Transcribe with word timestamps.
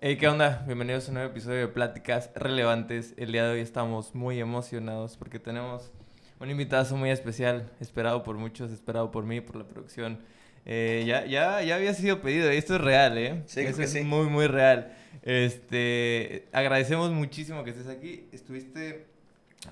Hey, 0.00 0.16
¿qué 0.16 0.28
onda? 0.28 0.62
Bienvenidos 0.64 1.06
a 1.06 1.08
un 1.08 1.14
nuevo 1.14 1.30
episodio 1.32 1.58
de 1.58 1.66
Pláticas 1.66 2.30
Relevantes. 2.36 3.14
El 3.16 3.32
día 3.32 3.44
de 3.44 3.54
hoy 3.54 3.60
estamos 3.60 4.14
muy 4.14 4.38
emocionados 4.38 5.16
porque 5.16 5.40
tenemos 5.40 5.90
un 6.38 6.48
invitado 6.48 6.96
muy 6.96 7.10
especial, 7.10 7.68
esperado 7.80 8.22
por 8.22 8.36
muchos, 8.36 8.70
esperado 8.70 9.10
por 9.10 9.24
mí, 9.24 9.40
por 9.40 9.56
la 9.56 9.64
producción. 9.64 10.20
Eh, 10.66 11.02
ya, 11.04 11.26
ya, 11.26 11.62
ya 11.62 11.74
había 11.74 11.94
sido 11.94 12.20
pedido, 12.20 12.48
esto 12.48 12.76
es 12.76 12.80
real, 12.80 13.18
¿eh? 13.18 13.42
Sí, 13.46 13.62
creo 13.64 13.74
que 13.74 13.82
es 13.82 13.90
sí. 13.90 14.02
muy, 14.02 14.28
muy 14.28 14.46
real. 14.46 14.92
Este, 15.22 16.46
agradecemos 16.52 17.10
muchísimo 17.10 17.64
que 17.64 17.70
estés 17.70 17.88
aquí. 17.88 18.28
Estuviste 18.30 19.04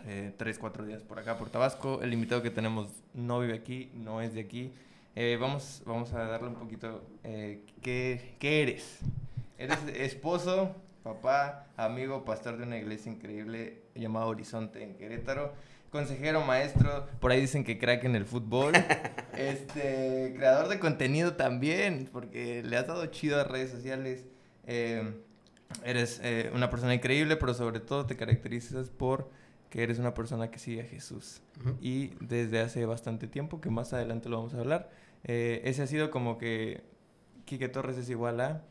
eh, 0.08 0.32
tres, 0.36 0.58
cuatro 0.58 0.84
días 0.84 1.04
por 1.04 1.20
acá, 1.20 1.38
por 1.38 1.50
Tabasco. 1.50 2.02
El 2.02 2.12
invitado 2.12 2.42
que 2.42 2.50
tenemos 2.50 2.88
no 3.14 3.38
vive 3.38 3.54
aquí, 3.54 3.92
no 3.94 4.20
es 4.20 4.34
de 4.34 4.40
aquí. 4.40 4.72
Eh, 5.14 5.38
vamos, 5.40 5.84
vamos 5.86 6.12
a 6.14 6.24
darle 6.24 6.48
un 6.48 6.56
poquito. 6.56 7.04
eh, 7.22 7.60
¿qué, 7.80 8.34
¿Qué 8.40 8.62
eres? 8.62 8.98
Eres 9.58 9.78
esposo, 9.94 10.74
papá, 11.02 11.66
amigo, 11.76 12.24
pastor 12.24 12.58
de 12.58 12.64
una 12.64 12.76
iglesia 12.76 13.10
increíble 13.10 13.80
llamada 13.94 14.26
Horizonte 14.26 14.82
en 14.82 14.96
Querétaro. 14.96 15.54
Consejero, 15.90 16.42
maestro, 16.42 17.06
por 17.20 17.30
ahí 17.30 17.40
dicen 17.40 17.64
que 17.64 17.78
crack 17.78 18.04
en 18.04 18.16
el 18.16 18.26
fútbol. 18.26 18.72
Este, 19.36 20.32
creador 20.34 20.68
de 20.68 20.78
contenido 20.78 21.34
también, 21.34 22.08
porque 22.10 22.62
le 22.62 22.78
has 22.78 22.86
dado 22.86 23.04
chido 23.06 23.38
a 23.38 23.44
redes 23.44 23.70
sociales. 23.70 24.24
Eh, 24.66 25.12
eres 25.84 26.20
eh, 26.24 26.50
una 26.54 26.70
persona 26.70 26.94
increíble, 26.94 27.36
pero 27.36 27.52
sobre 27.52 27.80
todo 27.80 28.06
te 28.06 28.16
caracterizas 28.16 28.88
por 28.88 29.30
que 29.68 29.82
eres 29.82 29.98
una 29.98 30.14
persona 30.14 30.50
que 30.50 30.58
sigue 30.58 30.80
a 30.80 30.84
Jesús. 30.84 31.42
Y 31.82 32.12
desde 32.20 32.60
hace 32.60 32.86
bastante 32.86 33.26
tiempo, 33.26 33.60
que 33.60 33.68
más 33.68 33.92
adelante 33.92 34.30
lo 34.30 34.38
vamos 34.38 34.54
a 34.54 34.60
hablar, 34.60 34.90
eh, 35.24 35.60
ese 35.64 35.82
ha 35.82 35.86
sido 35.86 36.10
como 36.10 36.38
que 36.38 36.82
Quique 37.44 37.68
Torres 37.68 37.98
es 37.98 38.08
igual 38.08 38.40
a 38.40 38.62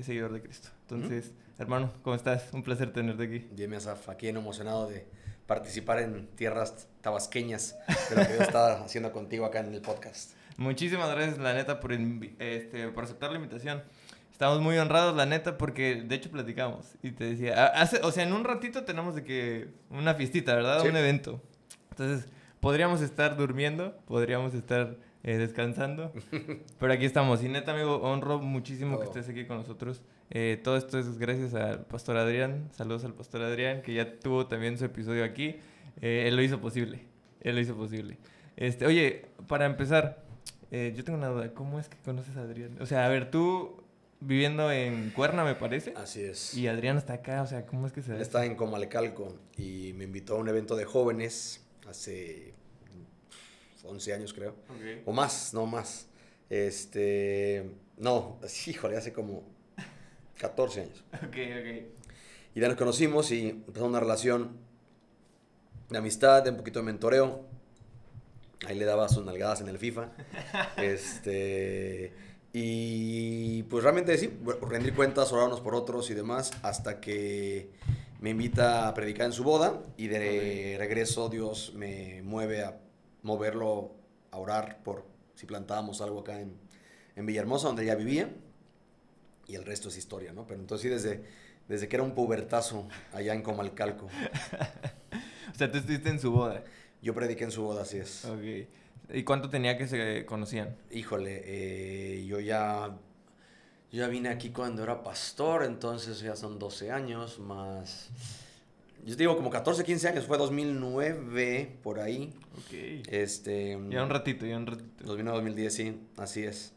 es 0.00 0.06
seguidor 0.06 0.32
de 0.32 0.42
Cristo. 0.42 0.68
Entonces, 0.82 1.32
hermano, 1.58 1.92
¿cómo 2.02 2.14
estás? 2.14 2.52
Un 2.52 2.62
placer 2.62 2.92
tenerte 2.92 3.24
aquí. 3.24 3.48
Bien, 3.52 3.74
Asaf, 3.74 4.08
aquí 4.08 4.28
emocionado 4.28 4.88
de 4.88 5.06
participar 5.46 5.98
en 6.00 6.28
tierras 6.36 6.88
tabasqueñas 7.00 7.76
de 8.10 8.16
lo 8.16 8.26
que 8.26 8.36
yo 8.36 8.42
estaba 8.42 8.72
haciendo 8.84 9.12
contigo 9.12 9.44
acá 9.46 9.60
en 9.60 9.74
el 9.74 9.80
podcast. 9.80 10.32
Muchísimas 10.56 11.10
gracias, 11.10 11.38
la 11.38 11.54
neta, 11.54 11.80
por, 11.80 11.92
este, 11.92 12.88
por 12.88 13.04
aceptar 13.04 13.30
la 13.30 13.36
invitación. 13.36 13.82
Estamos 14.32 14.60
muy 14.60 14.78
honrados, 14.78 15.16
la 15.16 15.26
neta, 15.26 15.58
porque 15.58 16.02
de 16.02 16.14
hecho 16.14 16.30
platicamos. 16.30 16.94
Y 17.02 17.10
te 17.12 17.24
decía, 17.24 17.66
hace, 17.66 18.00
o 18.02 18.12
sea, 18.12 18.22
en 18.22 18.32
un 18.32 18.44
ratito 18.44 18.84
tenemos 18.84 19.14
de 19.16 19.24
que 19.24 19.68
una 19.90 20.14
fiestita, 20.14 20.54
¿verdad? 20.54 20.82
Sí. 20.82 20.88
Un 20.88 20.96
evento. 20.96 21.42
Entonces, 21.90 22.28
podríamos 22.60 23.00
estar 23.00 23.36
durmiendo, 23.36 23.96
podríamos 24.06 24.54
estar 24.54 24.96
eh, 25.24 25.36
descansando, 25.36 26.12
pero 26.78 26.92
aquí 26.92 27.04
estamos. 27.04 27.42
Y 27.42 27.48
neta, 27.48 27.72
amigo, 27.72 27.96
honro 28.02 28.38
muchísimo 28.38 28.98
que 28.98 29.04
Oh. 29.06 29.08
estés 29.08 29.28
aquí 29.28 29.44
con 29.46 29.56
nosotros. 29.58 30.02
Eh, 30.30 30.60
todo 30.62 30.76
esto 30.76 30.98
es 30.98 31.18
gracias 31.18 31.54
al 31.54 31.84
pastor 31.86 32.16
Adrián. 32.16 32.68
Saludos 32.72 33.04
al 33.04 33.14
pastor 33.14 33.42
Adrián, 33.42 33.82
que 33.82 33.94
ya 33.94 34.18
tuvo 34.18 34.46
también 34.46 34.78
su 34.78 34.84
episodio 34.84 35.24
aquí. 35.24 35.56
Eh, 36.00 36.24
él 36.28 36.36
lo 36.36 36.42
hizo 36.42 36.60
posible. 36.60 37.00
Él 37.40 37.54
lo 37.54 37.60
hizo 37.60 37.74
posible. 37.76 38.18
Este, 38.56 38.86
oye, 38.86 39.26
para 39.46 39.66
empezar, 39.66 40.22
eh, 40.70 40.92
yo 40.96 41.02
tengo 41.04 41.18
una 41.18 41.28
duda. 41.28 41.52
¿Cómo 41.54 41.78
es 41.80 41.88
que 41.88 41.96
conoces 42.04 42.36
a 42.36 42.42
Adrián? 42.42 42.76
O 42.80 42.86
sea, 42.86 43.06
a 43.06 43.08
ver, 43.08 43.30
tú 43.30 43.82
viviendo 44.20 44.70
en 44.72 45.10
Cuerna, 45.10 45.44
me 45.44 45.54
parece. 45.54 45.94
Así 45.96 46.20
es. 46.22 46.54
Y 46.56 46.66
Adrián 46.68 46.98
está 46.98 47.14
acá. 47.14 47.42
O 47.42 47.46
sea, 47.46 47.66
¿cómo 47.66 47.86
es 47.86 47.92
que 47.92 48.02
se 48.02 48.12
da? 48.12 48.20
está 48.20 48.44
en 48.44 48.54
Comalcalco 48.56 49.36
y 49.56 49.92
me 49.94 50.04
invitó 50.04 50.34
a 50.36 50.38
un 50.38 50.48
evento 50.48 50.74
de 50.76 50.84
jóvenes 50.84 51.64
hace 51.88 52.54
11 53.84 54.12
años, 54.12 54.32
creo. 54.32 54.54
O 55.04 55.12
más, 55.12 55.54
no 55.54 55.66
más. 55.66 56.06
Este. 56.50 57.70
No, 57.96 58.38
híjole, 58.66 58.96
hace 58.96 59.12
como 59.12 59.44
14 60.38 60.80
años. 60.82 61.04
Ok, 61.14 61.36
ok. 61.36 61.98
Y 62.54 62.60
ya 62.60 62.68
nos 62.68 62.76
conocimos 62.76 63.30
y 63.30 63.50
empezamos 63.50 63.90
una 63.90 64.00
relación 64.00 64.56
de 65.90 65.98
amistad, 65.98 66.42
de 66.42 66.50
un 66.50 66.56
poquito 66.56 66.80
de 66.80 66.86
mentoreo. 66.86 67.44
Ahí 68.66 68.76
le 68.76 68.84
daba 68.84 69.08
sus 69.08 69.24
nalgadas 69.24 69.60
en 69.60 69.68
el 69.68 69.78
FIFA. 69.78 70.10
este. 70.76 72.12
Y 72.52 73.62
pues 73.64 73.84
realmente 73.84 74.16
sí, 74.16 74.32
rendir 74.62 74.94
cuentas, 74.94 75.32
orarnos 75.32 75.60
por 75.60 75.74
otros 75.74 76.10
y 76.10 76.14
demás, 76.14 76.50
hasta 76.62 77.00
que 77.00 77.70
me 78.20 78.30
invita 78.30 78.88
a 78.88 78.94
predicar 78.94 79.26
en 79.26 79.32
su 79.32 79.44
boda 79.44 79.80
y 79.96 80.08
de 80.08 80.76
regreso 80.78 81.28
Dios 81.28 81.72
me 81.74 82.22
mueve 82.22 82.64
a 82.64 82.80
moverlo 83.28 83.92
a 84.32 84.38
orar 84.38 84.82
por 84.82 85.04
si 85.34 85.46
plantábamos 85.46 86.00
algo 86.00 86.20
acá 86.20 86.40
en, 86.40 86.58
en 87.14 87.26
Villahermosa, 87.26 87.68
donde 87.68 87.84
ya 87.84 87.94
vivía. 87.94 88.34
Y 89.46 89.54
el 89.54 89.64
resto 89.64 89.88
es 89.88 89.96
historia, 89.96 90.32
¿no? 90.32 90.46
Pero 90.46 90.60
entonces 90.60 90.82
sí, 90.82 90.88
desde, 90.88 91.24
desde 91.68 91.88
que 91.88 91.96
era 91.96 92.02
un 92.02 92.14
pubertazo 92.14 92.88
allá 93.12 93.34
en 93.34 93.42
Comalcalco, 93.42 94.08
O 95.54 95.58
sea, 95.58 95.72
tú 95.72 95.78
estuviste 95.78 96.08
en 96.08 96.20
su 96.20 96.30
boda. 96.30 96.62
yo 97.02 97.14
prediqué 97.14 97.44
en 97.44 97.50
su 97.50 97.62
boda, 97.62 97.82
así 97.82 97.98
es. 97.98 98.24
Ok. 98.24 98.68
¿Y 99.12 99.24
cuánto 99.24 99.48
tenía 99.48 99.76
que 99.76 99.88
se 99.88 100.24
conocían? 100.26 100.76
Híjole, 100.90 101.42
eh, 101.44 102.24
yo 102.26 102.38
ya, 102.38 102.96
yo 103.90 103.98
ya 103.98 104.06
vine 104.06 104.28
aquí 104.28 104.50
cuando 104.50 104.84
era 104.84 105.02
pastor, 105.02 105.64
entonces 105.64 106.20
ya 106.20 106.36
son 106.36 106.58
12 106.58 106.92
años 106.92 107.38
más... 107.40 108.10
Yo 109.04 109.16
te 109.16 109.22
digo 109.22 109.36
como 109.36 109.50
14, 109.50 109.82
15 109.84 110.08
años, 110.08 110.26
fue 110.26 110.36
2009, 110.38 111.78
por 111.82 111.98
ahí. 111.98 112.34
Ok. 112.58 112.72
Este, 113.08 113.78
Ya 113.88 114.02
un 114.02 114.10
ratito, 114.10 114.46
ya 114.46 114.56
un 114.56 114.66
ratito. 114.66 115.04
2009, 115.04 115.36
2010, 115.38 115.74
sí, 115.74 116.00
así 116.16 116.44
es. 116.44 116.74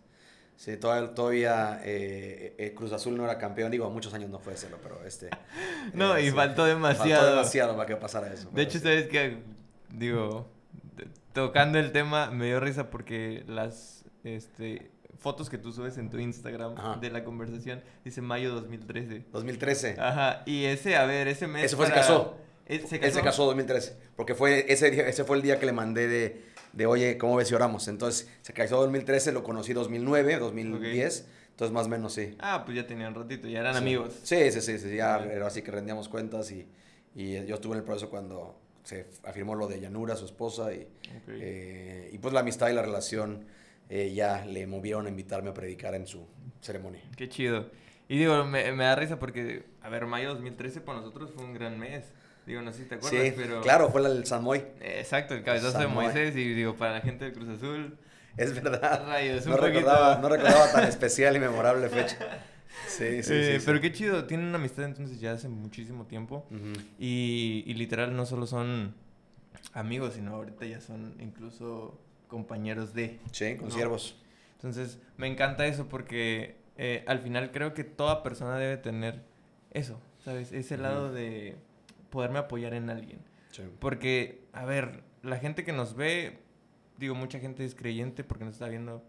Sí, 0.56 0.78
todavía, 0.78 1.16
todavía 1.16 1.82
eh, 1.84 2.54
eh, 2.60 2.74
Cruz 2.76 2.92
Azul 2.92 3.18
no 3.18 3.24
era 3.24 3.40
campeón, 3.40 3.72
digo, 3.72 3.90
muchos 3.90 4.14
años 4.14 4.30
no 4.30 4.38
fue 4.38 4.56
serlo, 4.56 4.78
pero 4.84 5.04
este... 5.06 5.30
No, 5.94 6.16
eh, 6.16 6.22
y 6.24 6.26
sí. 6.30 6.32
faltó 6.36 6.66
demasiado. 6.66 7.22
Faltó 7.22 7.36
demasiado 7.36 7.76
para 7.76 7.88
que 7.88 7.96
pasara 7.96 8.32
eso. 8.32 8.50
De 8.52 8.62
hecho, 8.62 8.78
sí. 8.78 8.84
sabes 8.84 9.08
que, 9.08 9.40
digo, 9.90 10.48
tocando 11.34 11.80
el 11.80 11.92
tema, 11.92 12.30
me 12.30 12.46
dio 12.46 12.60
risa 12.60 12.92
porque 12.92 13.44
las 13.48 14.06
este, 14.24 14.92
fotos 15.18 15.50
que 15.50 15.58
tú 15.58 15.72
subes 15.72 15.98
en 15.98 16.12
tu 16.12 16.20
Instagram 16.20 16.78
Ajá. 16.78 17.00
de 17.00 17.10
la 17.10 17.24
conversación 17.24 17.82
dice 18.06 18.22
mayo 18.22 18.54
2013. 18.54 19.26
2013. 19.32 19.96
Ajá, 20.00 20.44
y 20.46 20.66
ese, 20.66 20.96
a 20.96 21.06
ver, 21.06 21.28
ese 21.28 21.48
mes. 21.48 21.66
Ese 21.66 21.76
fue, 21.76 21.88
se 21.88 21.92
para- 21.92 22.02
casó. 22.04 22.38
¿Él 22.68 22.88
se 22.88 22.96
Él 22.96 23.02
casó? 23.02 23.14
se 23.16 23.22
casó 23.24 23.46
2013, 23.46 23.98
porque 24.16 24.36
fue 24.36 24.72
ese, 24.72 24.92
día- 24.92 25.08
ese 25.08 25.24
fue 25.24 25.38
el 25.38 25.42
día 25.44 25.60
que 25.60 25.66
le 25.66 25.72
mandé 25.74 26.08
de, 26.08 26.42
de, 26.74 26.86
oye, 26.86 27.18
¿cómo 27.18 27.36
ves 27.36 27.48
si 27.50 27.54
oramos? 27.56 27.88
Entonces, 27.88 28.30
se 28.42 28.54
casó 28.54 28.78
2013, 28.82 29.32
lo 29.32 29.44
conocí 29.44 29.74
2009, 29.74 30.38
2010, 30.40 31.28
entonces 31.52 31.74
más 31.74 31.88
o 31.88 31.90
menos 31.90 32.14
sí. 32.14 32.36
Ah, 32.40 32.64
pues 32.66 32.78
ya 32.78 32.88
tenían 32.88 33.14
ratito, 33.14 33.48
ya 33.48 33.60
eran 33.60 33.74
Sí. 33.74 33.80
amigos. 33.80 34.14
Sí, 34.24 34.52
sí, 34.52 34.62
sí, 34.62 34.78
sí, 34.80 34.96
ya 34.96 35.18
Vale. 35.18 35.34
era 35.34 35.48
así 35.48 35.62
que 35.62 35.72
rendíamos 35.72 36.08
cuentas 36.10 36.52
y, 36.52 36.68
y 37.16 37.46
yo 37.46 37.56
estuve 37.56 37.74
en 37.74 37.80
el 37.80 37.84
proceso 37.86 38.10
cuando 38.10 38.58
se 38.84 39.06
afirmó 39.24 39.56
lo 39.56 39.68
de 39.68 39.80
Yanura, 39.80 40.16
su 40.16 40.26
esposa, 40.26 40.74
y, 40.74 40.82
Ok. 40.84 41.30
eh, 41.30 42.10
y 42.14 42.18
pues 42.18 42.34
la 42.34 42.40
amistad 42.40 42.70
y 42.70 42.74
la 42.74 42.82
relación 42.82 43.46
eh, 43.90 44.14
ya 44.14 44.46
le 44.46 44.66
movieron 44.68 45.06
a 45.06 45.10
invitarme 45.10 45.50
a 45.50 45.54
predicar 45.54 45.94
en 45.96 46.08
su 46.08 46.26
ceremonia. 46.62 47.02
Qué 47.18 47.28
chido. 47.28 47.70
Y 48.08 48.18
digo, 48.18 48.44
me, 48.46 48.72
me 48.72 48.84
da 48.86 48.96
risa 48.96 49.20
porque, 49.20 49.64
a 49.82 49.90
ver, 49.90 50.06
mayo 50.06 50.30
2013 50.34 50.82
para 50.82 51.00
nosotros 51.00 51.32
fue 51.36 51.44
un 51.44 51.54
gran 51.54 51.78
mes. 51.78 52.06
Digo, 52.46 52.62
no 52.62 52.72
sé 52.72 52.80
si 52.80 52.86
te 52.86 52.96
acuerdas, 52.96 53.22
Sí, 53.28 53.34
pero... 53.36 53.62
claro, 53.62 53.90
fue 53.90 54.02
la 54.02 54.10
del 54.10 54.26
San 54.26 54.44
Moy, 54.44 54.64
Exacto, 54.82 55.34
el 55.36 55.44
cabezazo 55.44 55.80
de. 55.80 55.88
Moisés 55.88 56.36
y 56.36 56.54
digo, 56.54 56.76
para 56.76 56.94
la 56.94 57.02
gente 57.02 57.26
de 57.26 57.34
Cruz 57.34 57.50
Azul, 57.50 57.98
es 58.38 58.54
verdad. 58.62 59.06
rayos, 59.08 59.46
No 59.46 59.58
recordaba, 59.58 60.18
no 60.18 60.28
recordaba 60.30 60.72
tan 60.72 60.88
especial 60.88 61.36
y 61.36 61.40
memorable 61.40 61.88
fecha. 61.90 62.18
Sí, 62.88 63.22
sí, 63.24 63.34
Eh, 63.34 63.44
sí, 63.54 63.60
sí. 63.60 63.64
Pero 63.66 63.80
qué 63.80 63.92
chido, 63.92 64.26
tienen 64.26 64.48
una 64.48 64.58
amistad 64.58 64.86
entonces 64.86 65.20
ya 65.20 65.34
hace 65.34 65.48
muchísimo 65.50 66.06
tiempo. 66.08 66.46
Y, 66.98 67.64
y 67.68 67.74
literal 67.76 68.16
no 68.16 68.26
solo 68.26 68.48
son 68.48 68.96
amigos, 69.74 70.16
sino 70.16 70.34
ahorita 70.36 70.66
ya 70.66 70.82
son 70.82 71.16
incluso 71.20 72.00
compañeros 72.28 72.94
de. 72.94 73.20
Sí, 73.32 73.56
con 73.56 73.70
No. 73.70 73.76
siervos. 73.76 74.18
Entonces 74.56 75.00
me 75.18 75.28
encanta 75.28 75.66
eso 75.68 75.88
porque 75.88 76.58
eh, 76.78 77.04
al 77.08 77.20
final 77.20 77.52
creo 77.52 77.74
que 77.74 77.84
toda 77.84 78.24
persona 78.24 78.58
debe 78.58 78.78
tener 78.78 79.22
eso, 79.72 80.00
¿sabes? 80.24 80.52
Ese 80.52 80.78
lado 80.78 81.12
de 81.14 81.58
poderme 82.12 82.38
apoyar 82.38 82.76
en 82.76 82.92
alguien. 82.92 83.20
Sí. 83.50 83.64
Porque, 83.80 84.44
a 84.54 84.66
ver, 84.66 85.04
la 85.24 85.38
gente 85.40 85.64
que 85.64 85.74
nos 85.74 85.96
ve, 85.96 86.38
digo, 86.98 87.16
mucha 87.16 87.40
gente 87.40 87.66
es 87.66 87.74
creyente 87.74 88.24
porque 88.24 88.46
nos 88.46 88.54
está 88.54 88.68
viendo 88.70 89.04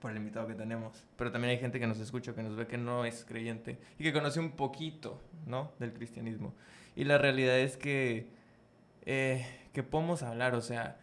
por 0.00 0.10
el 0.10 0.16
invitado 0.16 0.46
que 0.48 0.54
tenemos. 0.54 1.06
Pero 1.16 1.30
también 1.30 1.52
hay 1.52 1.58
gente 1.58 1.78
que 1.78 1.86
nos 1.86 2.00
escucha, 2.00 2.34
que 2.34 2.42
nos 2.42 2.56
ve 2.56 2.66
que 2.66 2.78
no 2.78 3.04
es 3.04 3.24
creyente 3.24 3.78
y 3.98 4.02
que 4.02 4.12
conoce 4.12 4.40
un 4.40 4.52
poquito, 4.52 5.20
¿no? 5.46 5.72
Del 5.78 5.92
cristianismo. 5.92 6.54
Y 6.96 7.04
la 7.04 7.18
realidad 7.18 7.58
es 7.58 7.76
que, 7.76 8.26
eh, 9.06 9.46
que 9.72 9.82
podemos 9.82 10.22
hablar, 10.22 10.54
o 10.54 10.60
sea, 10.62 10.98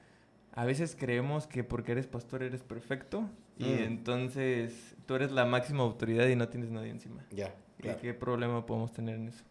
a 0.53 0.65
veces 0.65 0.95
creemos 0.99 1.47
que 1.47 1.63
porque 1.63 1.91
eres 1.93 2.07
pastor 2.07 2.41
eres 2.43 2.63
perfecto 2.63 3.29
y 3.59 3.65
Mm. 3.65 3.83
entonces 3.83 4.95
tú 5.05 5.15
eres 5.15 5.31
la 5.31 5.45
máxima 5.45 5.83
autoridad 5.83 6.27
y 6.27 6.35
no 6.35 6.47
tienes 6.49 6.69
nadie 6.71 6.89
encima. 6.89 7.23
Ya, 7.31 7.53
¿Y 7.79 7.83
claro. 7.83 7.99
qué 8.01 8.13
problema 8.15 8.65
podemos 8.65 8.91
tener 8.91 9.15
en 9.15 9.27
eso? 9.29 9.43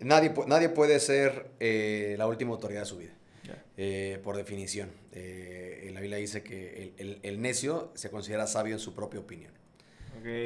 Nadie, 0.00 0.32
nadie 0.46 0.68
puede 0.68 1.00
ser 1.00 1.50
eh, 1.60 2.14
la 2.18 2.26
última 2.26 2.52
autoridad 2.52 2.82
de 2.82 2.86
su 2.86 2.98
vida, 2.98 3.12
eh, 3.76 4.20
por 4.22 4.36
definición. 4.36 4.90
Eh, 5.12 5.84
en 5.88 5.94
la 5.94 6.00
Biblia 6.00 6.18
dice 6.18 6.42
que 6.42 6.82
el, 6.82 6.92
el- 6.98 7.18
el 7.22 7.40
necio 7.42 7.90
se 7.94 8.10
considera 8.10 8.46
sabio 8.46 8.74
en 8.74 8.78
su 8.80 8.94
propia 8.94 9.20
opinión. 9.20 9.52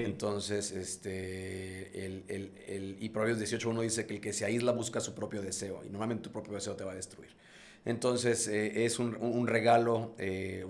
Entonces, 0.05 0.71
este, 0.73 2.05
el, 2.07 2.25
el, 2.29 2.53
el, 2.67 2.97
y 3.01 3.09
Proverbios 3.11 3.39
18.1 3.41 3.83
dice 3.83 4.07
que 4.07 4.15
el 4.15 4.21
que 4.21 4.33
se 4.33 4.45
aísla 4.45 4.73
busca 4.73 5.01
su 5.01 5.15
propio 5.15 5.43
deseo 5.43 5.83
y 5.85 5.89
normalmente 5.89 6.23
tu 6.25 6.33
propio 6.33 6.55
deseo 6.55 6.75
te 6.77 6.85
va 6.85 6.93
a 6.93 6.95
destruir. 6.95 7.31
Entonces, 7.85 8.49
eh, 8.49 8.85
es 8.85 8.99
un, 8.99 9.17
un 9.17 9.47
regalo 9.47 10.15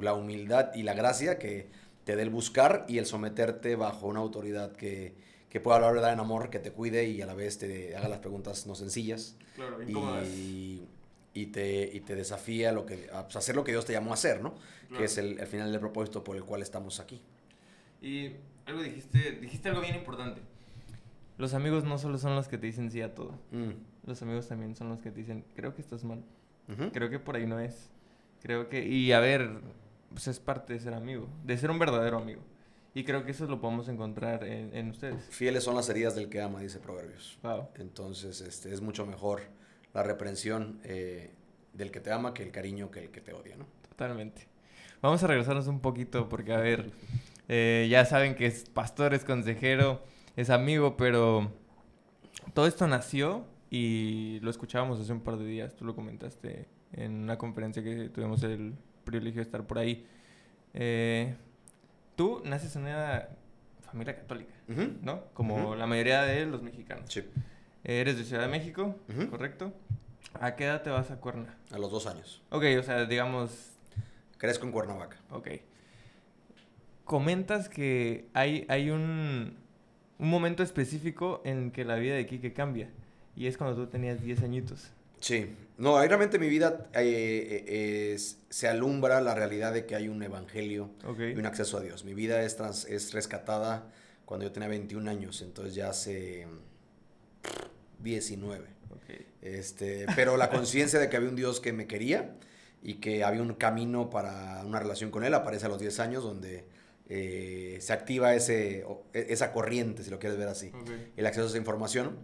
la 0.00 0.14
humildad 0.14 0.75
y 0.75 0.82
la 0.82 0.94
gracia 0.94 1.38
que 1.38 1.69
te 2.05 2.17
dé 2.17 2.23
el 2.23 2.31
buscar 2.31 2.84
y 2.88 2.99
el 2.99 3.06
someterte 3.06 3.76
bajo 3.76 4.06
una 4.08 4.20
autoridad 4.20 4.73
que, 4.73 5.14
que 5.52 5.60
pueda 5.60 5.76
hablar 5.76 5.93
verdad 5.93 6.14
en 6.14 6.19
amor, 6.19 6.49
que 6.49 6.58
te 6.58 6.72
cuide 6.72 7.06
y 7.10 7.20
a 7.20 7.26
la 7.26 7.34
vez 7.34 7.58
te 7.58 7.94
haga 7.94 8.08
las 8.08 8.20
preguntas 8.20 8.66
no 8.66 8.75
sencillas. 8.75 9.37
Claro, 9.54 9.82
y, 9.82 10.81
y, 11.34 11.46
te, 11.49 11.90
y 11.93 12.00
te 12.00 12.16
desafía 12.16 12.72
lo 12.72 12.87
que, 12.87 13.10
a 13.12 13.25
pues, 13.25 13.37
hacer 13.37 13.54
lo 13.54 13.62
que 13.62 13.72
Dios 13.72 13.84
te 13.84 13.93
llamó 13.93 14.12
a 14.12 14.14
hacer, 14.14 14.40
¿no? 14.40 14.54
Que 14.96 15.04
es 15.04 15.19
el, 15.19 15.38
al 15.38 15.46
final 15.46 15.70
del 15.70 15.78
propósito 15.78 16.25
por 16.25 16.37
el 16.37 16.44
cual 16.44 16.62
estamos 16.62 17.00
aquí. 17.00 17.20
Y 18.00 18.31
algo 18.64 18.82
dijiste, 18.82 19.32
dijiste 19.43 19.69
algo 19.69 19.82
bien 19.82 19.94
importante. 19.94 20.40
Los 21.37 21.52
amigos 21.52 21.84
no 21.84 21.98
solo 21.98 22.16
son 22.16 22.34
los 22.34 22.48
que 22.48 22.56
te 22.56 22.64
dicen 22.64 22.90
sí 22.90 23.02
a 23.02 23.14
todo. 23.14 23.32
Mm. 23.50 23.72
Los 24.06 24.22
amigos 24.22 24.48
también 24.48 24.75
son 24.75 24.88
los 24.88 25.02
que 25.02 25.10
te 25.10 25.20
dicen, 25.20 25.44
creo 25.55 25.75
que 25.75 25.82
estás 25.82 26.02
mal. 26.02 26.22
Creo 26.94 27.10
que 27.10 27.19
por 27.19 27.37
ahí 27.37 27.44
no 27.44 27.60
es. 27.60 27.90
Creo 28.40 28.70
que, 28.70 28.88
y 28.88 29.12
a 29.12 29.20
ver, 29.20 29.50
pues 30.08 30.28
es 30.28 30.40
parte 30.40 30.72
de 30.72 30.81
ser 30.81 30.94
amigo, 30.94 31.28
de 31.44 31.58
ser 31.58 31.70
un 31.70 31.78
verdadero 31.78 32.16
amigo. 32.16 32.40
Y 32.94 33.04
creo 33.04 33.24
que 33.24 33.30
eso 33.30 33.46
lo 33.46 33.60
podemos 33.60 33.88
encontrar 33.88 34.44
en, 34.44 34.90
ustedes. 34.90 35.24
Fieles 35.30 35.64
son 35.64 35.74
las 35.74 35.88
heridas 35.88 36.14
del 36.14 36.28
que 36.28 36.42
ama, 36.42 36.60
dice 36.60 36.78
Proverbios. 36.78 37.38
Entonces, 37.76 38.40
este, 38.42 38.72
es 38.72 38.82
mucho 38.82 39.06
mejor 39.06 39.42
la 39.94 40.02
reprensión 40.02 40.80
eh, 40.84 41.32
del 41.72 41.90
que 41.90 42.00
te 42.00 42.12
ama 42.12 42.34
que 42.34 42.42
el 42.42 42.50
cariño 42.50 42.90
que 42.90 43.00
el 43.00 43.10
que 43.10 43.20
te 43.20 43.32
odia, 43.32 43.56
¿no? 43.56 43.66
Totalmente. 43.88 44.46
Vamos 45.00 45.22
a 45.22 45.26
regresarnos 45.26 45.66
un 45.68 45.80
poquito 45.80 46.28
porque, 46.28 46.52
a 46.52 46.58
ver, 46.58 46.90
eh, 47.48 47.88
ya 47.90 48.04
saben 48.04 48.34
que 48.34 48.46
es 48.46 48.68
pastor, 48.68 49.14
es 49.14 49.24
consejero, 49.24 50.02
es 50.36 50.50
amigo, 50.50 50.96
pero 50.96 51.50
todo 52.52 52.66
esto 52.66 52.86
nació 52.86 53.46
y 53.70 54.38
lo 54.40 54.50
escuchábamos 54.50 55.00
hace 55.00 55.12
un 55.12 55.22
par 55.22 55.38
de 55.38 55.46
días, 55.46 55.74
tú 55.74 55.86
lo 55.86 55.94
comentaste 55.94 56.68
en 56.92 57.22
una 57.22 57.38
conferencia 57.38 57.82
que 57.82 58.10
tuvimos 58.10 58.42
el 58.42 58.74
privilegio 59.04 59.38
de 59.38 59.44
estar 59.44 59.66
por 59.66 59.78
ahí. 59.78 60.06
Eh, 60.74 61.34
tú 62.16 62.42
naces 62.44 62.74
en 62.76 62.82
una 62.82 63.28
familia 63.82 64.16
católica, 64.16 64.52
¿no? 65.02 65.24
Como 65.34 65.74
la 65.74 65.86
mayoría 65.86 66.22
de 66.22 66.46
los 66.46 66.62
mexicanos. 66.62 67.12
Sí. 67.12 67.24
Eres 67.84 68.16
de 68.16 68.24
Ciudad 68.24 68.42
de 68.42 68.48
México, 68.48 68.96
¿correcto? 69.30 69.72
¿A 70.40 70.56
qué 70.56 70.64
edad 70.64 70.82
te 70.82 70.90
vas 70.90 71.10
a 71.10 71.16
Cuerna? 71.16 71.56
A 71.72 71.78
los 71.78 71.90
dos 71.90 72.06
años. 72.06 72.42
Ok, 72.50 72.64
o 72.78 72.82
sea, 72.82 73.04
digamos... 73.04 73.70
Crezco 74.38 74.66
en 74.66 74.72
Cuernavaca. 74.72 75.18
Ok. 75.30 75.48
Comentas 77.04 77.68
que 77.68 78.28
hay, 78.32 78.64
hay 78.68 78.90
un, 78.90 79.56
un 80.18 80.30
momento 80.30 80.62
específico 80.62 81.42
en 81.44 81.70
que 81.70 81.84
la 81.84 81.96
vida 81.96 82.14
de 82.14 82.26
Kike 82.26 82.52
cambia. 82.52 82.90
Y 83.36 83.46
es 83.46 83.56
cuando 83.56 83.76
tú 83.76 83.86
tenías 83.88 84.22
10 84.22 84.42
añitos. 84.42 84.92
Sí, 85.22 85.54
no, 85.78 85.98
ahí 85.98 86.08
realmente 86.08 86.40
mi 86.40 86.48
vida 86.48 86.90
eh, 86.94 87.64
eh, 87.69 88.19
se 88.50 88.69
alumbra 88.69 89.20
la 89.20 89.36
realidad 89.36 89.72
de 89.72 89.86
que 89.86 89.94
hay 89.94 90.08
un 90.08 90.20
evangelio 90.20 90.90
y 91.16 91.38
un 91.38 91.46
acceso 91.46 91.78
a 91.78 91.80
Dios. 91.80 92.04
Mi 92.04 92.12
vida 92.12 92.42
es, 92.42 92.58
es 92.88 93.12
rescatada 93.12 93.88
cuando 94.24 94.46
yo 94.46 94.52
tenía 94.52 94.69
21 94.69 95.08
años, 95.08 95.40
entonces 95.42 95.76
ya 95.76 95.90
hace 95.90 96.48
19. 98.00 98.66
Este, 99.42 100.06
pero 100.16 100.36
la 100.36 100.50
conciencia 100.50 100.98
de 100.98 101.08
que 101.08 101.16
había 101.16 101.28
un 101.28 101.36
Dios 101.36 101.60
que 101.60 101.72
me 101.72 101.86
quería 101.86 102.34
y 102.82 102.94
que 102.94 103.22
había 103.22 103.42
un 103.42 103.54
camino 103.54 104.10
para 104.10 104.64
una 104.64 104.80
relación 104.80 105.12
con 105.12 105.22
Él 105.22 105.34
aparece 105.34 105.66
a 105.66 105.69
los 105.69 105.78
10 105.78 106.00
años 106.00 106.24
donde 106.24 106.64
eh, 107.08 107.78
se 107.80 107.92
activa 107.92 108.34
ese, 108.34 108.84
e, 109.12 109.26
esa 109.30 109.52
corriente, 109.52 110.02
si 110.02 110.10
lo 110.10 110.19
quieres 110.19 110.36
ver 110.36 110.48
así, 110.48 110.72
el 111.16 111.26
acceso 111.26 111.46
a 111.46 111.48
esa 111.48 111.58
información 111.58 112.19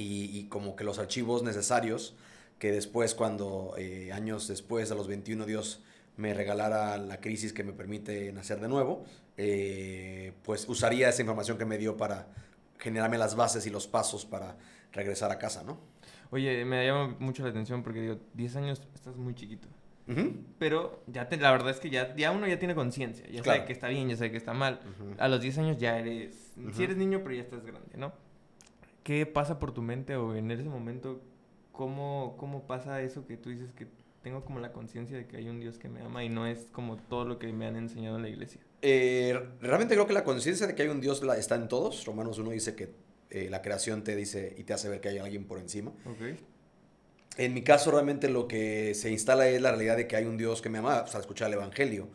y, 0.00 0.44
como 0.48 0.76
que 0.76 0.84
los 0.84 0.98
archivos 0.98 1.42
necesarios 1.42 2.14
que 2.58 2.72
después, 2.72 3.14
cuando 3.14 3.74
eh, 3.78 4.12
años 4.12 4.48
después, 4.48 4.90
a 4.90 4.94
los 4.94 5.06
21, 5.06 5.46
Dios 5.46 5.82
me 6.16 6.34
regalara 6.34 6.96
la 6.98 7.20
crisis 7.20 7.52
que 7.52 7.62
me 7.62 7.72
permite 7.72 8.32
nacer 8.32 8.60
de 8.60 8.68
nuevo, 8.68 9.04
eh, 9.36 10.32
pues 10.42 10.68
usaría 10.68 11.08
esa 11.08 11.22
información 11.22 11.58
que 11.58 11.64
me 11.64 11.78
dio 11.78 11.96
para 11.96 12.28
generarme 12.78 13.18
las 13.18 13.36
bases 13.36 13.66
y 13.66 13.70
los 13.70 13.86
pasos 13.86 14.24
para 14.24 14.56
regresar 14.92 15.30
a 15.30 15.38
casa, 15.38 15.62
¿no? 15.62 15.78
Oye, 16.30 16.64
me 16.64 16.84
llama 16.84 17.16
mucho 17.20 17.42
la 17.44 17.50
atención 17.50 17.82
porque 17.82 18.00
digo, 18.00 18.18
10 18.34 18.56
años 18.56 18.82
estás 18.94 19.16
muy 19.16 19.34
chiquito. 19.34 19.68
Pero 20.58 21.02
ya 21.06 21.28
te, 21.28 21.36
la 21.36 21.52
verdad 21.52 21.68
es 21.68 21.80
que 21.80 21.90
ya, 21.90 22.16
ya 22.16 22.30
uno 22.30 22.46
ya 22.46 22.58
tiene 22.58 22.74
conciencia, 22.74 23.28
ya 23.28 23.44
sabe 23.44 23.66
que 23.66 23.74
está 23.74 23.88
bien, 23.88 24.08
ya 24.08 24.16
sabe 24.16 24.30
que 24.30 24.38
está 24.38 24.54
mal. 24.54 24.80
A 25.18 25.28
los 25.28 25.40
10 25.40 25.58
años 25.58 25.76
ya 25.76 25.98
eres, 25.98 26.54
si 26.72 26.82
eres 26.82 26.96
niño, 26.96 27.20
pero 27.22 27.34
ya 27.34 27.42
estás 27.42 27.62
grande, 27.62 27.98
¿no? 27.98 28.14
¿Qué 29.08 29.24
pasa 29.24 29.58
por 29.58 29.72
tu 29.72 29.80
mente 29.80 30.16
o 30.16 30.36
en 30.36 30.50
ese 30.50 30.64
momento 30.64 31.22
cómo, 31.72 32.36
cómo 32.36 32.66
pasa 32.66 33.00
eso 33.00 33.26
que 33.26 33.38
tú 33.38 33.48
dices 33.48 33.72
que 33.72 33.86
tengo 34.22 34.44
como 34.44 34.60
la 34.60 34.70
conciencia 34.70 35.16
de 35.16 35.26
que 35.26 35.38
hay 35.38 35.48
un 35.48 35.60
Dios 35.60 35.78
que 35.78 35.88
me 35.88 36.02
ama 36.02 36.24
y 36.24 36.28
no 36.28 36.46
es 36.46 36.66
como 36.72 36.98
todo 36.98 37.24
lo 37.24 37.38
que 37.38 37.50
me 37.50 37.64
han 37.64 37.76
enseñado 37.76 38.16
en 38.16 38.22
la 38.22 38.28
iglesia? 38.28 38.60
Eh, 38.82 39.34
realmente 39.62 39.94
creo 39.94 40.06
que 40.06 40.12
la 40.12 40.24
conciencia 40.24 40.66
de 40.66 40.74
que 40.74 40.82
hay 40.82 40.88
un 40.88 41.00
Dios 41.00 41.22
está 41.38 41.54
en 41.54 41.68
todos. 41.68 42.04
Romanos 42.04 42.38
1 42.38 42.50
dice 42.50 42.74
que 42.74 42.90
eh, 43.30 43.48
la 43.48 43.62
creación 43.62 44.04
te 44.04 44.14
dice 44.14 44.54
y 44.58 44.64
te 44.64 44.74
hace 44.74 44.90
ver 44.90 45.00
que 45.00 45.08
hay 45.08 45.16
alguien 45.16 45.46
por 45.46 45.58
encima. 45.58 45.90
En 47.38 47.54
mi 47.54 47.62
caso, 47.62 47.90
realmente 47.90 48.28
lo 48.28 48.46
que 48.46 48.94
se 48.94 49.10
instala 49.10 49.48
es 49.48 49.62
la 49.62 49.70
realidad 49.70 49.96
de 49.96 50.06
que 50.06 50.16
hay 50.16 50.26
un 50.26 50.36
Dios 50.36 50.60
que 50.60 50.68
me 50.68 50.78
ama, 50.78 51.00
o 51.00 51.06
sea, 51.06 51.20
escuchar 51.20 51.48
el 51.48 51.54
Evangelio, 51.54 52.08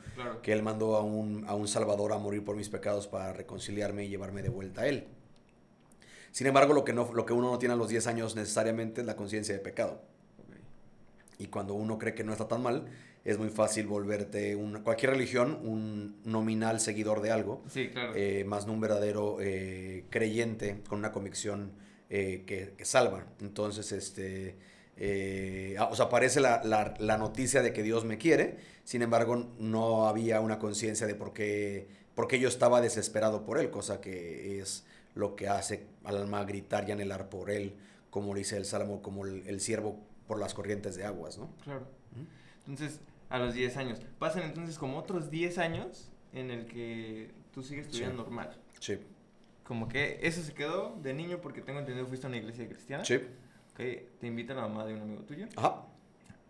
que 0.44 0.54
Él 0.54 0.62
mandó 0.62 0.96
a 0.96 1.02
un, 1.02 1.44
a 1.48 1.56
un 1.56 1.68
Salvador 1.68 2.14
a 2.14 2.20
morir 2.20 2.46
por 2.46 2.56
mis 2.56 2.70
pecados 2.70 3.08
para 3.08 3.34
reconciliarme 3.34 4.06
y 4.06 4.10
llevarme 4.10 4.44
de 4.44 4.50
vuelta 4.50 4.82
a 4.82 4.88
Él. 4.90 5.08
Sin 6.34 6.48
embargo, 6.48 6.74
lo 6.74 6.84
que, 6.84 6.94
no, 6.94 7.14
lo 7.14 7.28
que 7.28 7.34
uno 7.34 7.52
no 7.52 7.60
tiene 7.60 7.74
a 7.74 7.78
los 7.78 7.90
10 7.90 8.08
años 8.08 8.36
necesariamente 8.36 9.02
es 9.02 9.08
la 9.08 9.16
conciencia 9.16 9.54
de 9.54 9.62
pecado. 9.62 10.02
Y 11.38 11.46
cuando 11.46 11.76
uno 11.76 12.00
cree 12.00 12.16
que 12.16 12.24
no 12.24 12.32
está 12.32 12.48
tan 12.48 12.64
mal, 12.64 12.88
es 13.24 13.38
muy 13.38 13.50
fácil 13.50 13.86
volverte 13.86 14.56
una, 14.56 14.82
cualquier 14.82 15.12
religión 15.12 15.60
un 15.62 16.20
nominal 16.26 16.80
seguidor 16.80 17.22
de 17.22 17.30
algo, 17.30 17.62
sí, 17.70 17.90
claro. 17.90 18.14
Eh, 18.16 18.46
más 18.46 18.66
no 18.66 18.74
un 18.74 18.82
verdadero 18.82 19.38
eh, 19.42 20.06
creyente 20.10 20.82
con 20.90 20.98
una 20.98 21.12
convicción 21.12 21.72
eh, 22.10 22.42
que, 22.48 22.74
que, 22.76 22.84
salva. 22.84 23.28
Entonces, 23.40 23.92
este, 23.92 24.56
ah, 25.78 25.86
o 25.92 25.96
sea, 25.96 26.06
aparece 26.06 26.42
la, 26.42 26.64
la, 26.64 26.96
la, 26.98 27.18
noticia 27.20 27.62
de 27.62 27.74
que 27.74 27.84
Dios 27.84 28.06
me 28.06 28.18
quiere, 28.18 28.58
sin 28.86 29.04
embargo, 29.04 29.52
no 29.60 30.08
había 30.08 30.42
una 30.42 30.58
conciencia 30.58 31.06
de 31.06 31.14
por 31.14 31.32
qué, 31.32 31.88
por 32.16 32.28
qué 32.28 32.40
yo 32.40 32.50
estaba 32.50 32.82
desesperado 32.82 33.46
por 33.46 33.60
él, 33.60 33.70
cosa 33.70 34.02
que 34.02 34.60
es 34.60 34.84
lo 35.16 35.36
que 35.36 35.48
hace 35.48 35.88
al 36.04 36.18
alma 36.18 36.44
gritar 36.44 36.88
y 36.88 36.92
anhelar 36.92 37.30
por 37.30 37.50
él, 37.50 37.76
como 38.10 38.34
dice 38.36 38.58
el 38.58 38.66
Salmo, 38.66 39.02
como 39.02 39.26
el, 39.26 39.60
siervo 39.60 40.00
por 40.28 40.40
las 40.40 40.54
corrientes 40.54 40.96
de 40.96 41.06
aguas, 41.06 41.38
¿no? 41.38 41.50
Claro. 41.64 41.88
Entonces, 42.68 43.02
a 43.30 43.40
los 43.40 43.54
10 43.54 43.78
años. 43.78 44.00
Pasan 44.20 44.44
entonces 44.44 44.78
como 44.78 44.98
otros 44.98 45.30
10 45.30 45.58
años 45.58 46.12
en 46.34 46.52
el 46.52 46.66
que 46.66 47.32
tú 47.52 47.64
sigues 47.64 47.88
estudiando 47.88 48.24
normal. 48.24 48.58
Sí. 48.80 49.00
Como 49.64 49.88
que 49.88 50.20
eso 50.22 50.42
se 50.42 50.54
quedó 50.54 50.98
de 51.02 51.14
niño 51.14 51.40
porque 51.42 51.62
tengo 51.62 51.80
entendido 51.80 52.06
fuiste 52.08 52.28
a 52.28 52.30
una 52.30 52.38
iglesia 52.38 52.68
cristiana. 52.68 53.06
Sí. 53.06 53.16
Ok, 53.72 53.80
te 54.20 54.28
invita 54.28 54.54
la 54.54 54.62
mamá 54.64 54.86
de 54.86 54.94
un 54.94 55.02
amigo 55.02 55.24
tuyo. 55.24 55.48
Ajá. 55.56 55.86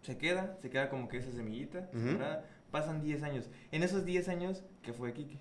Se 0.02 0.18
queda, 0.18 0.58
se 0.62 0.70
queda 0.70 0.90
como 0.90 1.08
que 1.08 1.18
esa 1.18 1.32
semillita. 1.32 1.90
Pasan 2.72 3.02
10 3.02 3.24
años. 3.24 3.50
En 3.72 3.84
esos 3.84 4.04
10 4.04 4.28
años, 4.30 4.64
¿qué 4.82 4.94
fue 4.94 5.14
Kiki? 5.14 5.40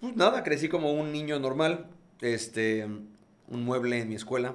Pues 0.00 0.16
nada, 0.16 0.42
crecí 0.42 0.68
como 0.68 0.92
un 0.92 1.12
niño 1.12 1.38
normal 1.38 1.86
este, 2.20 2.84
un 2.84 3.64
mueble 3.64 4.00
en 4.00 4.08
mi 4.08 4.14
escuela. 4.14 4.54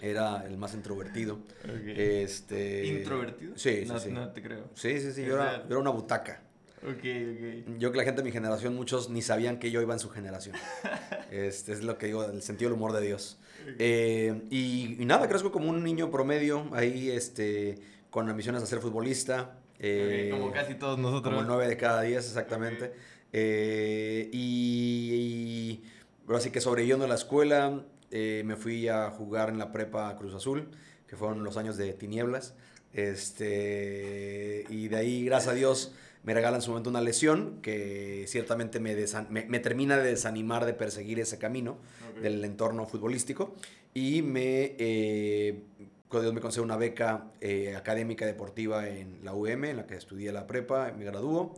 Era 0.00 0.44
el 0.46 0.56
más 0.58 0.74
introvertido. 0.74 1.38
Este, 1.86 2.86
¿Introvertido? 2.86 3.56
Sí, 3.56 3.82
sí, 3.82 3.84
no, 3.86 3.98
sí. 4.00 4.10
No 4.10 4.30
te 4.30 4.42
creo. 4.42 4.68
Sí, 4.74 5.00
sí, 5.00 5.12
sí. 5.12 5.24
Yo 5.24 5.34
era, 5.34 5.64
era, 5.64 5.78
una 5.78 5.90
butaca. 5.90 6.42
Ok, 6.82 6.98
ok. 6.98 7.78
Yo 7.78 7.92
que 7.92 7.98
la 7.98 8.02
gente 8.02 8.22
de 8.22 8.24
mi 8.24 8.32
generación, 8.32 8.74
muchos 8.74 9.10
ni 9.10 9.22
sabían 9.22 9.60
que 9.60 9.70
yo 9.70 9.80
iba 9.80 9.92
en 9.92 10.00
su 10.00 10.10
generación. 10.10 10.56
este 11.30 11.72
es 11.72 11.84
lo 11.84 11.98
que 11.98 12.06
digo, 12.06 12.24
el 12.24 12.42
sentido 12.42 12.70
del 12.70 12.76
humor 12.76 12.92
de 12.92 13.00
Dios. 13.00 13.38
Eh, 13.78 14.42
y, 14.50 14.96
nada, 15.04 15.28
crezco 15.28 15.52
como 15.52 15.70
un 15.70 15.84
niño 15.84 16.10
promedio, 16.10 16.68
ahí 16.72 17.10
este, 17.10 17.78
con 18.10 18.28
ambiciones 18.28 18.60
de 18.60 18.66
ser 18.66 18.80
futbolista. 18.80 19.58
Eh, 19.78 20.30
como 20.32 20.50
casi 20.50 20.74
todos 20.74 20.98
nosotros. 20.98 21.34
Como 21.34 21.46
nueve 21.46 21.68
de 21.68 21.76
cada 21.76 22.02
diez, 22.02 22.26
exactamente. 22.26 22.92
Eh, 23.32 24.28
y 24.32 25.82
pero 26.26 26.38
así 26.38 26.50
que 26.50 26.60
sobreviviendo 26.60 27.04
a 27.04 27.08
la 27.08 27.14
escuela, 27.14 27.84
eh, 28.10 28.42
me 28.44 28.56
fui 28.56 28.88
a 28.88 29.10
jugar 29.10 29.48
en 29.48 29.58
la 29.58 29.72
prepa 29.72 30.14
Cruz 30.16 30.34
Azul, 30.34 30.68
que 31.06 31.16
fueron 31.16 31.44
los 31.44 31.56
años 31.56 31.76
de 31.76 31.92
tinieblas. 31.92 32.54
Este, 32.92 34.64
y 34.68 34.88
de 34.88 34.96
ahí, 34.96 35.24
gracias 35.24 35.52
a 35.52 35.54
Dios, 35.54 35.92
me 36.22 36.34
regalan 36.34 36.56
en 36.56 36.62
su 36.62 36.70
momento 36.70 36.90
una 36.90 37.00
lesión 37.00 37.60
que 37.62 38.26
ciertamente 38.28 38.80
me, 38.80 38.94
me, 39.30 39.58
termina 39.58 39.96
de 39.96 40.10
desanimar 40.10 40.66
de 40.66 40.74
perseguir 40.74 41.18
ese 41.18 41.38
camino 41.38 41.78
del 42.20 42.44
entorno 42.44 42.86
futbolístico. 42.86 43.54
Y 43.94 44.22
me, 44.22 44.76
eh, 44.78 45.62
Dios 46.10 46.32
me 46.32 46.40
concede 46.40 46.62
una 46.62 46.76
beca 46.76 47.32
eh, 47.40 47.74
académica 47.76 48.26
deportiva 48.26 48.88
en 48.88 49.24
la 49.24 49.34
UM, 49.34 49.64
en 49.64 49.76
la 49.78 49.86
que 49.86 49.96
estudié 49.96 50.32
la 50.32 50.46
prepa, 50.46 50.92
me 50.96 51.04
graduó. 51.04 51.54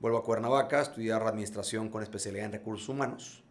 Vuelvo 0.00 0.18
a 0.18 0.24
Cuernavaca 0.24 0.80
a 0.80 0.82
estudiar 0.82 1.22
administración 1.22 1.88
con 1.88 2.02
especialidad 2.02 2.46
en 2.46 2.52
recursos 2.52 2.88
humanos. 2.88 3.41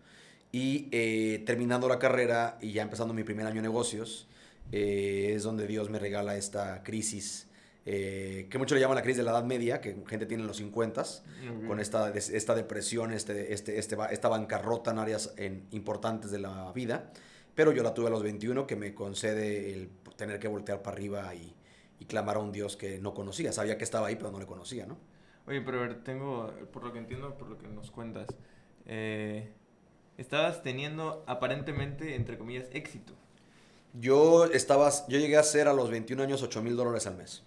Y 0.52 0.90
eh, 0.92 1.44
terminando 1.46 1.88
la 1.88 1.98
carrera 2.00 2.58
y 2.62 2.72
ya 2.74 2.82
empezando 2.82 3.14
mi 3.14 3.24
primer 3.24 3.46
año 3.46 3.56
de 3.58 3.62
negocios, 3.64 4.28
eh, 4.72 5.34
es 5.36 5.44
donde 5.44 5.66
Dios 5.68 5.90
me 5.90 5.98
regala 6.00 6.36
esta 6.36 6.84
crisis, 6.84 7.48
eh, 7.86 8.48
que 8.50 8.58
muchos 8.58 8.76
le 8.76 8.82
llaman 8.82 8.96
la 8.96 9.02
crisis 9.02 9.18
de 9.20 9.24
la 9.24 9.32
Edad 9.32 9.44
Media, 9.46 9.82
que 9.82 9.96
gente 10.08 10.26
tiene 10.26 10.42
en 10.44 10.48
los 10.48 10.58
50 10.58 11.02
Ok. 11.02 11.68
con 11.68 11.80
esta, 11.80 12.10
esta 12.14 12.54
depresión, 12.54 13.12
este, 13.14 13.54
este, 13.54 13.80
este, 13.80 13.96
esta 14.12 14.28
bancarrota 14.30 14.92
en 14.92 15.00
áreas 15.00 15.34
en- 15.38 15.66
importantes 15.72 16.32
de 16.32 16.40
la 16.40 16.72
vida. 16.74 17.12
Pero 17.56 17.72
yo 17.72 17.82
la 17.84 17.94
tuve 17.94 18.08
a 18.08 18.10
los 18.10 18.24
21, 18.24 18.66
que 18.68 18.76
me 18.76 18.94
concede 18.94 19.74
el 19.74 19.90
tener 20.16 20.40
que 20.40 20.48
voltear 20.48 20.82
para 20.82 20.96
arriba 20.96 21.34
y, 21.36 21.54
y 22.00 22.06
clamar 22.06 22.38
a 22.38 22.40
un 22.40 22.52
Dios 22.52 22.78
que 22.78 23.00
no 23.00 23.14
conocía. 23.14 23.52
Sabía 23.52 23.78
que 23.78 23.84
estaba 23.84 24.08
ahí, 24.08 24.16
pero 24.16 24.32
no 24.32 24.40
le 24.40 24.46
conocía, 24.46 24.86
¿no? 24.86 24.98
Oye, 25.48 25.62
pero 25.62 25.80
a 25.80 25.82
ver, 25.82 26.04
tengo, 26.04 26.54
por 26.72 26.84
lo 26.84 26.94
que 26.94 27.00
entiendo, 27.00 27.36
por 27.38 27.50
lo 27.50 27.58
que 27.58 27.68
nos 27.68 27.90
cuentas, 27.92 28.28
eh, 28.86 29.52
estabas 30.22 30.64
teniendo 30.64 31.24
aparentemente, 31.28 32.16
entre 32.16 32.38
comillas, 32.38 32.68
éxito. 32.72 33.14
Yo, 33.94 34.46
estaba, 34.46 34.90
yo 35.08 35.20
llegué 35.20 35.38
a 35.38 35.42
hacer 35.42 35.68
a 35.68 35.74
los 35.74 35.90
21 35.90 36.24
años 36.24 36.42
8 36.42 36.62
mil 36.62 36.76
dólares 36.76 37.08
al 37.08 37.18
mes. 37.18 37.44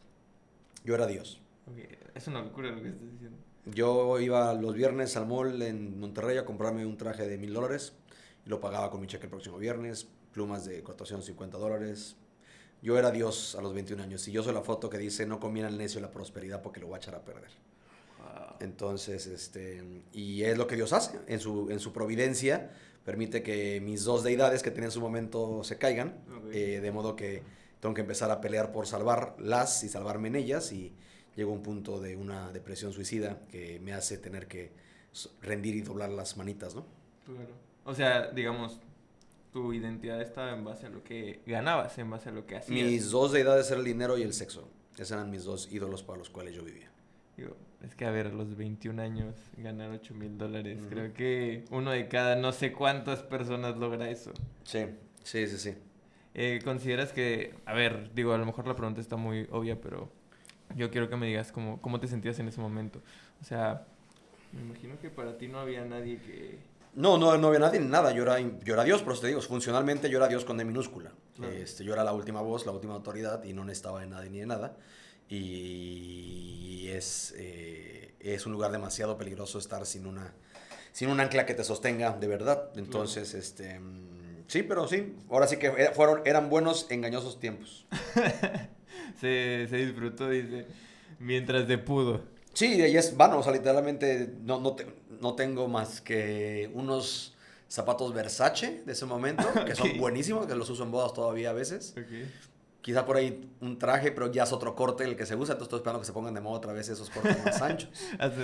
Yo 0.85 0.95
era 0.95 1.07
Dios. 1.07 1.41
Ok, 1.67 1.79
Es 2.15 2.27
una 2.27 2.43
locura 2.43 2.71
lo 2.71 2.83
que 2.83 2.89
estás 2.89 3.11
diciendo. 3.11 3.39
Yo 3.67 4.21
iba 4.21 4.53
los 4.53 4.75
viernes 4.75 5.17
al 5.17 5.27
mall 5.27 5.63
en 5.63 5.99
Monterrey 5.99 6.37
a 6.37 6.45
comprarme 6.45 6.85
un 6.85 6.99
traje 6.99 7.27
de 7.27 7.39
mil 7.39 7.55
dólares 7.55 7.95
y 8.45 8.51
lo 8.51 8.61
pagaba 8.61 8.91
con 8.91 9.01
mi 9.01 9.07
cheque 9.07 9.25
el 9.25 9.31
próximo 9.31 9.57
viernes, 9.57 10.07
plumas 10.33 10.67
de 10.67 10.83
450 10.83 11.57
dólares. 11.57 12.17
Yo 12.83 12.99
era 12.99 13.11
Dios 13.11 13.55
a 13.55 13.63
los 13.63 13.73
21 13.73 14.03
años 14.03 14.29
y 14.29 14.33
yo 14.33 14.43
soy 14.43 14.53
la 14.53 14.61
foto 14.61 14.91
que 14.91 14.99
dice 14.99 15.25
no 15.25 15.41
conviene 15.41 15.69
al 15.69 15.79
necio 15.79 15.99
la 16.03 16.11
prosperidad 16.11 16.61
porque 16.61 16.81
lo 16.81 16.91
va 16.91 16.97
a 16.97 16.99
echar 16.99 17.15
a 17.15 17.25
perder. 17.25 17.51
Entonces, 18.61 19.27
este, 19.27 19.83
y 20.13 20.43
es 20.43 20.57
lo 20.57 20.67
que 20.67 20.77
Dios 20.77 20.93
hace 20.93 21.19
en 21.27 21.41
su, 21.41 21.71
en 21.71 21.81
su 21.81 21.93
providencia, 21.93 22.71
permite 23.05 23.43
que 23.43 23.81
mis 23.81 24.05
dos 24.05 24.23
deidades 24.23 24.63
que 24.63 24.71
tenía 24.71 24.87
en 24.87 24.93
su 24.93 25.01
momento 25.01 25.63
se 25.65 25.79
caigan, 25.79 26.17
eh, 26.53 26.81
de 26.81 26.93
modo 26.93 27.17
que 27.17 27.43
tengo 27.81 27.95
que 27.95 28.01
empezar 28.01 28.31
a 28.31 28.41
pelear 28.41 28.73
por 28.73 28.87
salvarlas 28.87 29.85
y 29.85 29.89
salvarme 29.89 30.29
en 30.29 30.37
ellas 30.37 30.73
y 30.73 30.95
llego 31.37 31.53
a 31.53 31.55
un 31.55 31.63
punto 31.63 32.01
de 32.01 32.17
una 32.17 32.51
depresión 32.53 32.93
suicida 32.93 33.41
que 33.51 33.79
me 33.81 33.93
hace 33.93 34.19
tener 34.19 34.47
que 34.47 34.73
rendir 35.43 35.75
y 35.75 35.83
doblar 35.83 36.11
las 36.11 36.37
manitas, 36.37 36.75
¿no? 36.75 36.87
Claro. 37.27 37.55
O 37.85 37.95
sea, 37.95 38.31
digamos, 38.31 38.81
tu 39.53 39.73
identidad 39.73 40.21
estaba 40.21 40.53
en 40.53 40.65
base 40.65 40.87
a 40.87 40.89
lo 40.89 41.05
que 41.05 41.41
ganabas, 41.47 41.97
en 41.99 42.11
base 42.11 42.31
a 42.31 42.33
lo 42.33 42.47
que 42.47 42.57
hacías. 42.57 42.91
Mis 42.91 43.11
dos 43.11 43.33
deidades 43.33 43.67
eran 43.69 43.81
el 43.81 43.85
dinero 43.85 44.19
y 44.19 44.23
el 44.23 44.33
sexo. 44.33 44.69
Esos 44.95 45.13
eran 45.13 45.31
mis 45.31 45.45
dos 45.45 45.69
ídolos 45.71 46.03
para 46.03 46.19
los 46.19 46.31
cuales 46.31 46.55
yo 46.55 46.65
vivía. 46.65 46.91
Digo, 47.37 47.57
es 47.85 47.95
que 47.95 48.05
a 48.07 48.11
ver, 48.11 48.29
a 48.29 48.31
los 48.31 48.57
21 48.57 49.01
años 49.01 49.35
ganar 49.57 49.91
8 49.91 50.15
mil 50.15 50.39
dólares, 50.39 50.79
Ujú. 50.81 50.89
creo 50.89 51.13
que 51.13 51.65
uno 51.71 51.91
de 51.91 52.09
cada 52.09 52.37
no 52.37 52.53
sé 52.53 52.73
cuántas 52.73 53.23
personas 53.23 53.77
logra 53.77 54.09
eso. 54.11 54.33
Sí, 54.65 54.87
sí, 55.23 55.47
sí, 55.47 55.59
sí. 55.59 55.75
Eh, 56.35 56.61
¿Consideras 56.65 57.13
que, 57.13 57.55
a 57.65 57.75
ver, 57.75 58.13
digo, 58.15 58.33
a 58.33 58.39
lo 58.39 58.47
mejor 58.47 58.67
la 58.67 58.75
pregunta 58.75 59.01
está 59.01 59.17
muy 59.17 59.47
obvia, 59.51 59.81
pero 59.81 60.11
yo 60.75 60.91
quiero 60.91 61.09
que 61.09 61.17
me 61.17 61.27
digas 61.27 61.53
cómo, 61.53 61.81
cómo 61.81 62.01
te 62.01 62.09
sentías 62.09 62.39
en 62.39 62.49
ese 62.49 62.61
momento? 62.61 63.01
O 63.41 63.45
sea, 63.45 63.87
me 64.55 64.63
imagino 64.63 64.99
que 65.01 65.11
para 65.11 65.37
ti 65.37 65.49
no 65.49 65.59
había 65.59 65.85
nadie 65.85 66.19
que... 66.19 66.59
No, 66.95 67.19
no, 67.19 67.37
no 67.37 67.49
había 67.49 67.59
nadie 67.59 67.81
ni 67.81 67.89
nada. 67.89 68.13
Yo 68.13 68.23
era, 68.23 68.39
yo 68.39 68.75
era 68.75 68.85
Dios, 68.85 69.03
por 69.03 69.15
eso 69.15 69.23
te 69.23 69.29
digo, 69.29 69.41
funcionalmente 69.41 70.09
yo 70.09 70.19
era 70.19 70.29
Dios 70.29 70.45
con 70.45 70.57
D 70.57 70.65
minúscula. 70.65 71.13
Claro. 71.35 71.53
Este, 71.53 71.85
yo 71.85 71.93
era 71.93 72.05
la 72.05 72.13
última 72.13 72.41
voz, 72.41 72.65
la 72.67 72.73
última 72.73 72.95
autoridad 72.95 73.43
y 73.45 73.53
no 73.53 73.65
necesitaba 73.65 74.01
de 74.01 74.07
nadie 74.07 74.31
ni 74.31 74.39
de 74.39 74.47
nada. 74.47 74.77
Y 75.35 76.89
es, 76.89 77.35
eh, 77.37 78.15
es 78.21 78.47
un 78.47 78.53
lugar 78.53 78.71
demasiado 78.73 79.17
peligroso 79.19 79.59
estar 79.59 79.85
sin 79.87 80.07
una, 80.07 80.33
sin 80.93 81.09
un 81.11 81.21
ancla 81.21 81.47
que 81.47 81.55
te 81.55 81.65
sostenga 81.65 82.13
de 82.13 82.27
verdad. 82.27 82.71
Entonces, 82.77 83.35
este, 83.35 83.79
mm, 83.81 84.45
sí, 84.47 84.63
pero 84.63 84.87
sí, 84.89 85.15
ahora 85.31 85.47
sí 85.47 85.57
que 85.57 85.71
fueron, 85.95 86.23
eran 86.25 86.49
buenos, 86.51 86.87
engañosos 86.91 87.39
tiempos. 87.41 87.87
Se, 89.21 89.67
se 89.69 89.77
disfrutó, 89.77 90.29
dice, 90.29 90.67
mientras 91.19 91.69
de 91.69 91.79
pudo. 91.79 92.23
Sí, 92.53 92.75
y 92.75 92.97
es 92.97 93.17
vano, 93.17 93.39
o 93.39 93.43
sea, 93.43 93.53
literalmente 93.53 94.33
no, 94.43 94.61
no, 94.61 94.75
te- 94.75 94.87
no 95.21 95.35
tengo 95.35 95.69
más 95.69 96.01
que 96.01 96.71
unos 96.75 97.35
zapatos 97.69 98.13
Versace 98.13 98.83
de 98.85 98.93
ese 98.93 99.07
momento, 99.07 99.45
que 99.67 99.75
son 99.77 99.97
buenísimos, 99.99 100.47
que 100.47 100.55
los 100.55 100.69
uso 100.71 100.83
en 100.83 100.91
bodas 100.91 101.13
todavía 101.13 101.51
a 101.51 101.53
veces. 101.53 101.95
Quizá 102.85 103.07
por 103.07 103.17
ahí 103.17 103.51
un 103.63 103.79
traje, 103.79 104.13
pero 104.13 104.31
ya 104.31 104.43
es 104.43 104.53
otro 104.53 104.75
corte 104.75 105.05
el 105.05 105.17
que 105.17 105.25
se 105.25 105.35
usa, 105.37 105.55
entonces 105.55 105.69
estoy 105.69 105.79
esperando 105.79 106.01
que 106.01 106.07
se 106.07 106.13
pongan 106.13 106.35
de 106.35 106.43
moda 106.43 106.59
otra 106.59 106.75
vez 106.75 106.87
esos 106.91 107.09
cortes 107.09 107.43
más 107.43 107.63
anchos. 107.63 107.89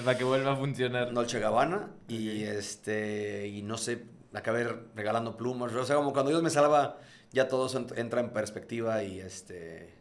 Para 0.02 0.16
que 0.16 0.25
vuelva 0.25 0.52
a 0.52 0.56
funcionar. 0.56 1.12
Dolce 1.12 1.38
Gabbana 1.40 1.90
y 2.09 2.44
este 2.44 3.49
y 3.49 3.61
no 3.61 3.76
sé, 3.76 4.02
acabé 4.32 4.64
regalando 4.97 5.37
plumas, 5.37 5.75
o 5.75 5.85
sea, 5.85 5.97
como 5.97 6.14
cuando 6.14 6.30
Dios 6.30 6.42
me 6.42 6.49
salva, 6.49 6.97
ya 7.32 7.49
todo 7.49 7.66
eso 7.66 7.78
ent- 7.87 7.99
entra 7.99 8.20
en 8.23 8.30
perspectiva 8.30 9.02
y 9.04 9.20
este 9.20 9.92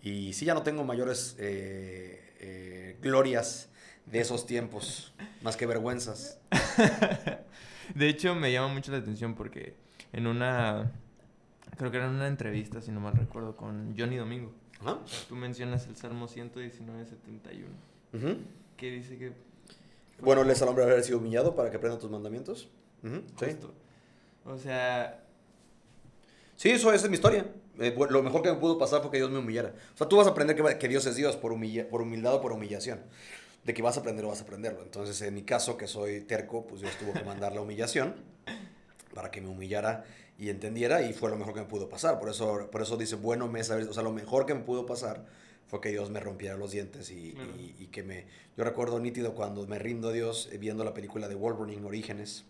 y 0.00 0.32
sí 0.32 0.46
ya 0.46 0.54
no 0.54 0.62
tengo 0.62 0.84
mayores 0.84 1.36
eh, 1.38 2.34
eh, 2.40 2.96
glorias 3.02 3.68
de 4.06 4.20
esos 4.20 4.46
tiempos, 4.46 5.12
más 5.42 5.58
que 5.58 5.66
vergüenzas. 5.66 6.38
De 7.94 8.08
hecho, 8.08 8.34
me 8.34 8.50
llama 8.50 8.68
mucho 8.68 8.92
la 8.92 8.98
atención 8.98 9.34
porque 9.34 9.74
en 10.14 10.26
una, 10.26 10.90
creo 11.78 11.90
que 11.90 11.96
era 11.96 12.06
en 12.06 12.12
una 12.14 12.26
entrevista, 12.28 12.80
si 12.82 12.90
no 12.90 13.00
mal 13.00 13.14
recuerdo, 13.14 13.56
con 13.56 13.94
Johnny 13.98 14.16
Domingo, 14.16 14.52
Ajá. 14.80 14.98
tú 15.28 15.34
mencionas 15.36 15.86
el 15.86 15.96
Salmo 15.96 16.28
119, 16.28 17.06
71, 17.06 17.68
Ujú. 18.12 18.40
que 18.76 18.90
dice 18.90 19.16
que... 19.16 19.32
Bueno, 20.20 20.42
les 20.44 20.60
al 20.62 20.68
hombre 20.68 20.84
haber 20.84 21.02
sido 21.04 21.18
humillado 21.18 21.54
para 21.54 21.70
que 21.70 21.76
aprendan 21.76 22.00
tus 22.00 22.10
mandamientos. 22.10 22.68
Ujú, 23.04 23.22
sí. 23.38 23.44
Justo. 23.46 23.72
O 24.44 24.58
sea, 24.58 25.22
Sí, 26.56 26.70
eso 26.70 26.92
esa 26.92 27.04
es 27.04 27.10
mi 27.10 27.14
historia. 27.14 27.46
Eh, 27.78 27.94
lo 28.10 28.22
mejor 28.24 28.42
que 28.42 28.50
me 28.50 28.56
pudo 28.58 28.76
pasar 28.78 29.00
fue 29.00 29.12
que 29.12 29.18
Dios 29.18 29.30
me 29.30 29.38
humillara. 29.38 29.72
O 29.94 29.96
sea, 29.96 30.08
tú 30.08 30.16
vas 30.16 30.26
a 30.26 30.30
aprender 30.30 30.56
que, 30.56 30.78
que 30.78 30.88
Dios 30.88 31.06
es 31.06 31.14
Dios 31.14 31.36
por, 31.36 31.52
humilla- 31.52 31.88
por 31.88 32.02
humildad 32.02 32.34
o 32.34 32.40
por 32.40 32.50
humillación. 32.50 32.98
De 33.62 33.74
que 33.74 33.80
vas 33.82 33.96
a 33.96 34.00
aprender 34.00 34.24
o 34.24 34.28
vas 34.28 34.40
a 34.40 34.42
aprenderlo. 34.42 34.82
Entonces, 34.82 35.20
en 35.22 35.34
mi 35.34 35.42
caso, 35.42 35.76
que 35.76 35.86
soy 35.86 36.22
terco, 36.22 36.66
pues 36.66 36.80
Dios 36.80 36.92
tuvo 36.98 37.12
que 37.12 37.22
mandar 37.22 37.52
la 37.54 37.60
humillación 37.60 38.16
para 39.14 39.30
que 39.30 39.40
me 39.40 39.48
humillara 39.48 40.04
y 40.38 40.50
entendiera 40.50 41.02
y 41.02 41.12
fue 41.12 41.30
lo 41.30 41.36
mejor 41.36 41.52
que 41.54 41.60
me 41.60 41.66
pudo 41.66 41.88
pasar. 41.88 42.18
Por 42.20 42.28
eso, 42.30 42.68
por 42.70 42.80
eso 42.82 42.96
dice, 42.96 43.16
bueno, 43.16 43.48
me 43.48 43.62
sabes, 43.64 43.88
o 43.88 43.92
sea, 43.92 44.02
lo 44.04 44.12
mejor 44.12 44.46
que 44.46 44.54
me 44.54 44.60
pudo 44.60 44.86
pasar 44.86 45.26
fue 45.66 45.80
que 45.80 45.90
Dios 45.90 46.10
me 46.10 46.20
rompiera 46.20 46.56
los 46.56 46.70
dientes 46.70 47.10
y, 47.10 47.32
Claro. 47.32 47.50
y- 47.58 47.74
y 47.78 47.86
que 47.88 48.02
me... 48.02 48.24
Yo 48.56 48.64
recuerdo 48.64 48.98
nítido 49.00 49.34
cuando 49.34 49.66
me 49.66 49.78
rindo 49.78 50.08
a 50.08 50.12
Dios 50.12 50.48
eh, 50.52 50.58
viendo 50.58 50.84
la 50.84 50.94
película 50.94 51.28
de 51.28 51.34
Wolverine 51.34 51.84
Orígenes, 51.86 52.44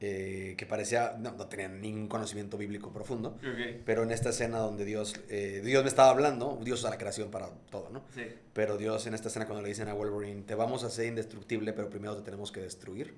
eh, 0.00 0.54
que 0.58 0.66
parecía, 0.66 1.16
no, 1.18 1.32
no 1.32 1.46
tenía 1.46 1.68
ningún 1.68 2.06
conocimiento 2.06 2.58
bíblico 2.58 2.92
profundo, 2.92 3.38
pero 3.86 4.02
en 4.02 4.10
esta 4.10 4.28
escena 4.28 4.58
donde 4.58 4.84
Dios, 4.84 5.14
eh, 5.30 5.62
Dios 5.64 5.82
me 5.84 5.88
estaba 5.88 6.10
hablando, 6.10 6.60
Dios 6.62 6.80
usa 6.80 6.90
la 6.90 6.98
creación 6.98 7.30
para 7.30 7.48
todo, 7.70 7.88
¿no? 7.90 8.02
sí. 8.14 8.22
Pero 8.52 8.76
Dios 8.76 9.06
en 9.06 9.14
esta 9.14 9.28
escena 9.28 9.46
cuando 9.46 9.62
le 9.62 9.68
dicen 9.70 9.88
a 9.88 9.94
Wolverine, 9.94 10.42
te 10.42 10.54
vamos 10.54 10.84
a 10.84 10.88
hacer 10.88 11.06
indestructible, 11.06 11.72
pero 11.72 11.88
primero 11.88 12.14
te 12.14 12.22
tenemos 12.22 12.52
que 12.52 12.60
destruir, 12.60 13.14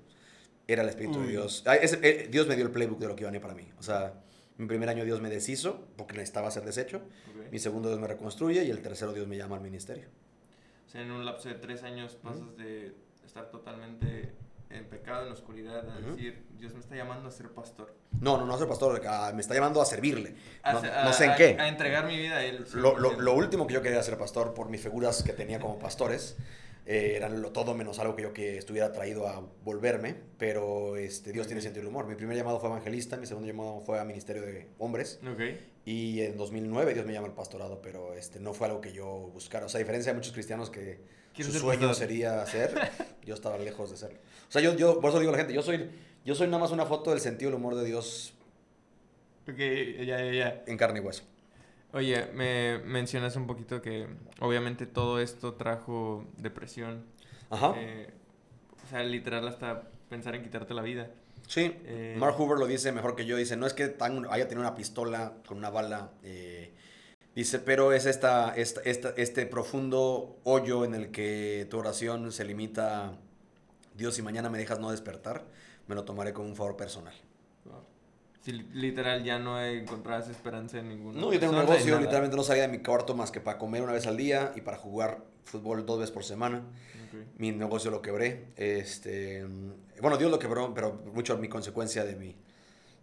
era 0.71 0.83
el 0.83 0.89
Espíritu 0.89 1.19
Uy. 1.19 1.25
de 1.25 1.31
Dios. 1.31 1.63
Eh, 1.67 2.27
Dios 2.31 2.47
me 2.47 2.55
dio 2.55 2.65
el 2.65 2.71
playbook 2.71 2.99
de 2.99 3.07
lo 3.07 3.15
que 3.15 3.21
iba 3.23 3.29
a 3.29 3.31
venir 3.31 3.41
para 3.41 3.53
mí. 3.55 3.67
O 3.79 3.83
sea, 3.83 4.13
mi 4.57 4.67
primer 4.67 4.89
año 4.89 5.03
Dios 5.05 5.21
me 5.21 5.29
deshizo 5.29 5.87
porque 5.97 6.13
necesitaba 6.13 6.51
ser 6.51 6.63
deshecho, 6.65 6.97
ok. 6.97 7.51
mi 7.51 7.59
segundo 7.59 7.89
Dios 7.89 7.99
me 7.99 8.07
reconstruye 8.07 8.63
y 8.63 8.69
el 8.69 8.81
tercero 8.81 9.13
Dios 9.13 9.27
me 9.27 9.37
llama 9.37 9.55
al 9.55 9.61
ministerio. 9.61 10.07
O 10.87 10.89
sea, 10.89 11.01
en 11.01 11.11
un 11.11 11.25
lapso 11.25 11.49
de 11.49 11.55
tres 11.55 11.83
años 11.83 12.15
pasas 12.21 12.55
de 12.57 12.93
estar 13.25 13.49
totalmente 13.51 14.33
en 14.71 14.85
pecado, 14.85 15.25
en 15.25 15.31
oscuridad, 15.33 15.87
a 15.89 15.99
decir, 15.99 16.45
Dios 16.57 16.73
me 16.73 16.79
está 16.79 16.95
llamando 16.95 17.27
a 17.29 17.31
ser 17.31 17.49
pastor. 17.49 17.95
No, 18.21 18.37
no, 18.37 18.45
no 18.45 18.55
soy 18.57 18.67
pastor, 18.67 19.01
ah, 19.07 19.31
me 19.33 19.41
está 19.41 19.55
llamando 19.55 19.81
a 19.81 19.85
servirle. 19.85 20.35
A, 20.61 20.73
No, 20.73 20.79
a- 20.79 21.03
no 21.05 21.13
sé 21.13 21.25
en 21.25 21.31
a- 21.31 21.35
qué. 21.35 21.57
A 21.59 21.67
entregar 21.67 22.05
mi 22.05 22.15
vida 22.17 22.35
a 22.37 22.43
Él. 22.45 22.65
Lo, 22.73 22.97
lo- 22.99 23.11
100%. 23.13 23.17
lo 23.17 23.33
último 23.33 23.65
que 23.65 23.73
yo 23.75 23.81
quería 23.81 24.01
ser 24.03 24.17
pastor 24.17 24.53
por 24.53 24.69
mis 24.69 24.81
figuras 24.81 25.23
que 25.23 25.33
tenía 25.33 25.59
como 25.59 25.79
pastores 25.79 26.37
eh, 26.85 27.13
eran 27.15 27.41
lo, 27.41 27.51
todo 27.51 27.73
menos 27.75 27.99
algo 27.99 28.15
que 28.15 28.23
yo 28.23 28.33
que 28.33 28.57
estuviera 28.57 28.91
traído 28.91 29.27
a 29.27 29.41
volverme, 29.63 30.15
pero 30.37 30.95
este, 30.97 31.31
Dios 31.31 31.47
tiene 31.47 31.61
sentido 31.61 31.81
del 31.83 31.89
humor. 31.89 32.07
Mi 32.07 32.15
primer 32.15 32.35
llamado 32.37 32.59
fue 32.59 32.69
evangelista, 32.69 33.17
mi 33.17 33.25
segundo 33.25 33.47
llamado 33.47 33.81
fue 33.81 33.99
a 33.99 34.03
ministerio 34.05 34.41
de 34.41 34.67
hombres 34.79 35.19
Ok. 35.31 35.41
y 35.85 36.21
en 36.21 36.37
2009 36.37 36.93
Dios 36.93 37.05
me 37.05 37.13
llama 37.13 37.27
al 37.27 37.33
pastorado, 37.35 37.81
pero 37.81 38.13
este, 38.13 38.39
no 38.39 38.53
fue 38.53 38.67
algo 38.67 38.81
que 38.81 38.91
yo 38.93 39.29
buscara. 39.33 39.65
O 39.65 39.69
sea, 39.69 39.79
a 39.79 39.83
diferencia 39.83 40.11
de 40.11 40.15
muchos 40.17 40.33
cristianos 40.33 40.69
que 40.69 40.99
su 41.37 41.51
sueño 41.53 41.87
pastor. 41.89 41.95
sería 41.95 42.45
ser, 42.45 42.73
yo 43.25 43.33
estaba 43.35 43.57
lejos 43.57 43.91
de 43.91 43.97
serlo. 43.97 44.19
O 44.47 44.51
sea, 44.51 44.61
yo, 44.61 44.75
yo 44.75 44.99
por 44.99 45.11
eso 45.11 45.19
digo 45.19 45.29
a 45.29 45.33
la 45.33 45.37
gente, 45.37 45.53
yo 45.53 45.61
soy, 45.61 45.89
yo 46.25 46.35
soy 46.35 46.47
nada 46.47 46.59
más 46.59 46.71
una 46.71 46.85
foto 46.85 47.11
del 47.11 47.19
sentido 47.19 47.51
del 47.51 47.59
humor 47.59 47.75
de 47.75 47.85
Dios 47.85 48.33
Ok, 49.47 49.57
ya, 49.57 50.23
ya, 50.23 50.31
ya. 50.31 50.63
en 50.67 50.77
carne 50.77 50.99
y 50.99 51.01
hueso. 51.03 51.23
Oye, 51.91 52.27
me 52.33 52.77
mencionas 52.85 53.35
un 53.35 53.47
poquito 53.47 53.81
que 53.81 54.07
obviamente 54.41 54.85
todo 54.85 55.19
esto 55.19 55.53
trajo 55.55 56.25
depresión. 56.37 57.03
Ajá. 57.49 57.73
eh, 57.77 58.11
o 58.85 58.87
sea, 58.89 59.03
literal 59.03 59.47
hasta 59.47 59.89
pensar 60.09 60.35
en 60.35 60.43
quitarte 60.43 60.73
la 60.73 60.81
vida. 60.83 61.09
Sí, 61.47 61.75
Eh, 61.85 62.15
Mark 62.19 62.35
Hoover 62.37 62.59
lo 62.59 62.67
dice 62.67 62.91
mejor 62.91 63.15
que 63.15 63.25
yo. 63.25 63.35
Dice, 63.37 63.57
no 63.57 63.65
es 63.65 63.73
que 63.73 63.87
tan, 63.87 64.25
haya 64.29 64.47
tenido 64.47 64.61
una 64.67 64.75
pistola 64.75 65.33
con 65.47 65.57
una 65.57 65.69
bala. 65.71 66.11
eh, 66.23 66.71
dice, 67.35 67.57
pero 67.59 67.91
es 67.91 68.05
esta, 68.05 68.53
esta, 68.55 68.81
esta- 68.81 69.13
este 69.17 69.45
profundo 69.47 70.37
hoyo 70.43 70.85
en 70.85 70.93
el 70.93 71.09
que 71.09 71.65
tu 71.71 71.79
oración 71.79 72.31
se 72.31 72.45
limita 72.45 73.17
Dios, 73.95 74.13
si 74.15 74.21
mañana 74.21 74.49
me 74.49 74.57
dejas 74.59 74.79
no 74.79 74.91
despertar, 74.91 75.43
me 75.87 75.95
lo 75.95 76.03
tomaré 76.05 76.33
como 76.33 76.47
un 76.49 76.55
favor 76.55 76.77
personal. 76.77 77.13
Si 78.41 78.53
literal 78.53 79.23
ya 79.23 79.37
no 79.37 79.61
encontrabas 79.61 80.29
esperanza 80.29 80.79
en 80.79 80.89
ningún 80.89 81.19
No, 81.19 81.33
yo 81.33 81.39
tenía 81.39 81.59
un 81.59 81.65
negocio, 81.65 81.99
literalmente 81.99 82.37
no 82.37 82.43
salía 82.43 82.63
de 82.63 82.69
mi 82.69 82.79
cuarto 82.79 83.13
más 83.13 83.31
que 83.31 83.41
para 83.41 83.57
comer 83.57 83.81
una 83.81 83.91
vez 83.91 84.07
al 84.07 84.15
día 84.15 84.53
y 84.55 84.61
para 84.61 84.77
jugar 84.77 85.23
fútbol 85.43 85.85
dos 85.85 85.99
veces 85.99 86.11
por 86.11 86.23
semana. 86.23 86.63
Mi 87.37 87.51
negocio 87.51 87.91
lo 87.91 88.01
quebré. 88.01 88.45
Este, 88.55 89.45
bueno, 89.99 90.17
Dios 90.17 90.29
lo 90.31 90.39
quebró, 90.39 90.73
pero 90.73 91.01
mucho 91.13 91.37
mi 91.37 91.49
consecuencia 91.49 92.05
de 92.05 92.15
mi, 92.15 92.35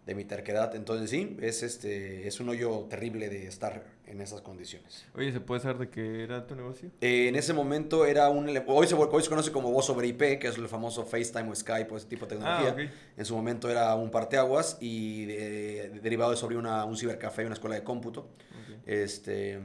de 0.05 0.15
mi 0.15 0.23
terquedad. 0.23 0.75
Entonces 0.75 1.09
sí, 1.09 1.37
es, 1.41 1.61
este, 1.61 2.27
es 2.27 2.39
un 2.39 2.49
hoyo 2.49 2.87
terrible 2.89 3.29
de 3.29 3.47
estar 3.47 3.83
en 4.07 4.21
esas 4.21 4.41
condiciones. 4.41 5.05
Oye, 5.15 5.31
¿se 5.31 5.39
puede 5.39 5.61
saber 5.61 5.77
de 5.77 5.89
qué 5.89 6.23
era 6.23 6.47
tu 6.47 6.55
negocio? 6.55 6.89
Eh, 7.01 7.27
en 7.27 7.35
ese 7.35 7.53
momento 7.53 8.05
era 8.05 8.29
un... 8.29 8.47
Hoy 8.67 8.87
se, 8.87 8.95
hoy 8.95 9.23
se 9.23 9.29
conoce 9.29 9.51
como 9.51 9.71
voz 9.71 9.85
sobre 9.85 10.07
IP, 10.07 10.39
que 10.39 10.47
es 10.47 10.57
el 10.57 10.67
famoso 10.67 11.05
FaceTime 11.05 11.51
o 11.51 11.55
Skype 11.55 11.93
o 11.93 11.97
ese 11.97 12.07
tipo 12.07 12.25
de 12.25 12.35
tecnología. 12.35 12.75
Ah, 12.77 12.91
en 13.17 13.25
su 13.25 13.35
momento 13.35 13.69
era 13.69 13.93
un 13.95 14.09
parteaguas 14.09 14.77
y 14.79 15.25
derivado 15.25 16.31
de 16.31 16.37
sobre 16.37 16.57
una, 16.57 16.85
un 16.85 16.97
cibercafé 16.97 17.43
y 17.43 17.45
una 17.45 17.55
escuela 17.55 17.75
de 17.75 17.83
cómputo. 17.83 18.29
Este... 18.85 19.59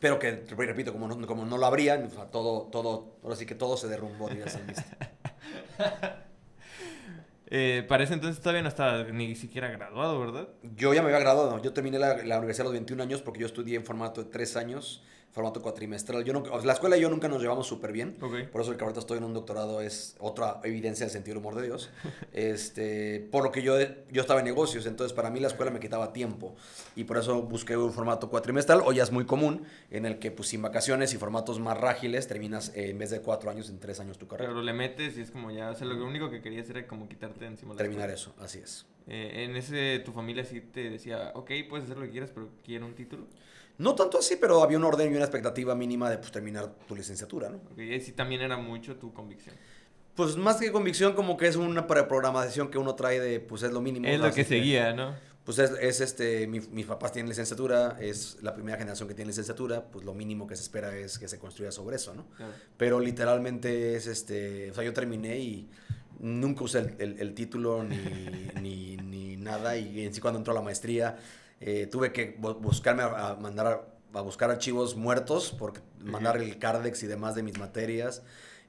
Pero 0.00 0.18
que, 0.18 0.44
repito, 0.56 0.92
como 0.92 1.06
no, 1.06 1.26
como 1.26 1.44
no 1.44 1.58
lo 1.58 1.66
habrían, 1.66 2.08
todo, 2.32 2.62
todo, 2.72 3.16
ahora 3.22 3.36
sí 3.36 3.44
que 3.44 3.54
todo 3.54 3.76
se 3.76 3.86
derrumbó, 3.86 4.30
digas, 4.30 4.58
Eh, 7.52 7.84
parece 7.88 8.14
entonces 8.14 8.40
todavía 8.40 8.62
no 8.62 8.68
estaba 8.68 9.02
ni 9.04 9.34
siquiera 9.34 9.68
graduado, 9.68 10.20
¿verdad? 10.20 10.48
Yo 10.76 10.94
ya 10.94 11.02
me 11.02 11.08
había 11.08 11.18
graduado. 11.18 11.60
Yo 11.60 11.72
terminé 11.72 11.98
la, 11.98 12.22
la, 12.24 12.38
universidad 12.38 12.66
a 12.66 12.70
los 12.70 12.72
21 12.74 13.02
años 13.02 13.22
porque 13.22 13.40
yo 13.40 13.46
estudié 13.46 13.76
en 13.76 13.84
formato 13.84 14.22
de 14.22 14.30
3 14.30 14.56
años 14.56 15.02
formato 15.30 15.62
cuatrimestral. 15.62 16.24
Yo 16.24 16.42
la 16.64 16.72
escuela 16.72 16.96
y 16.96 17.00
yo 17.00 17.08
nunca 17.08 17.28
nos 17.28 17.40
llevamos 17.40 17.66
súper 17.66 17.92
bien. 17.92 18.14
Por 18.14 18.60
eso 18.60 18.72
el 18.72 18.76
que 18.76 18.84
ahorita 18.84 19.00
estoy 19.00 19.18
en 19.18 19.24
un 19.24 19.34
doctorado 19.34 19.80
es 19.80 20.16
otra 20.18 20.60
evidencia 20.64 21.06
del 21.06 21.12
sentido 21.12 21.34
del 21.34 21.38
humor 21.38 21.60
de 21.60 21.66
Dios. 21.66 21.90
este, 22.32 23.28
por 23.30 23.44
lo 23.44 23.52
que 23.52 23.62
yo, 23.62 23.74
yo 24.10 24.20
estaba 24.20 24.40
en 24.40 24.46
negocios, 24.46 24.86
entonces 24.86 25.14
para 25.14 25.30
mí 25.30 25.40
la 25.40 25.48
escuela 25.48 25.70
me 25.70 25.80
quitaba 25.80 26.12
tiempo. 26.12 26.56
Y 26.96 27.04
por 27.04 27.18
eso 27.18 27.42
busqué 27.42 27.76
un 27.76 27.92
formato 27.92 28.28
cuatrimestral. 28.28 28.82
Hoy 28.84 28.96
ya 28.96 29.02
es 29.02 29.12
muy 29.12 29.24
común, 29.24 29.64
en 29.90 30.06
el 30.06 30.18
que 30.18 30.30
pues 30.30 30.48
sin 30.48 30.62
vacaciones 30.62 31.14
y 31.14 31.16
formatos 31.16 31.60
más 31.60 31.78
rágiles 31.78 32.26
terminas 32.26 32.72
eh, 32.74 32.90
en 32.90 32.98
vez 32.98 33.10
de 33.10 33.20
cuatro 33.20 33.50
años, 33.50 33.70
en 33.70 33.78
tres 33.78 34.00
años 34.00 34.18
tu 34.18 34.26
carrera. 34.26 34.50
Pero 34.50 34.62
le 34.62 34.72
metes 34.72 35.16
y 35.16 35.20
es 35.20 35.30
como 35.30 35.50
ya, 35.50 35.70
o 35.70 35.74
sea, 35.74 35.86
lo 35.86 36.04
único 36.04 36.30
que 36.30 36.40
querías 36.40 36.68
era 36.70 36.86
como 36.86 37.08
quitarte 37.08 37.46
encima. 37.46 37.76
Terminar 37.76 38.10
eso, 38.10 38.34
así 38.38 38.58
es. 38.58 38.86
Eh, 39.06 39.44
en 39.44 39.56
ese, 39.56 40.00
tu 40.04 40.12
familia 40.12 40.44
sí 40.44 40.60
te 40.60 40.90
decía, 40.90 41.32
ok, 41.34 41.50
puedes 41.68 41.84
hacer 41.84 41.98
lo 41.98 42.04
que 42.04 42.10
quieras, 42.10 42.30
pero 42.32 42.48
quiero 42.64 42.86
un 42.86 42.94
título. 42.94 43.26
No 43.80 43.94
tanto 43.94 44.18
así, 44.18 44.36
pero 44.36 44.62
había 44.62 44.76
un 44.76 44.84
orden 44.84 45.10
y 45.10 45.16
una 45.16 45.24
expectativa 45.24 45.74
mínima 45.74 46.10
de 46.10 46.18
pues, 46.18 46.30
terminar 46.30 46.70
tu 46.86 46.94
licenciatura, 46.94 47.48
¿no? 47.48 47.82
y 47.82 47.98
sí 48.00 48.12
también 48.12 48.42
era 48.42 48.58
mucho 48.58 48.96
tu 48.96 49.14
convicción. 49.14 49.56
Pues 50.14 50.36
más 50.36 50.56
que 50.56 50.70
convicción, 50.70 51.14
como 51.14 51.38
que 51.38 51.46
es 51.46 51.56
una 51.56 51.86
preprogramación 51.86 52.70
que 52.70 52.76
uno 52.76 52.94
trae 52.94 53.20
de, 53.20 53.40
pues 53.40 53.62
es 53.62 53.72
lo 53.72 53.80
mínimo. 53.80 54.06
Es 54.06 54.20
lo 54.20 54.30
que 54.34 54.44
seguía, 54.44 54.92
¿no? 54.92 55.14
Pues 55.44 55.58
es, 55.58 55.70
es 55.80 56.02
este, 56.02 56.46
mis 56.46 56.84
papás 56.84 57.12
tienen 57.12 57.30
licenciatura, 57.30 57.96
es 57.98 58.36
la 58.42 58.52
primera 58.52 58.76
generación 58.76 59.08
que 59.08 59.14
tiene 59.14 59.30
licenciatura, 59.30 59.82
pues 59.86 60.04
lo 60.04 60.12
mínimo 60.12 60.46
que 60.46 60.56
se 60.56 60.62
espera 60.62 60.94
es 60.94 61.18
que 61.18 61.26
se 61.26 61.38
construya 61.38 61.72
sobre 61.72 61.96
eso, 61.96 62.12
¿no? 62.12 62.26
Pero 62.76 63.00
literalmente 63.00 63.96
es 63.96 64.06
este, 64.06 64.70
o 64.70 64.74
sea, 64.74 64.84
yo 64.84 64.92
terminé 64.92 65.38
y 65.38 65.70
nunca 66.18 66.64
usé 66.64 66.96
el, 66.98 67.16
el, 67.18 67.32
título 67.32 67.82
ni, 67.82 67.96
ni, 68.60 68.96
ni, 68.98 69.36
nada 69.38 69.78
y 69.78 70.04
en 70.04 70.12
sí 70.12 70.20
cuando 70.20 70.38
entró 70.38 70.52
a 70.52 70.56
la 70.56 70.60
maestría 70.60 71.16
eh, 71.60 71.86
tuve 71.86 72.12
que 72.12 72.36
buscarme 72.38 73.02
a, 73.02 73.36
mandar 73.38 73.86
a, 74.12 74.20
buscar 74.22 74.50
archivos 74.50 74.96
muertos, 74.96 75.54
porque 75.58 75.80
mandar 76.00 76.38
el 76.38 76.58
Cardex 76.58 77.02
y 77.02 77.06
demás 77.06 77.34
de 77.34 77.42
mis 77.42 77.58
materias 77.58 78.22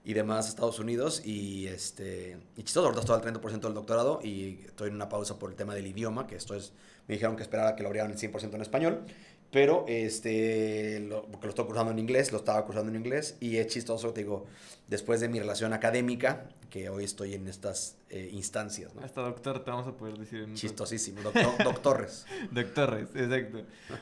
y 0.04 0.14
demás 0.14 0.48
a 0.48 0.50
Estados 0.50 0.80
Unidos. 0.80 1.26
Y, 1.26 1.68
este, 1.68 2.38
y 2.58 2.64
chistoso, 2.64 2.88
ahorita 2.88 3.02
estoy 3.02 3.16
al 3.16 3.42
30% 3.42 3.62
del 3.62 3.74
doctorado 3.74 4.20
y 4.22 4.60
estoy 4.66 4.90
en 4.90 4.96
una 4.96 5.08
pausa 5.08 5.40
por 5.40 5.50
el 5.50 5.56
tema 5.56 5.74
del 5.74 5.88
idioma, 5.88 6.28
que 6.28 6.36
esto 6.36 6.54
es, 6.54 6.74
me 7.08 7.16
dijeron 7.16 7.38
que 7.38 7.44
esperara 7.44 7.76
que 7.76 7.84
lo 7.84 7.88
abrieran 7.88 8.12
el 8.12 8.18
100% 8.18 8.54
en 8.54 8.62
español. 8.62 9.06
Pero, 9.52 9.84
este, 9.88 11.02
lo, 11.02 11.24
porque 11.24 11.48
lo 11.48 11.50
estoy 11.50 11.66
cursando 11.66 11.92
en 11.92 12.00
inglés, 12.00 12.32
lo 12.32 12.38
estaba 12.38 12.66
cursando 12.66 12.90
en 12.90 12.96
inglés, 12.96 13.36
y 13.42 13.58
es 13.58 13.68
chistoso, 13.68 14.14
te 14.14 14.22
digo, 14.22 14.46
después 14.88 15.20
de 15.20 15.28
mi 15.28 15.40
relación 15.40 15.74
académica, 15.74 16.50
que 16.70 16.90
hoy 16.90 17.04
estoy 17.04 17.34
en 17.34 17.48
estas 17.48 17.98
eh, 18.14 18.30
instancias. 18.34 18.94
¿no? 18.94 19.02
Hasta 19.06 19.22
doctor 19.22 19.64
te 19.64 19.72
vamos 19.72 19.88
a 19.88 19.94
poder 19.94 20.18
decir. 20.18 20.42
En 20.42 20.54
Chistosísimo, 20.54 21.22
doctor, 21.22 21.52
doctores. 21.64 22.26
doctores, 22.52 23.08
exacto. 23.16 23.62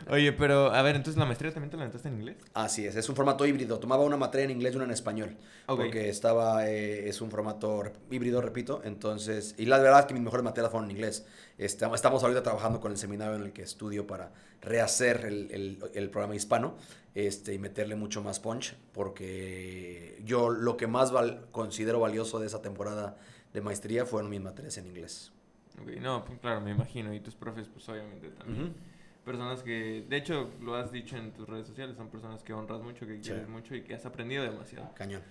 Oye, 0.10 0.34
pero 0.34 0.74
a 0.74 0.82
ver, 0.82 0.96
entonces 0.96 1.20
la 1.20 1.26
maestría 1.26 1.54
también 1.54 1.70
te 1.70 1.78
la 1.78 1.84
aventaste 1.84 2.08
en 2.08 2.16
inglés. 2.16 2.38
Así 2.56 2.88
es, 2.88 2.96
es 2.96 3.08
un 3.08 3.16
formato 3.16 3.46
híbrido. 3.46 3.78
Tomaba 3.78 4.04
una 4.04 4.18
materia 4.18 4.46
en 4.46 4.52
inglés 4.52 4.74
y 4.74 4.78
una 4.78 4.86
en 4.86 4.92
español. 4.92 5.38
Porque 5.68 6.10
estaba, 6.10 6.68
eh, 6.68 7.08
es 7.08 7.22
un 7.22 7.30
formato 7.30 7.84
híbrido, 8.10 8.42
repito. 8.42 8.82
Entonces, 8.84 9.54
y 9.60 9.66
la 9.66 9.78
verdad 9.78 10.00
es 10.00 10.06
que 10.08 10.16
mis 10.16 10.24
mejores 10.24 10.44
materias 10.44 10.72
fueron 10.72 10.90
en 10.90 10.96
inglés. 10.96 11.28
Estamos 11.60 12.24
ahorita 12.24 12.42
trabajando 12.42 12.80
con 12.80 12.92
el 12.92 12.98
seminario 12.98 13.36
en 13.36 13.44
el 13.44 13.54
que 13.54 13.62
estudio 13.62 14.08
para 14.08 14.32
rehacer 14.62 15.26
el, 15.26 15.52
el, 15.52 15.80
el 15.94 16.10
programa 16.10 16.36
hispano 16.36 16.76
este, 17.16 17.54
y 17.54 17.60
meterle 17.60 17.96
mucho 17.96 18.22
más 18.22 18.40
punch, 18.40 18.76
porque 18.94 20.22
yo 20.24 20.50
lo 20.50 20.78
que 20.78 20.88
más 20.88 21.12
considero 21.52 22.00
valioso 22.00 22.40
de 22.40 22.48
esa 22.48 22.62
temporada 22.62 23.18
de 23.54 23.62
maestría 23.62 24.06
fueron 24.06 24.30
mis 24.30 24.42
materias 24.42 24.78
en 24.78 24.88
inglés. 24.88 25.32
no, 26.02 26.26
pues 26.26 26.40
claro, 26.40 26.62
me 26.62 26.72
imagino, 26.72 27.14
y 27.14 27.20
tus 27.20 27.36
profes, 27.36 27.68
pues 27.68 27.88
obviamente 27.90 28.30
también. 28.30 28.74
Personas 29.26 29.62
que, 29.62 30.06
de 30.08 30.18
hecho, 30.18 30.50
lo 30.62 30.76
has 30.76 30.92
dicho 30.92 31.18
en 31.18 31.32
tus 31.34 31.48
redes 31.48 31.68
sociales, 31.68 31.96
son 31.98 32.10
personas 32.10 32.42
que 32.44 32.54
honras 32.54 32.82
mucho, 32.82 33.06
que 33.06 33.20
quieres 33.20 33.48
mucho 33.48 33.76
y 33.76 33.84
que 33.84 33.94
has 33.94 34.06
aprendido 34.06 34.44
demasiado. 34.44 34.92
Cañón. 34.96 35.22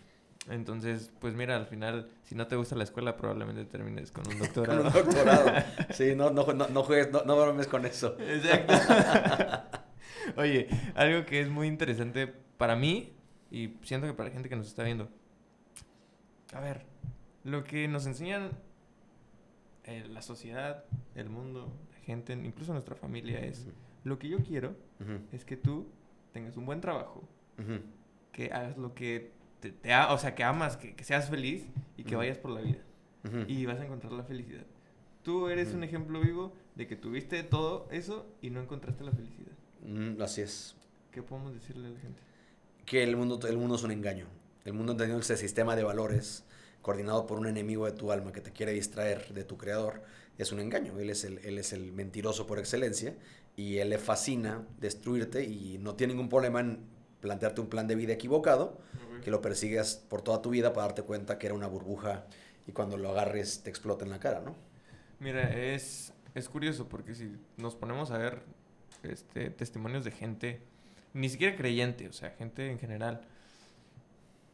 Entonces, 0.49 1.13
pues 1.21 1.35
mira, 1.35 1.57
al 1.57 1.67
final, 1.67 2.09
si 2.23 2.35
no 2.35 2.47
te 2.47 2.57
gusta 2.57 2.77
la 2.77 2.85
escuela, 2.85 3.17
probablemente 3.17 3.65
termines 3.65 4.13
con 4.13 4.27
un 4.29 4.39
doctorado. 4.39 4.85
con 4.85 4.87
un 4.87 4.93
doctorado. 4.93 5.51
Sí, 5.91 6.15
no, 6.15 6.31
no, 6.31 6.47
no, 6.53 6.69
no 6.69 6.83
juegues, 6.85 7.11
no, 7.11 7.25
no 7.25 7.37
bromes 7.37 7.67
con 7.67 7.85
eso. 7.85 8.17
Exacto. 8.21 8.75
Oye, 10.37 10.69
algo 10.95 11.25
que 11.27 11.41
es 11.41 11.49
muy 11.49 11.67
interesante 11.67 12.27
para 12.57 12.77
mí 12.77 13.13
y 13.51 13.75
siento 13.83 14.07
que 14.07 14.13
para 14.15 14.29
la 14.29 14.35
gente 14.35 14.49
que 14.49 14.57
nos 14.57 14.69
está 14.69 14.85
viendo. 14.85 15.09
A 16.53 16.61
ver, 16.61 16.85
lo 17.45 17.65
que 17.65 17.89
nos 17.89 18.07
enseñan 18.07 18.51
eh, 19.85 20.07
la 20.11 20.23
sociedad, 20.23 20.85
el 21.15 21.31
mundo, 21.31 21.73
la 21.93 21.99
gente, 22.01 22.33
incluso 22.33 22.73
nuestra 22.73 22.95
familia 22.95 23.41
es, 23.41 23.67
lo 24.05 24.19
que 24.19 24.29
yo 24.29 24.39
quiero 24.39 24.77
es 25.33 25.45
que 25.45 25.57
tú 25.57 25.87
tengas 26.33 26.57
un 26.57 26.67
buen 26.67 26.81
trabajo, 26.81 27.23
que 28.33 28.53
hagas 28.53 28.77
lo 28.77 28.95
que 28.95 29.33
te, 29.61 29.75
o 30.11 30.19
sea, 30.19 30.35
que 30.35 30.45
amas, 30.45 30.77
que, 30.77 30.95
seas 31.03 31.29
feliz 31.31 31.67
y 31.97 32.05
que 32.05 32.17
vayas 32.17 32.39
por 32.39 32.51
la 32.51 32.61
vida. 32.61 32.83
Y 33.47 33.67
vas 33.67 33.81
a 33.81 33.85
encontrar 33.85 34.13
la 34.13 34.25
felicidad. 34.25 34.65
Tú 35.23 35.49
eres 35.49 35.75
un 35.75 35.85
ejemplo 35.85 36.21
vivo 36.21 36.55
de 36.75 36.87
que 36.87 36.97
tuviste 36.97 37.43
todo 37.43 37.89
eso 37.91 38.27
y 38.41 38.51
no 38.51 38.61
encontraste 38.61 39.05
la 39.05 39.13
felicidad. 39.13 39.53
Mm, 39.83 40.23
así 40.23 40.41
es. 40.41 40.77
¿Qué 41.11 41.23
podemos 41.23 41.53
decirle 41.53 41.89
a 41.89 41.91
la 41.91 41.99
gente? 41.99 42.23
Que 42.87 43.03
el 43.03 43.17
mundo, 43.17 43.39
el 43.47 43.59
mundo 43.59 43.75
es 43.75 43.83
un 43.83 43.91
engaño. 43.91 44.27
El 44.65 44.73
mundo 44.73 44.97
teniendo 44.97 45.21
ese 45.21 45.37
sistema 45.37 45.77
de 45.77 45.83
valores 45.83 46.45
coordinado 46.89 47.27
por 47.27 47.39
un 47.39 47.47
enemigo 47.47 47.85
de 47.85 47.93
tu 47.93 48.11
alma 48.13 48.33
que 48.33 48.41
te 48.41 48.51
quiere 48.51 48.73
distraer 48.73 49.35
de 49.35 49.45
tu 49.45 49.59
creador, 49.59 50.01
es 50.39 50.53
un 50.53 50.59
engaño. 50.59 50.99
Él 50.99 51.11
es 51.11 51.23
el, 51.23 51.37
él 51.41 51.59
es 51.59 51.75
el 51.75 51.93
mentiroso 51.93 52.47
por 52.47 52.59
excelencia 52.59 53.15
y 53.57 53.77
él 53.77 53.91
le 53.91 53.99
fascina 53.99 54.67
destruirte 54.81 55.45
y 55.45 55.77
no 55.77 55.97
tiene 55.97 56.15
ningún 56.15 56.31
problema 56.31 56.61
en 56.61 56.79
plantearte 57.21 57.61
un 57.61 57.67
plan 57.67 57.87
de 57.87 57.95
vida 57.95 58.15
equivocado, 58.15 58.81
que 59.23 59.31
lo 59.31 59.43
persigues 59.43 59.97
por 59.97 60.23
toda 60.23 60.41
tu 60.41 60.49
vida 60.49 60.73
para 60.73 60.87
darte 60.87 61.03
cuenta 61.03 61.39
que 61.39 61.49
era 61.49 61.55
una 61.55 61.67
burbuja 61.67 62.25
y 62.67 62.73
cuando 62.73 62.97
lo 62.97 63.11
agarres 63.11 63.63
te 63.63 63.69
explota 63.69 64.07
en 64.07 64.11
la 64.11 64.19
cara, 64.19 64.41
¿no? 64.41 64.57
Mira, 65.21 65.55
es, 65.55 66.15
es 66.35 66.49
curioso 66.49 66.89
porque 66.89 67.15
si 67.15 67.37
nos 67.59 67.75
ponemos 67.75 68.11
a 68.13 68.17
ver 68.17 68.41
este, 69.03 69.51
testimonios 69.51 70.07
de 70.07 70.13
gente, 70.13 70.63
ni 71.13 71.29
siquiera 71.29 71.55
creyente, 71.55 72.09
o 72.09 72.15
sea, 72.15 72.31
gente 72.31 72.71
en 72.71 72.79
general, 72.79 73.21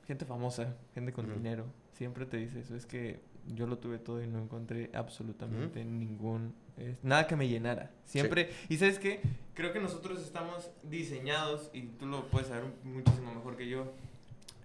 gente 0.09 0.25
famosa, 0.25 0.75
gente 0.97 1.12
con 1.12 1.33
dinero, 1.33 1.66
siempre 1.94 2.26
te 2.26 2.37
dice 2.37 2.61
eso, 2.61 2.76
es 2.76 2.87
que 2.87 3.20
yo 3.46 3.66
lo 3.66 3.78
tuve 3.78 3.98
todo 3.98 4.22
y 4.22 4.26
no 4.26 4.40
encontré 4.40 4.90
absolutamente 4.94 5.85
ningún, 5.85 6.54
nada 7.02 7.26
que 7.26 7.37
me 7.37 7.48
llenara, 7.48 7.90
siempre, 8.04 8.50
y 8.68 8.76
sabes 8.76 8.98
que 8.98 9.20
creo 9.54 9.72
que 9.72 9.80
nosotros 9.80 10.20
estamos 10.22 10.70
diseñados, 10.83 11.70
y 11.72 11.83
tú 11.83 12.07
lo 12.07 12.28
puedes 12.28 12.48
saber 12.48 12.64
muchísimo 12.85 13.35
mejor 13.35 13.57
que 13.57 13.68
yo, 13.68 13.92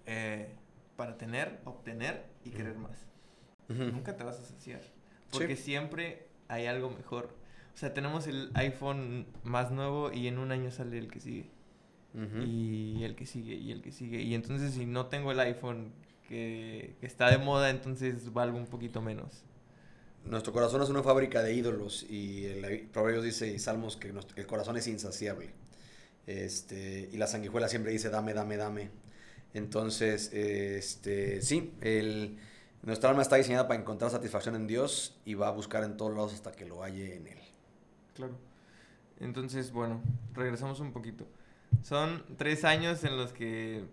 eh, 0.06 0.48
para 0.96 1.16
tener, 1.16 1.60
obtener 1.64 2.26
y 2.44 2.50
querer 2.50 2.76
más. 2.76 3.06
Nunca 3.68 4.16
te 4.16 4.24
vas 4.24 4.38
a 4.38 4.44
saciar, 4.44 4.82
porque 5.30 5.56
siempre 5.56 6.26
hay 6.48 6.66
algo 6.66 6.90
mejor. 6.90 7.30
O 7.72 7.78
sea, 7.80 7.94
tenemos 7.94 8.26
el 8.26 8.50
iPhone 8.54 9.26
más 9.44 9.70
nuevo 9.70 10.12
y 10.12 10.26
en 10.26 10.38
un 10.38 10.50
año 10.50 10.70
sale 10.70 10.98
el 10.98 11.08
que 11.08 11.20
sigue. 11.20 11.48
Y 12.44 13.04
el 13.04 13.14
que 13.14 13.24
sigue, 13.24 13.54
y 13.54 13.70
el 13.70 13.82
que 13.82 13.92
sigue. 13.92 14.20
Y 14.22 14.34
entonces 14.34 14.74
si 14.74 14.84
no 14.84 15.06
tengo 15.06 15.30
el 15.30 15.38
iPhone 15.38 15.92
que, 16.30 16.94
está 17.02 17.28
de 17.30 17.38
moda, 17.38 17.70
entonces 17.70 18.32
valgo 18.32 18.56
un 18.56 18.66
poquito 18.66 19.02
menos. 19.02 19.42
Nuestro 20.24 20.52
corazón 20.52 20.80
es 20.82 20.88
una 20.88 21.02
fábrica 21.02 21.42
de 21.42 21.54
ídolos 21.54 22.06
y 22.08 22.46
el 22.46 22.88
Proverbios 22.92 23.24
dice 23.24 23.48
y 23.48 23.58
Salmos 23.58 23.96
que 23.96 24.12
el 24.36 24.46
corazón 24.46 24.76
es 24.76 24.86
insaciable. 24.86 25.50
Este, 26.26 27.08
y 27.12 27.16
la 27.16 27.26
sanguijuela 27.26 27.68
siempre 27.68 27.92
dice 27.92 28.10
dame, 28.10 28.32
dame, 28.32 28.56
dame. 28.56 28.90
Entonces, 29.52 30.32
este, 30.32 31.42
sí, 31.42 31.74
el, 31.80 32.38
Nuestra 32.82 33.10
alma 33.10 33.22
está 33.22 33.36
diseñada 33.36 33.68
para 33.68 33.80
encontrar 33.80 34.10
satisfacción 34.10 34.54
en 34.54 34.66
Dios 34.66 35.18
y 35.24 35.34
va 35.34 35.48
a 35.48 35.50
buscar 35.50 35.84
en 35.84 35.96
todos 35.96 36.14
lados 36.14 36.32
hasta 36.32 36.52
que 36.52 36.64
lo 36.64 36.82
halle 36.82 37.16
en 37.16 37.26
Él. 37.26 37.38
Claro. 38.14 38.34
Entonces, 39.18 39.72
bueno, 39.72 40.00
regresamos 40.32 40.80
un 40.80 40.92
poquito. 40.92 41.26
Son 41.82 42.24
tres 42.38 42.64
años 42.64 43.04
en 43.04 43.16
los 43.16 43.32
que 43.32 43.84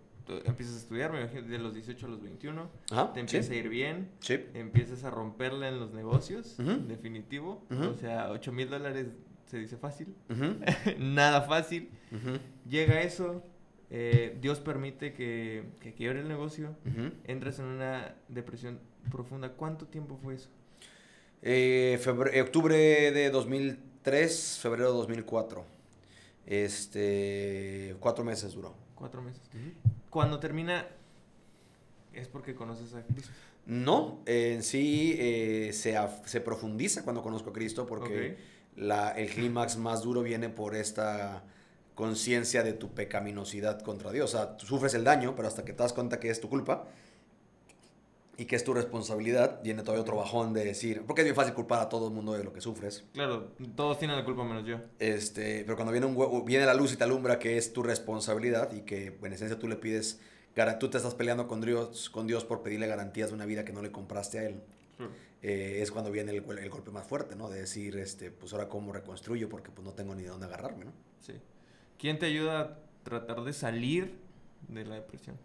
empiezas 0.45 0.75
a 0.75 0.77
estudiar, 0.79 1.11
me 1.11 1.21
imagino, 1.21 1.41
de 1.47 1.57
los 1.57 1.73
18 1.73 2.05
a 2.05 2.09
los 2.09 2.21
21. 2.21 2.69
Ajá, 2.91 3.13
Te 3.13 3.19
empieza 3.19 3.49
sí. 3.49 3.55
a 3.55 3.57
ir 3.57 3.69
bien. 3.69 4.09
Sí. 4.19 4.39
Empiezas 4.53 5.03
a 5.03 5.09
romperla 5.09 5.69
en 5.69 5.79
los 5.79 5.93
negocios, 5.93 6.55
definitivo. 6.87 7.63
O 7.69 7.93
sea, 7.95 8.29
8 8.31 8.51
mil 8.51 8.69
dólares 8.69 9.07
se 9.47 9.57
dice 9.57 9.77
fácil. 9.77 10.15
Nada 10.99 11.41
fácil. 11.41 11.89
Llega 12.69 13.01
eso, 13.01 13.43
eh, 13.89 14.37
Dios 14.41 14.59
permite 14.59 15.13
que, 15.13 15.63
que 15.79 15.93
quiebre 15.93 16.19
el 16.21 16.27
negocio, 16.27 16.75
entras 17.25 17.59
en 17.59 17.65
una 17.65 18.15
depresión 18.27 18.79
profunda. 19.11 19.53
¿Cuánto 19.53 19.87
tiempo 19.87 20.19
fue 20.21 20.35
eso? 20.35 20.49
Eh, 21.41 21.99
octubre 22.41 22.75
de 23.11 23.29
2003, 23.29 24.59
febrero 24.61 24.91
de 24.91 24.97
2004. 24.97 25.65
Este, 26.45 27.95
cuatro 27.99 28.23
meses 28.23 28.53
duró. 28.53 28.73
Cuatro 28.95 29.21
meses. 29.21 29.41
Cuando 30.09 30.39
termina, 30.39 30.85
es 32.13 32.27
porque 32.27 32.55
conoces 32.55 32.93
a 32.93 33.01
Cristo. 33.03 33.31
No, 33.65 34.19
en 34.25 34.63
sí 34.63 35.15
eh, 35.19 35.71
se, 35.73 35.97
se 36.25 36.41
profundiza 36.41 37.03
cuando 37.03 37.21
conozco 37.21 37.49
a 37.49 37.53
Cristo 37.53 37.85
porque 37.85 38.31
Ok. 38.31 38.77
la, 38.77 39.11
el 39.11 39.29
clímax 39.29 39.77
más 39.77 40.03
duro 40.03 40.23
viene 40.23 40.47
por 40.49 40.73
esta 40.75 41.43
conciencia 41.93 42.63
de 42.63 42.73
tu 42.73 42.91
pecaminosidad 42.91 43.81
contra 43.81 44.11
Dios. 44.11 44.33
O 44.33 44.37
sea, 44.37 44.55
tú 44.55 44.65
sufres 44.65 44.93
el 44.93 45.03
daño, 45.03 45.35
pero 45.35 45.47
hasta 45.47 45.65
que 45.65 45.73
te 45.73 45.83
das 45.83 45.91
cuenta 45.93 46.19
que 46.19 46.29
es 46.29 46.39
tu 46.39 46.47
culpa 46.47 46.85
y 48.37 48.45
que 48.45 48.55
es 48.55 48.63
tu 48.63 48.73
responsabilidad, 48.73 49.61
viene 49.63 49.81
todavía 49.81 50.03
otro 50.03 50.15
bajón 50.15 50.53
de 50.53 50.63
decir, 50.63 51.03
porque 51.07 51.21
es 51.21 51.25
bien 51.25 51.35
fácil 51.35 51.55
culpar 51.55 51.79
a 51.81 51.89
todo 51.89 52.07
el 52.07 52.13
mundo 52.13 52.33
de 52.33 52.43
lo 52.43 52.53
que 52.53 52.61
sufres. 52.61 53.03
Claro, 53.13 53.51
todos 53.75 53.97
tienen 53.97 54.15
la 54.15 54.23
culpa 54.23 54.43
menos 54.43 54.63
yo. 54.65 54.79
Este, 54.99 55.63
pero 55.63 55.75
cuando 55.75 55.91
viene, 55.91 56.05
un 56.05 56.45
viene 56.45 56.65
la 56.65 56.75
luz 56.75 56.93
y 56.93 56.97
te 56.97 57.03
alumbra 57.03 57.39
que 57.39 57.57
es 57.57 57.73
tu 57.73 57.81
responsabilidad 57.81 58.71
y 58.73 58.81
que 58.81 59.17
en 59.21 59.33
esencia 59.33 59.57
tú 59.57 59.67
le 59.67 59.75
pides, 59.75 60.21
tú 60.79 60.89
te 60.89 60.97
estás 60.97 61.15
peleando 61.15 61.47
con 61.47 61.61
Dios, 61.61 62.11
con 62.11 62.27
Dios 62.27 62.45
por 62.45 62.61
pedirle 62.61 62.85
garantías 62.85 63.29
de 63.29 63.35
una 63.35 63.45
vida 63.45 63.65
que 63.65 63.73
no 63.73 63.81
le 63.81 63.91
compraste 63.91 64.37
a 64.37 64.43
Él, 64.43 64.61
eh, 65.41 65.79
es 65.81 65.91
cuando 65.91 66.11
viene 66.11 66.31
el, 66.31 66.43
el 66.59 66.69
golpe 66.69 66.91
más 66.91 67.07
fuerte, 67.07 67.35
¿no? 67.35 67.49
De 67.49 67.59
decir, 67.61 67.97
este, 67.97 68.29
pues 68.29 68.53
ahora 68.53 68.69
cómo 68.69 68.93
reconstruyo 68.93 69.49
porque 69.49 69.71
pues 69.71 69.83
no 69.83 69.93
tengo 69.93 70.13
ni 70.13 70.23
de 70.23 70.29
dónde 70.29 70.45
agarrarme, 70.45 70.85
¿no? 70.85 70.93
Sí. 71.19 71.33
¿Quién 71.97 72.19
te 72.19 72.27
ayuda 72.27 72.59
a 72.59 72.79
tratar 73.03 73.43
de 73.43 73.53
salir 73.53 74.15
de 74.67 74.85
la 74.85 74.95
depresión? 74.95 75.37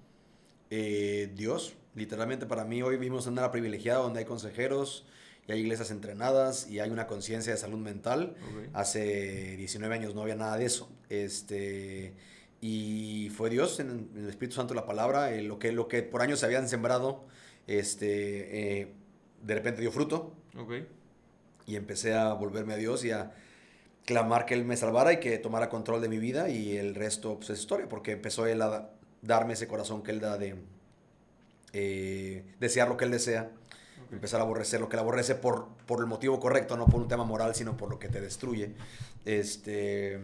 Eh, 0.74 1.30
Dios, 1.34 1.74
literalmente 1.94 2.46
para 2.46 2.64
mí 2.64 2.82
hoy 2.82 2.96
vivimos 2.96 3.26
en 3.26 3.34
una 3.34 3.42
era 3.42 3.50
privilegiada 3.50 4.00
donde 4.00 4.20
hay 4.20 4.24
consejeros 4.24 5.04
y 5.46 5.52
hay 5.52 5.60
iglesias 5.60 5.90
entrenadas 5.90 6.66
y 6.70 6.80
hay 6.80 6.88
una 6.88 7.06
conciencia 7.06 7.52
de 7.52 7.58
salud 7.58 7.76
mental. 7.76 8.34
Hace 8.72 9.58
19 9.58 9.94
años 9.94 10.14
no 10.14 10.22
había 10.22 10.34
nada 10.34 10.56
de 10.56 10.64
eso. 10.64 10.90
Este, 11.10 12.14
y 12.62 13.30
fue 13.36 13.50
Dios, 13.50 13.80
en, 13.80 14.08
en 14.14 14.24
el 14.24 14.30
Espíritu 14.30 14.54
Santo, 14.56 14.72
la 14.72 14.86
palabra, 14.86 15.34
eh, 15.34 15.42
lo, 15.42 15.58
que, 15.58 15.72
lo 15.72 15.88
que 15.88 16.02
por 16.02 16.22
años 16.22 16.40
se 16.40 16.46
habían 16.46 16.66
sembrado, 16.70 17.26
este, 17.66 18.80
eh, 18.80 18.94
de 19.42 19.54
repente 19.54 19.82
dio 19.82 19.92
fruto 19.92 20.32
Ok. 20.56 20.72
y 21.66 21.76
empecé 21.76 22.14
a 22.14 22.32
volverme 22.32 22.72
a 22.72 22.76
Dios 22.76 23.04
y 23.04 23.10
a 23.10 23.34
clamar 24.06 24.46
que 24.46 24.54
Él 24.54 24.64
me 24.64 24.78
salvara 24.78 25.12
y 25.12 25.20
que 25.20 25.36
tomara 25.36 25.68
control 25.68 26.00
de 26.00 26.08
mi 26.08 26.16
vida 26.18 26.48
y 26.48 26.78
el 26.78 26.94
resto 26.94 27.36
pues, 27.36 27.50
es 27.50 27.60
historia, 27.60 27.90
porque 27.90 28.12
empezó 28.12 28.46
Él 28.46 28.62
a 28.62 28.90
darme 29.22 29.54
ese 29.54 29.66
corazón 29.68 30.02
que 30.02 30.10
Él 30.10 30.20
da 30.20 30.36
de 30.36 30.56
eh, 31.72 32.44
desear 32.60 32.88
lo 32.88 32.96
que 32.96 33.04
Él 33.06 33.10
desea, 33.10 33.50
ok. 34.06 34.12
empezar 34.12 34.40
a 34.40 34.44
aborrecer 34.44 34.80
lo 34.80 34.88
que 34.88 34.96
Él 34.96 35.00
aborrece 35.00 35.34
por, 35.34 35.68
por 35.86 36.00
el 36.00 36.06
motivo 36.06 36.38
correcto, 36.40 36.76
no 36.76 36.86
por 36.86 37.00
un 37.00 37.08
tema 37.08 37.24
moral, 37.24 37.54
sino 37.54 37.76
por 37.76 37.88
lo 37.88 37.98
que 37.98 38.08
te 38.08 38.20
destruye. 38.20 38.74
Este, 39.24 40.18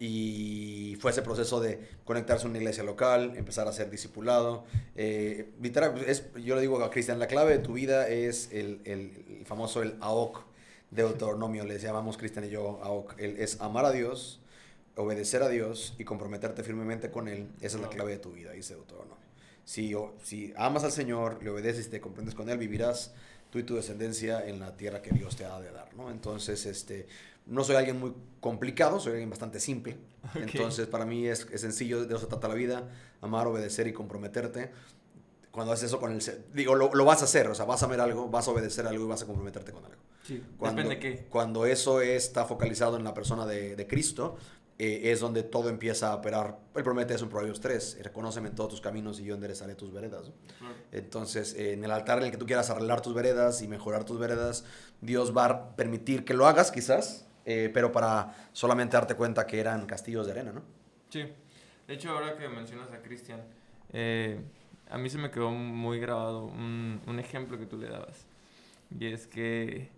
y 0.00 0.96
fue 1.00 1.12
ese 1.12 1.22
proceso 1.22 1.60
de 1.60 1.78
conectarse 2.04 2.46
a 2.46 2.50
una 2.50 2.58
iglesia 2.58 2.82
local, 2.82 3.34
empezar 3.36 3.68
a 3.68 3.72
ser 3.72 3.88
discipulado. 3.88 4.64
Eh, 4.96 5.52
literal, 5.62 5.94
es, 6.06 6.24
yo 6.34 6.54
le 6.56 6.60
digo 6.60 6.82
a 6.82 6.90
Cristian, 6.90 7.18
la 7.18 7.28
clave 7.28 7.52
de 7.52 7.58
tu 7.60 7.74
vida 7.74 8.08
es 8.08 8.50
el, 8.52 8.80
el- 8.84 9.24
el 9.40 9.46
famoso 9.46 9.82
el 9.82 9.96
AOC 10.00 10.44
de 10.90 11.02
Deuteronomio, 11.04 11.64
les 11.64 11.80
llamamos 11.80 12.18
Cristian 12.18 12.44
y 12.44 12.48
yo 12.50 12.80
AOC. 12.82 13.14
El- 13.18 13.38
es 13.38 13.60
amar 13.60 13.84
a 13.86 13.92
Dios, 13.92 14.40
obedecer 14.96 15.42
a 15.42 15.48
Dios 15.48 15.94
y 15.98 16.04
comprometerte 16.04 16.62
firmemente 16.62 17.10
con 17.10 17.28
Él. 17.28 17.48
Esa 17.60 17.76
es 17.76 17.82
la 17.82 17.88
clave 17.88 18.12
de 18.12 18.18
tu 18.18 18.32
vida, 18.32 18.52
dice 18.52 18.74
Deuteronomio. 18.74 19.16
Si, 19.64 19.94
o- 19.94 20.14
si 20.22 20.52
amas 20.56 20.84
al 20.84 20.92
Señor, 20.92 21.42
le 21.42 21.50
obedeces 21.50 21.86
y 21.86 21.90
te 21.90 22.00
comprendes 22.00 22.34
con 22.34 22.48
Él, 22.50 22.58
vivirás 22.58 23.14
tú 23.50 23.58
y 23.58 23.62
tu 23.64 23.76
descendencia 23.76 24.46
en 24.46 24.60
la 24.60 24.76
tierra 24.76 25.02
que 25.02 25.10
Dios 25.10 25.36
te 25.36 25.44
ha 25.44 25.58
de 25.60 25.70
dar, 25.70 25.94
¿no? 25.94 26.10
Entonces, 26.10 26.64
este, 26.66 27.06
no 27.46 27.62
soy 27.64 27.76
alguien 27.76 27.98
muy 28.00 28.12
complicado, 28.40 28.98
soy 28.98 29.12
alguien 29.12 29.30
bastante 29.30 29.60
simple. 29.60 29.96
Entonces, 30.34 30.86
para 30.86 31.04
mí 31.04 31.26
es, 31.28 31.46
es 31.52 31.60
sencillo, 31.60 32.04
de 32.04 32.14
eso 32.16 32.26
trata 32.28 32.48
la 32.48 32.54
vida, 32.54 32.88
amar, 33.20 33.46
obedecer 33.46 33.86
y 33.86 33.92
comprometerte. 33.92 34.70
Cuando 35.50 35.72
haces 35.72 35.86
eso 35.88 36.00
con 36.00 36.12
el... 36.12 36.22
Digo, 36.54 36.74
lo, 36.74 36.94
lo 36.94 37.04
vas 37.04 37.20
a 37.20 37.26
hacer, 37.26 37.46
o 37.48 37.54
sea, 37.54 37.66
vas 37.66 37.82
a 37.82 37.86
ver 37.86 38.00
algo, 38.00 38.28
vas 38.28 38.48
a 38.48 38.52
obedecer 38.52 38.86
algo 38.86 39.04
y 39.04 39.08
vas 39.08 39.22
a 39.22 39.26
comprometerte 39.26 39.70
con 39.72 39.84
algo. 39.84 40.00
Sí, 40.26 40.42
Cuando, 40.56 40.82
depende 40.82 41.08
de 41.08 41.16
qué. 41.16 41.24
Cuando 41.28 41.66
eso 41.66 42.00
está 42.00 42.46
focalizado 42.46 42.96
en 42.96 43.04
la 43.04 43.12
persona 43.12 43.44
de, 43.44 43.76
de 43.76 43.86
Cristo, 43.86 44.36
eh, 44.84 45.12
es 45.12 45.20
donde 45.20 45.44
todo 45.44 45.68
empieza 45.68 46.10
a 46.10 46.16
operar. 46.16 46.58
Él 46.74 46.82
promete 46.82 47.14
eso 47.14 47.22
en 47.22 47.30
Proverbios 47.30 47.60
3, 47.60 48.00
reconóceme 48.02 48.48
en 48.48 48.56
todos 48.56 48.70
tus 48.70 48.80
caminos 48.80 49.20
y 49.20 49.24
yo 49.24 49.36
enderezaré 49.36 49.76
tus 49.76 49.92
veredas. 49.92 50.26
¿no? 50.26 50.34
Entonces, 50.90 51.54
eh, 51.54 51.74
en 51.74 51.84
el 51.84 51.92
altar 51.92 52.18
en 52.18 52.24
el 52.24 52.30
que 52.32 52.36
tú 52.36 52.46
quieras 52.46 52.68
arreglar 52.68 53.00
tus 53.00 53.14
veredas 53.14 53.62
y 53.62 53.68
mejorar 53.68 54.02
tus 54.02 54.18
veredas, 54.18 54.64
Dios 55.00 55.36
va 55.36 55.44
a 55.46 55.76
permitir 55.76 56.24
que 56.24 56.34
lo 56.34 56.48
hagas 56.48 56.72
quizás, 56.72 57.28
eh, 57.44 57.70
pero 57.72 57.92
para 57.92 58.34
solamente 58.52 58.96
darte 58.96 59.14
cuenta 59.14 59.46
que 59.46 59.60
eran 59.60 59.86
castillos 59.86 60.26
de 60.26 60.32
arena, 60.32 60.50
¿no? 60.50 60.62
Sí. 61.10 61.28
De 61.86 61.94
hecho, 61.94 62.10
ahora 62.10 62.36
que 62.36 62.48
mencionas 62.48 62.90
a 62.90 63.02
Cristian, 63.02 63.40
eh, 63.92 64.40
a 64.90 64.98
mí 64.98 65.08
se 65.08 65.18
me 65.18 65.30
quedó 65.30 65.52
muy 65.52 66.00
grabado 66.00 66.46
un, 66.46 67.00
un 67.06 67.20
ejemplo 67.20 67.56
que 67.56 67.66
tú 67.66 67.78
le 67.78 67.88
dabas. 67.88 68.26
Y 68.98 69.06
es 69.06 69.28
que 69.28 69.90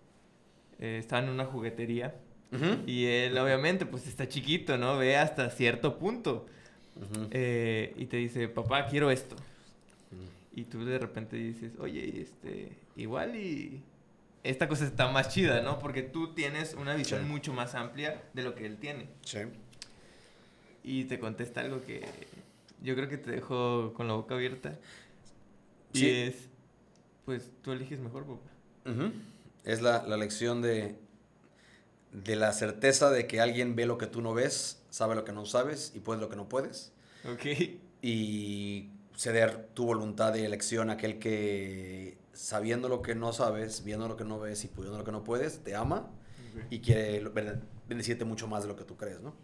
eh, 0.77 0.97
estaba 0.99 1.23
en 1.23 1.29
una 1.29 1.45
juguetería 1.45 2.13
y 2.85 3.05
él 3.05 3.37
obviamente 3.37 3.85
pues 3.85 4.07
está 4.07 4.27
chiquito, 4.27 4.77
¿no? 4.77 4.97
Ve 4.97 5.17
hasta 5.17 5.49
cierto 5.49 5.97
punto. 5.97 6.45
Eh, 7.31 7.93
y 7.97 8.05
te 8.05 8.17
dice, 8.17 8.47
papá, 8.47 8.87
quiero 8.87 9.11
esto. 9.11 9.35
Y 10.55 10.63
tú 10.63 10.85
de 10.85 10.97
repente 10.97 11.35
dices, 11.35 11.73
oye, 11.79 12.21
este, 12.21 12.71
igual 12.95 13.35
y 13.35 13.81
esta 14.43 14.67
cosa 14.69 14.85
está 14.85 15.09
más 15.11 15.27
chida, 15.29 15.61
¿no? 15.61 15.79
Porque 15.79 16.01
tú 16.01 16.33
tienes 16.33 16.73
una 16.75 16.95
visión 16.95 17.21
Sí. 17.23 17.27
mucho 17.29 17.51
más 17.53 17.75
amplia 17.75 18.23
de 18.33 18.43
lo 18.43 18.55
que 18.55 18.65
él 18.65 18.77
tiene. 18.77 19.07
Sí. 19.25 19.39
Y 20.83 21.05
te 21.05 21.19
contesta 21.19 21.61
algo 21.61 21.81
que 21.83 22.05
yo 22.81 22.95
creo 22.95 23.09
que 23.09 23.17
te 23.17 23.31
dejó 23.31 23.91
con 23.93 24.07
la 24.07 24.13
boca 24.13 24.35
abierta. 24.35 24.77
Y 25.93 25.99
Sí. 25.99 26.09
es, 26.09 26.35
pues 27.25 27.51
tú 27.61 27.71
eliges 27.73 27.99
mejor, 27.99 28.25
papá. 28.25 29.11
Es 29.65 29.81
la, 29.81 30.03
la 30.07 30.15
lección 30.15 30.61
de, 30.61 30.95
de 32.23 32.35
la 32.35 32.53
certeza 32.53 33.09
de 33.11 33.27
que 33.27 33.41
alguien 33.41 33.75
ve 33.75 33.85
lo 33.85 33.97
que 33.97 34.07
tú 34.07 34.21
no 34.21 34.33
ves, 34.33 34.81
sabe 34.89 35.15
lo 35.15 35.25
que 35.25 35.33
no 35.33 35.45
sabes 35.45 35.91
y 35.95 35.99
puedes 35.99 36.21
lo 36.21 36.29
que 36.29 36.35
no 36.35 36.47
puedes. 36.47 36.93
Ok. 37.31 37.45
Y 38.01 38.89
ceder 39.17 39.67
tu 39.73 39.85
voluntad 39.85 40.33
de 40.33 40.45
elección 40.45 40.89
a 40.89 40.93
aquel 40.93 41.19
que, 41.19 42.17
sabiendo 42.33 42.87
lo 42.89 43.01
que 43.01 43.15
no 43.15 43.33
sabes, 43.33 43.83
viendo 43.83 44.07
lo 44.07 44.15
que 44.17 44.23
no 44.23 44.39
ves 44.39 44.63
y 44.63 44.67
pudiendo 44.67 44.97
lo 44.97 45.03
que 45.03 45.11
no 45.11 45.23
puedes, 45.23 45.59
te 45.63 45.75
ama 45.75 46.09
y 46.69 46.79
quiere 46.79 47.21
bendecirte 47.87 48.23
mucho 48.25 48.47
más 48.47 48.63
de 48.63 48.69
lo 48.69 48.75
que 48.75 48.83
tú 48.85 48.95
crees, 48.95 49.19
¿no? 49.21 49.35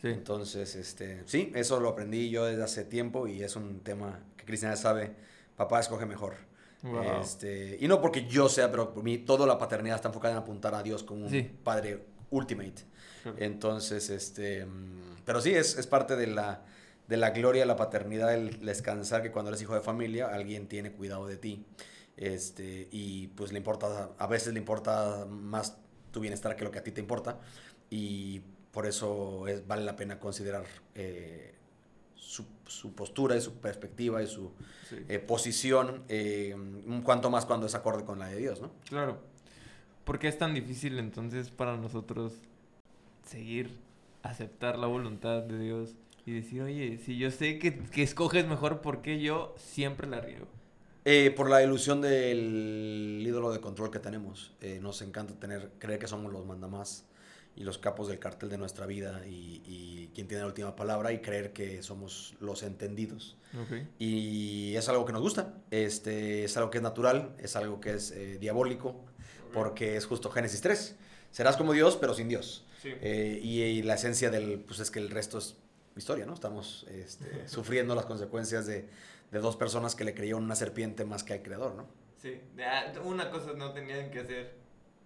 Sí. 0.00 0.08
Entonces, 0.08 0.74
este, 0.76 1.22
sí, 1.26 1.52
eso 1.54 1.78
lo 1.80 1.88
aprendí 1.88 2.30
yo 2.30 2.44
desde 2.44 2.62
hace 2.62 2.84
tiempo 2.84 3.26
y 3.28 3.42
es 3.42 3.56
un 3.56 3.80
tema 3.80 4.20
que 4.36 4.44
Cristina 4.44 4.76
sabe, 4.76 5.14
papá 5.56 5.80
escoge 5.80 6.06
mejor. 6.06 6.34
Wow. 6.82 7.20
Este, 7.22 7.78
y 7.80 7.86
no 7.86 8.00
porque 8.00 8.26
yo 8.26 8.48
sea, 8.48 8.70
pero 8.72 8.92
por 8.92 9.04
mí 9.04 9.18
toda 9.18 9.46
la 9.46 9.56
paternidad 9.58 9.96
está 9.96 10.08
enfocada 10.08 10.34
en 10.34 10.40
apuntar 10.40 10.74
a 10.74 10.82
Dios 10.82 11.04
como 11.04 11.24
un 11.26 11.30
Sí. 11.30 11.48
padre 11.62 12.04
ultimate. 12.32 12.82
Entonces, 13.36 14.10
este, 14.10 14.66
mm, 14.66 15.22
pero 15.24 15.40
sí, 15.40 15.52
es, 15.54 15.78
es 15.78 15.86
parte 15.86 16.16
de 16.16 16.26
la, 16.26 16.64
de 17.06 17.16
la 17.16 17.30
gloria 17.30 17.62
de 17.62 17.66
la 17.66 17.76
paternidad, 17.76 18.34
el 18.34 18.64
descansar 18.64 19.22
que 19.22 19.30
cuando 19.30 19.50
eres 19.50 19.62
hijo 19.62 19.74
de 19.74 19.80
familia, 19.80 20.28
alguien 20.34 20.66
tiene 20.66 20.90
cuidado 20.92 21.26
de 21.28 21.36
ti. 21.36 21.64
Este, 22.16 22.88
y 22.90 23.28
pues 23.28 23.52
le 23.52 23.58
importa, 23.58 24.10
a 24.18 24.26
veces 24.26 24.52
le 24.52 24.58
importa 24.58 25.24
más 25.28 25.76
tu 26.10 26.20
bienestar 26.20 26.56
que 26.56 26.64
lo 26.64 26.70
que 26.70 26.78
a 26.80 26.82
ti 26.82 26.90
te 26.90 27.00
importa. 27.00 27.38
Y 27.90 28.40
por 28.72 28.86
eso 28.86 29.46
es, 29.46 29.66
vale 29.66 29.84
la 29.84 29.94
pena 29.96 30.18
considerar 30.18 30.64
eh, 30.94 31.54
su, 32.14 32.44
su 32.66 32.94
postura 32.94 33.36
y 33.36 33.40
su 33.40 33.54
perspectiva 33.60 34.22
y 34.22 34.26
su 34.26 34.50
Sí. 34.88 34.96
eh, 35.08 35.18
posición, 35.20 36.02
eh, 36.08 36.54
un 36.54 37.00
cuanto 37.02 37.30
más 37.30 37.46
cuando 37.46 37.66
es 37.66 37.74
acorde 37.74 38.04
con 38.04 38.18
la 38.18 38.26
de 38.26 38.36
Dios, 38.36 38.60
¿no? 38.60 38.72
Claro. 38.88 39.20
¿Por 40.04 40.18
qué 40.18 40.28
es 40.28 40.38
tan 40.38 40.54
difícil 40.54 40.98
entonces 40.98 41.50
para 41.50 41.76
nosotros 41.76 42.32
seguir, 43.24 43.78
aceptar 44.22 44.78
la 44.78 44.86
voluntad 44.86 45.42
de 45.42 45.58
Dios 45.58 45.94
y 46.26 46.32
decir, 46.32 46.62
oye, 46.62 46.98
si 46.98 47.18
yo 47.18 47.30
sé 47.30 47.58
que, 47.58 47.78
que 47.78 48.02
escoges 48.02 48.46
mejor, 48.46 48.80
¿por 48.80 49.02
qué 49.02 49.20
yo 49.20 49.54
siempre 49.56 50.06
la 50.08 50.20
riego? 50.20 50.46
Eh, 51.04 51.32
por 51.36 51.50
la 51.50 51.62
ilusión 51.62 52.00
del 52.00 53.22
ídolo 53.26 53.50
de 53.52 53.60
control 53.60 53.90
que 53.90 53.98
tenemos. 53.98 54.52
Eh, 54.60 54.78
nos 54.80 55.02
encanta 55.02 55.34
tener, 55.34 55.70
creer 55.78 55.98
que 55.98 56.06
somos 56.06 56.32
los 56.32 56.46
mandamás 56.46 57.06
y 57.56 57.64
los 57.64 57.78
capos 57.78 58.08
del 58.08 58.18
cartel 58.18 58.48
de 58.48 58.58
nuestra 58.58 58.86
vida 58.86 59.26
y, 59.26 59.62
y 59.66 60.10
quien 60.14 60.28
tiene 60.28 60.42
la 60.42 60.46
última 60.46 60.76
palabra 60.76 61.12
y 61.12 61.18
creer 61.18 61.52
que 61.52 61.82
somos 61.82 62.34
los 62.40 62.62
entendidos. 62.62 63.36
Y 63.98 64.74
es 64.76 64.88
algo 64.88 65.04
que 65.04 65.12
nos 65.12 65.20
gusta, 65.20 65.54
este, 65.70 66.44
es 66.44 66.56
algo 66.56 66.70
que 66.70 66.78
es 66.78 66.82
natural, 66.82 67.34
es 67.38 67.54
algo 67.54 67.80
que 67.80 67.92
es 67.94 68.10
eh, 68.12 68.38
diabólico, 68.38 69.04
porque 69.52 69.96
es 69.96 70.06
justo 70.06 70.30
Génesis 70.30 70.60
3. 70.60 70.96
Serás 71.30 71.56
como 71.56 71.72
Dios, 71.72 71.96
pero 72.00 72.14
sin 72.14 72.28
Dios. 72.28 72.66
Sí. 72.82 72.90
Eh, 73.00 73.40
y, 73.42 73.62
y 73.62 73.82
la 73.82 73.94
esencia 73.94 74.30
del, 74.30 74.60
pues 74.60 74.80
es 74.80 74.90
que 74.90 74.98
el 74.98 75.10
resto 75.10 75.38
es 75.38 75.56
historia, 75.96 76.26
¿no? 76.26 76.34
Estamos 76.34 76.86
este, 76.90 77.46
sufriendo 77.48 77.94
las 77.94 78.06
consecuencias 78.06 78.66
de, 78.66 78.88
de 79.30 79.38
dos 79.38 79.56
personas 79.56 79.94
que 79.94 80.04
le 80.04 80.14
creyeron 80.14 80.44
una 80.44 80.56
serpiente 80.56 81.04
más 81.04 81.22
que 81.24 81.34
al 81.34 81.42
creador, 81.42 81.74
¿no? 81.74 81.86
Sí. 82.20 82.40
Ah, 82.64 82.92
Una 83.04 83.30
cosa 83.30 83.52
no 83.56 83.72
tenían 83.72 84.10
que 84.10 84.20
hacer 84.20 84.54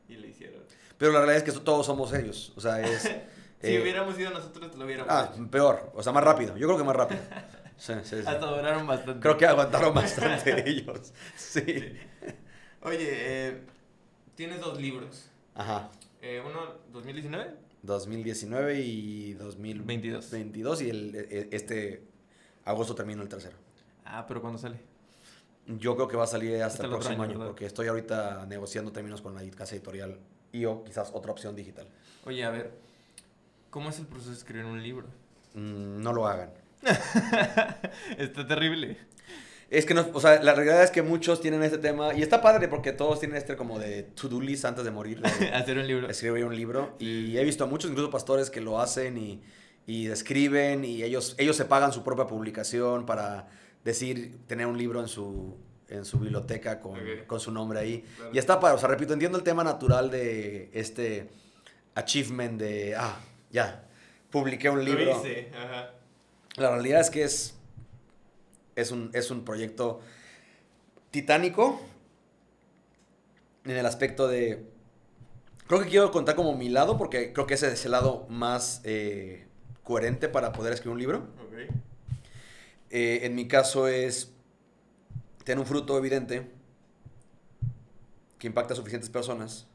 y 0.09 0.17
le 0.17 0.29
hicieron. 0.29 0.63
Pero 0.99 1.13
la 1.13 1.19
realidad 1.21 1.47
es 1.47 1.55
que 1.55 1.61
todos 1.61 1.87
somos 1.87 2.13
ellos, 2.13 2.53
o 2.57 2.61
sea, 2.61 2.81
es... 2.81 3.11
Si 3.59 3.69
eh, 3.75 3.81
hubiéramos 3.81 4.19
ido 4.19 4.31
nosotros, 4.31 4.77
lo 4.77 4.85
hubiéramos 4.85 5.11
Ah, 5.11 5.31
hecho. 5.33 5.51
peor, 5.51 5.91
o 5.95 6.03
sea, 6.03 6.13
más 6.13 6.23
rápido, 6.23 6.59
yo 6.59 6.67
creo 6.67 6.79
que 6.79 6.85
más 6.85 6.95
rápido. 6.97 7.21
Sí, 7.79 7.93
sí, 8.05 8.17
sí. 8.21 8.25
Hasta 8.27 8.47
duraron 8.47 8.87
bastante. 8.87 9.21
Creo 9.21 9.37
que 9.39 9.47
aguantaron 9.47 9.93
bastante 9.95 10.69
ellos, 10.69 11.13
sí. 11.37 11.61
Sí. 11.63 11.97
Oye, 12.83 13.09
eh, 13.11 13.63
tienes 14.37 14.61
dos 14.61 14.81
libros. 14.81 15.29
Ajá. 15.55 15.91
Eh, 16.23 16.41
uno, 16.47 16.75
2019. 16.93 17.55
2019 17.83 18.81
y 18.81 19.33
2022. 19.35 20.31
22. 20.31 20.83
y 20.83 20.91
el, 20.91 21.15
e- 21.15 21.49
este 21.53 22.03
agosto 22.65 22.95
termino 22.95 23.23
el 23.23 23.29
tercero. 23.29 23.57
Ah, 24.05 24.25
pero 24.27 24.41
¿cuándo 24.41 24.59
sale? 24.59 24.79
Yo 25.67 25.97
creo 25.97 26.07
que 26.07 26.17
va 26.17 26.25
a 26.25 26.29
salir 26.29 26.55
hasta, 26.57 26.67
Hasta 26.67 26.85
el 26.85 26.91
próximo 26.91 27.23
año, 27.25 27.39
porque 27.39 27.67
estoy 27.67 27.89
ahorita 27.89 28.47
negociando 28.47 28.93
términos 28.93 29.21
con 29.21 29.35
la 29.35 29.43
casa 29.51 29.75
editorial 29.75 30.19
y 30.53 30.65
o 30.65 30.85
quizás 30.85 31.11
otra 31.13 31.33
opción 31.33 31.57
digital. 31.57 31.89
Oye, 32.25 32.45
a 32.45 32.51
ver, 32.51 32.73
¿cómo 33.71 33.91
es 33.91 33.99
el 33.99 34.07
proceso 34.07 34.31
de 34.31 34.37
escribir 34.37 34.65
un 34.65 34.81
libro? 34.81 35.09
Mm, 35.55 36.03
no 36.03 36.13
lo 36.13 36.27
hagan. 36.29 36.51
Está 38.19 38.47
terrible. 38.47 38.99
Es 39.69 39.85
que 39.85 39.95
no, 39.95 40.07
o 40.13 40.21
sea, 40.21 40.41
la 40.43 40.55
realidad 40.55 40.83
es 40.83 40.91
que 40.91 41.03
muchos 41.03 41.41
tienen 41.41 41.63
este 41.63 41.79
tema 41.79 42.15
y 42.15 42.23
está 42.23 42.41
padre 42.41 42.69
porque 42.69 42.93
todos 42.93 43.19
tienen 43.19 43.37
este 43.37 43.57
como 43.57 43.79
de 43.79 44.05
to-do 44.05 44.41
list 44.41 44.65
antes 44.65 44.85
de 44.85 44.91
morir. 44.91 45.21
de 45.21 45.49
Hacer 45.55 45.79
un 45.79 45.87
libro. 45.87 46.09
escribir 46.09 46.45
un 46.45 46.55
libro 46.55 46.95
y 47.01 47.37
he 47.37 47.45
visto 47.45 47.65
a 47.65 47.67
muchos 47.67 47.91
incluso 47.91 48.11
pastores 48.11 48.49
que 48.49 48.61
lo 48.61 48.81
hacen 48.81 49.19
y, 49.19 49.43
y 49.87 50.07
escriben 50.07 50.85
y 50.85 51.03
ellos, 51.03 51.35
ellos 51.39 51.57
se 51.57 51.65
pagan 51.65 51.93
su 51.93 52.05
propia 52.05 52.27
publicación 52.27 53.07
para 53.07 53.49
decir, 53.85 54.39
tener 54.47 54.67
un 54.67 54.77
libro 54.77 55.01
en 55.01 55.09
su, 55.09 55.57
en 55.89 56.05
su 56.05 56.19
biblioteca 56.19 56.81
con, 56.81 56.99
con 57.27 57.41
su 57.41 57.51
nombre 57.51 57.79
ahí. 57.79 58.05
Claro. 58.17 58.31
Y 58.35 58.39
está 58.39 58.61
padre, 58.61 58.77
o 58.77 58.79
sea, 58.79 58.89
repito, 58.89 59.13
entiendo 59.13 59.39
el 59.39 59.45
tema 59.45 59.65
natural 59.65 60.11
de 60.11 60.71
este 60.75 61.29
achievement 61.95 62.61
de, 62.61 62.95
ah, 62.97 63.19
ya, 63.51 63.85
publiqué 64.31 64.69
un 64.69 64.85
libro. 64.85 65.05
Lo 65.05 65.21
hice, 65.21 65.51
ajá. 65.55 65.93
La 66.57 66.71
realidad 66.71 67.01
es 67.01 67.11
que 67.11 67.23
es, 67.23 67.56
es, 68.77 68.93
un, 68.93 69.11
es 69.13 69.31
un 69.31 69.45
proyecto 69.45 70.01
titánico 71.11 71.81
en 73.65 73.73
el 73.73 73.87
aspecto 73.87 74.29
de... 74.29 74.65
Creo 75.67 75.81
que 75.81 75.89
quiero 75.89 76.13
contar 76.13 76.37
como 76.37 76.55
mi 76.55 76.69
lado 76.69 76.97
porque 76.97 77.33
creo 77.33 77.47
que 77.47 77.55
ese 77.55 77.73
es 77.73 77.85
el 77.85 77.91
lado 77.91 78.27
más 78.29 78.81
eh, 78.85 79.47
coherente 79.83 80.29
para 80.29 80.53
poder 80.53 80.73
escribir 80.73 80.93
un 80.93 80.99
libro. 81.01 81.27
Eh, 82.91 83.21
en 83.27 83.35
mi 83.35 83.49
caso 83.49 83.89
es 83.89 84.33
tener 85.43 85.59
un 85.59 85.67
fruto 85.67 85.99
evidente 85.99 86.49
que 88.39 88.47
impacta 88.47 88.75
a 88.75 88.77
suficientes 88.77 89.11
personas 89.11 89.67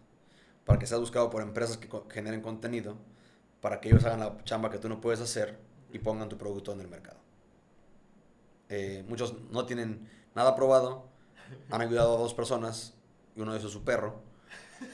para 0.65 0.79
que 0.79 0.85
sea 0.85 0.97
buscado 0.97 1.29
por 1.29 1.41
empresas 1.41 1.77
que 1.77 1.89
co- 1.89 2.07
generen 2.09 2.41
contenido 2.41 2.95
para 3.59 3.81
que 3.81 3.89
ellos 3.89 4.05
hagan 4.05 4.19
la 4.21 4.43
chamba 4.43 4.69
que 4.69 4.77
tú 4.77 4.87
no 4.87 5.01
puedes 5.01 5.19
hacer 5.19 5.57
y 5.91 5.99
pongan 5.99 6.29
tu 6.29 6.37
producto 6.37 6.71
en 6.71 6.81
el 6.81 6.87
mercado. 6.87 7.20
Eh, 8.71 9.03
muchos 9.07 9.35
no 9.51 9.65
tienen 9.67 10.07
nada 10.33 10.55
probado, 10.55 11.07
han 11.69 11.81
ayudado 11.81 12.15
a 12.15 12.19
dos 12.19 12.33
personas 12.33 12.93
y 13.35 13.41
uno 13.41 13.51
de 13.51 13.59
esos 13.59 13.69
es 13.71 13.73
su 13.73 13.83
perro. 13.83 14.21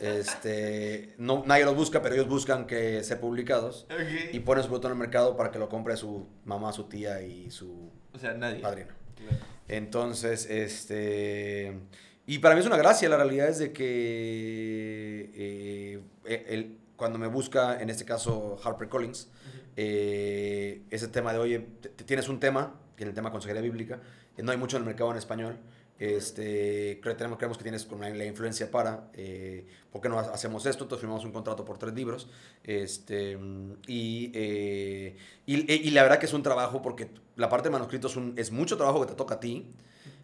Este, 0.01 1.13
no, 1.17 1.43
nadie 1.45 1.63
los 1.63 1.75
busca, 1.75 2.01
pero 2.01 2.15
ellos 2.15 2.27
buscan 2.27 2.65
que 2.67 3.03
ser 3.03 3.19
publicados 3.21 3.87
y 4.33 4.39
ponen 4.41 4.63
su 4.63 4.69
producto 4.69 4.87
en 4.87 4.93
el 4.93 4.99
mercado 4.99 5.37
para 5.37 5.51
que 5.51 5.59
lo 5.59 5.69
compre 5.69 5.95
su 5.95 6.27
mamá, 6.43 6.73
su 6.73 6.85
tía 6.85 7.21
y 7.21 7.51
su 7.51 7.89
O 8.13 8.19
sea, 8.19 8.33
nadie. 8.33 8.59
padrino. 8.61 8.89
Claro. 9.15 9.37
Entonces, 9.67 10.45
este... 10.49 11.77
Y 12.25 12.39
para 12.39 12.55
mí 12.55 12.61
es 12.61 12.67
una 12.67 12.75
gracia, 12.77 13.07
la 13.07 13.15
realidad 13.15 13.47
es 13.47 13.59
de 13.59 13.71
que 13.71 15.31
eh, 15.35 16.01
eh, 16.25 16.45
el- 16.49 16.77
cuando 16.97 17.19
me 17.19 17.27
busca, 17.27 17.79
en 17.81 17.89
este 17.89 18.03
caso 18.05 18.57
HarperCollins, 18.63 19.29
eh, 19.77 20.81
ese 20.89 21.07
tema 21.07 21.31
de, 21.31 21.39
oye, 21.39 21.67
tienes 22.05 22.27
un 22.27 22.39
tema, 22.39 22.73
que 22.97 23.03
en 23.03 23.09
el 23.09 23.15
tema 23.15 23.31
consejería 23.31 23.61
bíblica, 23.61 24.01
eh, 24.35 24.43
no 24.43 24.51
hay 24.51 24.57
mucho 24.57 24.75
en 24.75 24.83
el 24.83 24.87
mercado 24.87 25.11
en 25.11 25.17
español, 25.17 25.57
este, 25.99 26.99
creo, 27.01 27.15
tenemos, 27.15 27.37
creemos 27.37 27.57
que 27.57 27.63
tienes 27.63 27.85
con 27.85 28.01
la, 28.01 28.25
influencia 28.25 28.69
para, 28.69 29.09
eh, 29.13 29.65
¿por 29.91 30.01
qué 30.01 30.09
no 30.09 30.19
ha- 30.19 30.33
hacemos 30.33 30.65
esto? 30.65 30.83
Entonces 30.83 31.01
firmamos 31.01 31.25
un 31.25 31.31
contrato 31.31 31.63
por 31.65 31.77
tres 31.77 31.93
libros, 31.93 32.29
este, 32.63 33.37
y, 33.87 34.31
eh, 34.33 35.15
y, 35.45 35.71
y 35.71 35.91
la 35.91 36.03
verdad 36.03 36.19
que 36.19 36.25
es 36.27 36.33
un 36.33 36.43
trabajo, 36.43 36.81
porque 36.81 37.09
la 37.35 37.49
parte 37.49 37.69
de 37.69 37.73
manuscrito 37.73 38.07
es, 38.07 38.15
un- 38.15 38.33
es 38.37 38.51
mucho 38.51 38.77
trabajo 38.77 39.01
que 39.01 39.07
te 39.07 39.15
toca 39.15 39.35
a 39.35 39.39
ti, 39.39 39.71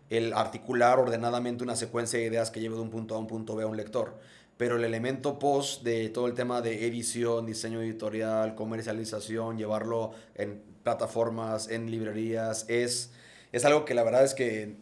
el 0.10 0.34
articular 0.34 1.00
ordenadamente 1.00 1.64
una 1.64 1.76
secuencia 1.76 2.20
de 2.20 2.26
ideas 2.26 2.52
que 2.52 2.60
lleve 2.60 2.76
de 2.76 2.82
un 2.82 2.90
punto 2.92 3.16
A 3.16 3.18
a 3.18 3.20
un 3.20 3.28
punto 3.28 3.56
B 3.56 3.64
a 3.64 3.68
un 3.68 3.78
lector. 3.78 4.20
Pero 4.58 4.76
el 4.78 4.84
elemento 4.84 5.40
post 5.40 5.82
de 5.84 6.10
todo 6.10 6.28
el 6.28 6.36
tema 6.36 6.62
de 6.62 6.86
edición, 6.86 7.46
diseño 7.48 7.82
editorial, 7.82 8.54
comercialización, 8.54 9.58
llevarlo 9.58 10.12
en 10.36 10.62
plataformas, 10.84 11.70
en 11.70 11.90
librerías, 11.90 12.66
es, 12.68 13.12
es 13.52 13.66
algo 13.66 13.86
que 13.86 13.94
la 13.94 14.04
verdad 14.04 14.24
es 14.24 14.34
que 14.34 14.76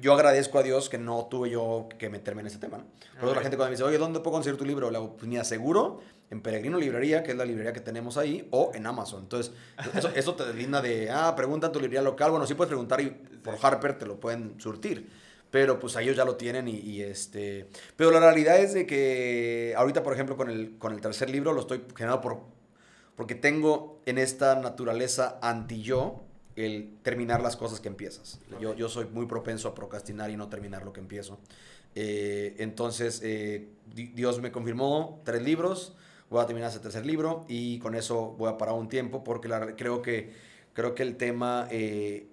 yo, 0.00 0.12
agradezco 0.12 0.58
a 0.58 0.62
Dios 0.62 0.88
que 0.88 0.98
no 0.98 1.26
tuve 1.26 1.50
yo 1.50 1.88
que 1.98 2.08
meterme 2.08 2.40
en 2.40 2.48
ese 2.48 2.58
tema. 2.58 2.78
¿no? 2.78 2.84
Por 3.20 3.28
eso 3.28 3.34
la 3.36 3.42
gente 3.42 3.56
cuando 3.56 3.70
me 3.70 3.76
dice, 3.76 3.84
oye, 3.84 3.98
¿dónde 3.98 4.20
puedo 4.20 4.32
conseguir 4.32 4.58
tu 4.58 4.64
libro? 4.64 4.90
Le 4.90 4.96
hago, 4.96 5.16
pues 5.16 5.28
ni 5.28 5.38
aseguro 5.38 6.00
en 6.30 6.40
Peregrino 6.40 6.78
Librería, 6.78 7.22
que 7.22 7.32
es 7.32 7.36
la 7.36 7.44
librería 7.44 7.72
que 7.72 7.80
tenemos 7.80 8.16
ahí, 8.16 8.48
o 8.50 8.72
en 8.74 8.86
Amazon. 8.86 9.22
Entonces, 9.22 9.52
eso, 9.94 10.08
eso 10.16 10.34
te 10.34 10.44
deslinda 10.46 10.80
de, 10.80 11.10
ah, 11.10 11.34
pregunta 11.36 11.68
en 11.68 11.72
tu 11.72 11.78
librería 11.78 12.02
local. 12.02 12.30
Bueno, 12.30 12.46
sí 12.46 12.54
puedes 12.54 12.70
preguntar 12.70 13.00
y 13.00 13.10
por 13.10 13.54
Harper 13.60 13.98
te 13.98 14.06
lo 14.06 14.18
pueden 14.18 14.60
surtir. 14.60 15.08
Pero 15.50 15.78
pues 15.78 15.94
ellos 15.96 16.16
ya 16.16 16.24
lo 16.24 16.36
tienen 16.36 16.66
y, 16.66 16.78
y, 16.78 17.02
este... 17.02 17.68
Pero 17.94 18.10
la 18.10 18.20
realidad 18.20 18.58
es 18.58 18.72
de 18.72 18.86
que 18.86 19.74
ahorita, 19.76 20.02
por 20.02 20.14
ejemplo, 20.14 20.36
con 20.36 20.48
el, 20.48 20.78
con 20.78 20.94
el 20.94 21.00
tercer 21.02 21.28
libro 21.28 21.52
lo 21.52 21.60
estoy 21.60 21.82
generando 21.94 22.22
por... 22.22 22.40
Porque 23.16 23.34
tengo 23.34 24.00
en 24.06 24.18
esta 24.18 24.54
naturaleza 24.60 25.38
anti-yo 25.42 26.22
el 26.56 26.96
terminar 27.02 27.40
las 27.42 27.56
cosas 27.56 27.80
que 27.80 27.88
empiezas. 27.88 28.40
Yo, 28.60 28.70
Ok. 28.70 28.76
yo 28.76 28.88
soy 28.88 29.06
muy 29.06 29.26
propenso 29.26 29.68
a 29.68 29.74
procrastinar 29.74 30.30
y 30.30 30.36
no 30.36 30.48
terminar 30.48 30.84
lo 30.84 30.92
que 30.92 31.00
empiezo. 31.00 31.38
Eh, 31.94 32.56
entonces, 32.58 33.20
eh, 33.22 33.68
di- 33.94 34.08
Dios 34.08 34.40
me 34.40 34.50
confirmó 34.50 35.20
tres 35.24 35.42
libros, 35.42 35.94
voy 36.30 36.42
a 36.42 36.46
terminar 36.46 36.70
ese 36.70 36.80
tercer 36.80 37.04
libro 37.04 37.44
y 37.48 37.78
con 37.80 37.94
eso 37.94 38.34
voy 38.38 38.48
a 38.50 38.56
parar 38.58 38.74
un 38.74 38.88
tiempo 38.88 39.22
porque 39.24 39.48
la- 39.48 39.76
creo, 39.76 40.00
que, 40.02 40.32
creo 40.72 40.94
que 40.94 41.02
el 41.02 41.16
tema 41.16 41.68
eh, 41.70 42.28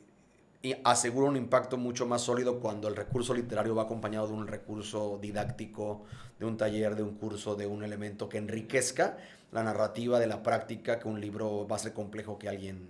asegura 0.84 1.28
un 1.28 1.38
impacto 1.38 1.78
mucho 1.78 2.06
más 2.06 2.22
sólido 2.22 2.60
cuando 2.60 2.88
el 2.90 2.96
recurso 2.96 3.34
literario 3.34 3.76
va 3.76 3.84
acompañado 3.84 4.28
de 4.28 4.34
un 4.34 4.48
recurso 4.48 5.18
didáctico, 5.22 6.04
de 6.40 6.46
un 6.46 6.58
taller, 6.58 6.96
de 6.96 7.04
un 7.04 7.16
curso, 7.16 7.56
de 7.56 7.66
un 7.68 7.84
elemento 7.84 8.28
que 8.30 8.38
enriquezca 8.38 9.18
la 9.52 9.64
narrativa 9.64 10.20
de 10.20 10.28
la 10.28 10.44
práctica 10.44 11.00
que 11.00 11.08
un 11.08 11.20
libro 11.20 11.68
va 11.68 11.76
a 11.76 11.80
ser 11.80 11.94
complejo 11.94 12.38
que 12.38 12.50
alguien 12.50 12.88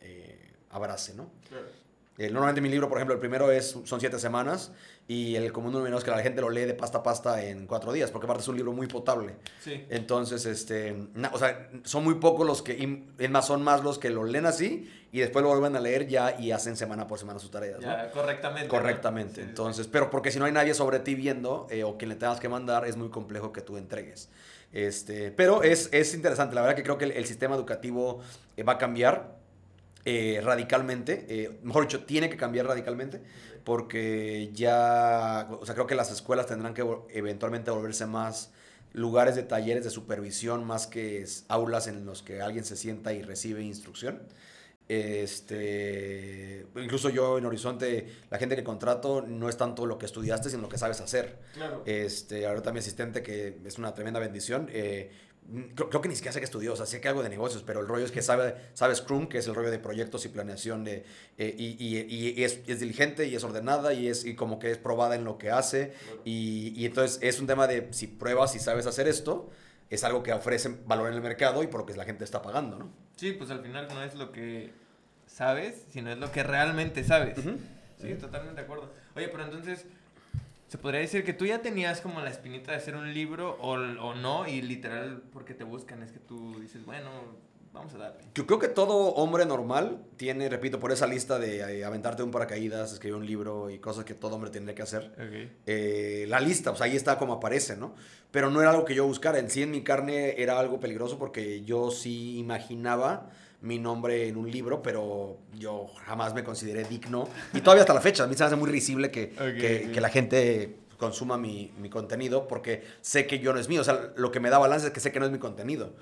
eh, 0.00 0.52
abrace, 0.70 1.14
¿no? 1.14 1.30
Claro. 1.48 1.66
Eh, 2.18 2.28
normalmente 2.28 2.60
mi 2.60 2.68
libro, 2.68 2.86
por 2.88 2.98
ejemplo, 2.98 3.14
el 3.14 3.20
primero 3.20 3.50
es, 3.50 3.78
son 3.84 3.98
siete 3.98 4.18
semanas 4.18 4.72
y 5.08 5.36
el 5.36 5.52
común 5.52 5.72
denominador 5.72 6.00
es 6.00 6.04
que 6.04 6.10
la 6.10 6.18
gente 6.22 6.42
lo 6.42 6.50
lee 6.50 6.62
de 6.66 6.74
pasta 6.74 6.98
a 6.98 7.02
pasta 7.02 7.42
en 7.44 7.66
cuatro 7.66 7.92
días, 7.92 8.10
porque 8.10 8.26
aparte 8.26 8.42
es 8.42 8.48
un 8.48 8.56
libro 8.56 8.72
muy 8.72 8.86
potable. 8.88 9.36
Sí. 9.64 9.86
Entonces, 9.88 10.44
este, 10.44 10.94
na- 11.14 11.30
o 11.32 11.38
sea, 11.38 11.70
son 11.84 12.04
muy 12.04 12.16
pocos 12.16 12.46
los 12.46 12.60
que, 12.60 13.04
es 13.18 13.30
más, 13.30 13.46
son 13.46 13.62
más 13.62 13.82
los 13.82 13.98
que 13.98 14.10
lo 14.10 14.24
leen 14.24 14.44
así 14.44 14.92
y 15.12 15.20
después 15.20 15.42
lo 15.42 15.48
vuelven 15.48 15.74
a 15.76 15.80
leer 15.80 16.08
ya 16.08 16.38
y 16.38 16.50
hacen 16.50 16.76
semana 16.76 17.06
por 17.06 17.18
semana 17.18 17.38
sus 17.38 17.50
tareas. 17.50 17.78
correctamente. 18.12 18.64
¿no? 18.64 18.68
Correctamente. 18.70 19.34
Sí, 19.36 19.40
sí, 19.40 19.42
sí. 19.44 19.48
Entonces, 19.48 19.86
pero 19.86 20.10
porque 20.10 20.30
si 20.30 20.38
no 20.38 20.44
hay 20.44 20.52
nadie 20.52 20.74
sobre 20.74 20.98
ti 20.98 21.14
viendo 21.14 21.68
eh, 21.70 21.84
o 21.84 21.96
quien 21.96 22.10
le 22.10 22.16
tengas 22.16 22.38
que 22.38 22.50
mandar, 22.50 22.86
es 22.86 22.96
muy 22.98 23.08
complejo 23.08 23.50
que 23.52 23.62
tú 23.62 23.78
entregues. 23.78 24.28
Este, 24.72 25.30
pero 25.30 25.62
es, 25.62 25.88
es 25.92 26.12
interesante. 26.14 26.54
La 26.54 26.60
verdad 26.60 26.76
que 26.76 26.82
creo 26.82 26.98
que 26.98 27.06
el, 27.06 27.12
el 27.12 27.24
sistema 27.24 27.54
educativo 27.56 28.20
eh, 28.58 28.62
va 28.62 28.74
a 28.74 28.78
cambiar 28.78 29.39
eh, 30.04 30.40
radicalmente. 30.42 31.26
eh, 31.28 31.58
mejor 31.62 31.84
dicho, 31.84 32.04
tiene 32.04 32.30
que 32.30 32.36
cambiar 32.36 32.66
radicalmente 32.66 33.20
porque 33.64 34.50
ya, 34.52 35.48
o 35.50 35.66
sea, 35.66 35.74
creo 35.74 35.86
que 35.86 35.94
las 35.94 36.10
escuelas 36.10 36.46
tendrán 36.46 36.74
que 36.74 36.84
eventualmente 37.10 37.70
volverse 37.70 38.06
más 38.06 38.50
lugares 38.92 39.36
de 39.36 39.42
talleres 39.42 39.84
de 39.84 39.90
supervisión 39.90 40.64
más 40.64 40.86
que 40.86 41.24
aulas 41.48 41.86
en 41.86 42.04
los 42.04 42.22
que 42.22 42.40
alguien 42.40 42.64
se 42.64 42.76
sienta 42.76 43.12
y 43.12 43.22
recibe 43.22 43.62
instrucción. 43.62 44.22
Este, 44.88 46.66
incluso 46.74 47.10
yo 47.10 47.38
en 47.38 47.46
Horizonte, 47.46 48.08
la 48.28 48.38
gente 48.38 48.56
que 48.56 48.64
contrato 48.64 49.22
no 49.22 49.48
es 49.48 49.56
tanto 49.56 49.86
lo 49.86 49.98
que 49.98 50.06
estudiaste, 50.06 50.50
sino 50.50 50.62
lo 50.62 50.68
que 50.68 50.78
sabes 50.78 51.00
hacer. 51.00 51.38
Claro. 51.54 51.84
Este, 51.86 52.44
ahorita 52.44 52.72
mi 52.72 52.80
asistente, 52.80 53.22
que 53.22 53.56
es 53.64 53.78
una 53.78 53.94
tremenda 53.94 54.18
bendición, 54.18 54.68
eh, 54.72 55.12
creo, 55.74 55.88
creo 55.90 56.00
que 56.00 56.08
ni 56.08 56.14
siquiera 56.14 56.32
sé 56.32 56.38
que 56.40 56.44
estudió, 56.44 56.72
o 56.72 56.76
sea, 56.76 56.86
sé 56.86 57.00
que 57.00 57.08
algo 57.08 57.22
de 57.22 57.28
negocios, 57.28 57.62
pero 57.66 57.80
el 57.80 57.88
rollo 57.88 58.04
es 58.04 58.12
que 58.12 58.22
sabe, 58.22 58.54
sabe 58.74 58.94
Scrum, 58.94 59.26
que 59.28 59.38
es 59.38 59.46
el 59.46 59.54
rollo 59.54 59.70
de 59.70 59.78
proyectos 59.78 60.24
y 60.24 60.28
planeación, 60.28 60.84
de, 60.84 61.04
eh, 61.38 61.54
y, 61.58 61.76
y- 61.78 62.34
y 62.40 62.44
es, 62.44 62.60
es 62.66 62.80
diligente 62.80 63.26
y 63.26 63.34
es 63.34 63.44
ordenada 63.44 63.92
y 63.92 64.08
es 64.08 64.24
y 64.24 64.34
como 64.36 64.58
que 64.58 64.70
es 64.70 64.78
probada 64.78 65.14
en 65.16 65.24
lo 65.24 65.38
que 65.38 65.50
hace. 65.50 65.92
Y, 66.24 66.72
y 66.76 66.86
entonces 66.86 67.18
es 67.22 67.40
un 67.40 67.46
tema 67.46 67.66
de 67.66 67.88
si 67.92 68.06
pruebas 68.06 68.54
y 68.56 68.58
sabes 68.58 68.86
hacer 68.86 69.08
esto, 69.08 69.50
es 69.90 70.04
algo 70.04 70.22
que 70.22 70.32
ofrece 70.32 70.68
valor 70.86 71.08
en 71.08 71.14
el 71.14 71.20
mercado 71.22 71.62
y 71.62 71.66
por 71.66 71.80
lo 71.80 71.86
que 71.86 71.94
la 71.96 72.04
gente 72.04 72.24
está 72.24 72.42
pagando, 72.42 72.78
¿no? 72.78 72.90
Sí, 73.16 73.32
pues 73.32 73.50
al 73.50 73.60
final 73.62 73.88
no 73.88 74.02
es 74.04 74.14
lo 74.14 74.30
que 74.32 74.72
sabes, 75.26 75.84
sino 75.90 76.10
es 76.10 76.18
lo 76.18 76.30
que 76.32 76.42
realmente 76.42 77.04
sabes. 77.04 77.38
Ujú. 77.38 77.56
Sí, 78.00 78.14
totalmente 78.14 78.60
de 78.60 78.64
acuerdo. 78.64 78.90
Oye, 79.14 79.28
pero 79.28 79.44
entonces, 79.44 79.84
¿se 80.70 80.78
podría 80.78 81.00
decir 81.00 81.24
que 81.24 81.32
tú 81.32 81.46
ya 81.46 81.60
tenías 81.62 82.00
como 82.00 82.20
la 82.20 82.30
espinita 82.30 82.70
de 82.70 82.76
hacer 82.76 82.94
un 82.94 83.12
libro 83.12 83.58
o, 83.60 83.72
o 83.72 84.14
no? 84.14 84.46
Y 84.46 84.62
literal, 84.62 85.20
porque 85.32 85.52
te 85.52 85.64
buscan, 85.64 86.00
es 86.04 86.12
que 86.12 86.20
tú 86.20 86.60
dices, 86.60 86.84
bueno, 86.86 87.10
vamos 87.72 87.92
a 87.94 87.98
darle. 87.98 88.22
Yo 88.36 88.46
creo 88.46 88.60
que 88.60 88.68
todo 88.68 89.08
hombre 89.14 89.46
normal 89.46 90.04
tiene, 90.16 90.48
repito, 90.48 90.78
por 90.78 90.92
esa 90.92 91.08
lista 91.08 91.40
de 91.40 91.80
eh, 91.80 91.84
aventarte 91.84 92.22
un 92.22 92.30
paracaídas, 92.30 92.92
escribir 92.92 93.16
un 93.16 93.26
libro 93.26 93.68
y 93.68 93.80
cosas 93.80 94.04
que 94.04 94.14
todo 94.14 94.36
hombre 94.36 94.50
tendría 94.50 94.76
que 94.76 94.82
hacer. 94.82 95.12
Ok. 95.14 95.50
eh, 95.66 96.26
la 96.28 96.38
lista, 96.38 96.70
o 96.70 96.76
sea, 96.76 96.86
ahí 96.86 96.94
está 96.94 97.18
como 97.18 97.32
aparece, 97.32 97.76
¿no? 97.76 97.96
Pero 98.30 98.48
no 98.48 98.60
era 98.60 98.70
algo 98.70 98.84
que 98.84 98.94
yo 98.94 99.04
buscara. 99.04 99.40
En 99.40 99.50
sí, 99.50 99.64
en 99.64 99.72
mi 99.72 99.82
carne 99.82 100.40
era 100.40 100.60
algo 100.60 100.78
peligroso 100.78 101.18
porque 101.18 101.62
yo 101.62 101.90
sí 101.90 102.38
imaginaba 102.38 103.28
mi 103.62 103.78
nombre 103.78 104.28
en 104.28 104.36
un 104.36 104.50
libro, 104.50 104.82
pero 104.82 105.38
yo 105.58 105.86
jamás 106.06 106.34
me 106.34 106.42
consideré 106.42 106.84
digno. 106.84 107.28
Y 107.52 107.60
todavía 107.60 107.82
hasta 107.82 107.94
la 107.94 108.00
fecha, 108.00 108.24
a 108.24 108.26
mí 108.26 108.34
se 108.34 108.42
me 108.42 108.46
hace 108.46 108.56
muy 108.56 108.70
risible 108.70 109.10
que, 109.10 109.30
que 109.30 110.00
la 110.00 110.08
gente 110.08 110.79
consuma 111.00 111.36
mi, 111.36 111.72
mi 111.78 111.90
contenido 111.90 112.46
porque 112.46 112.84
sé 113.00 113.26
que 113.26 113.40
yo 113.40 113.52
no 113.52 113.58
es 113.58 113.68
mío. 113.68 113.80
O 113.80 113.84
sea, 113.84 114.12
lo 114.14 114.30
que 114.30 114.38
me 114.38 114.50
da 114.50 114.58
balance 114.58 114.86
es 114.86 114.92
que 114.92 115.00
sé 115.00 115.10
que 115.10 115.18
no 115.18 115.26
es 115.26 115.32
mi 115.32 115.38
contenido. 115.40 115.94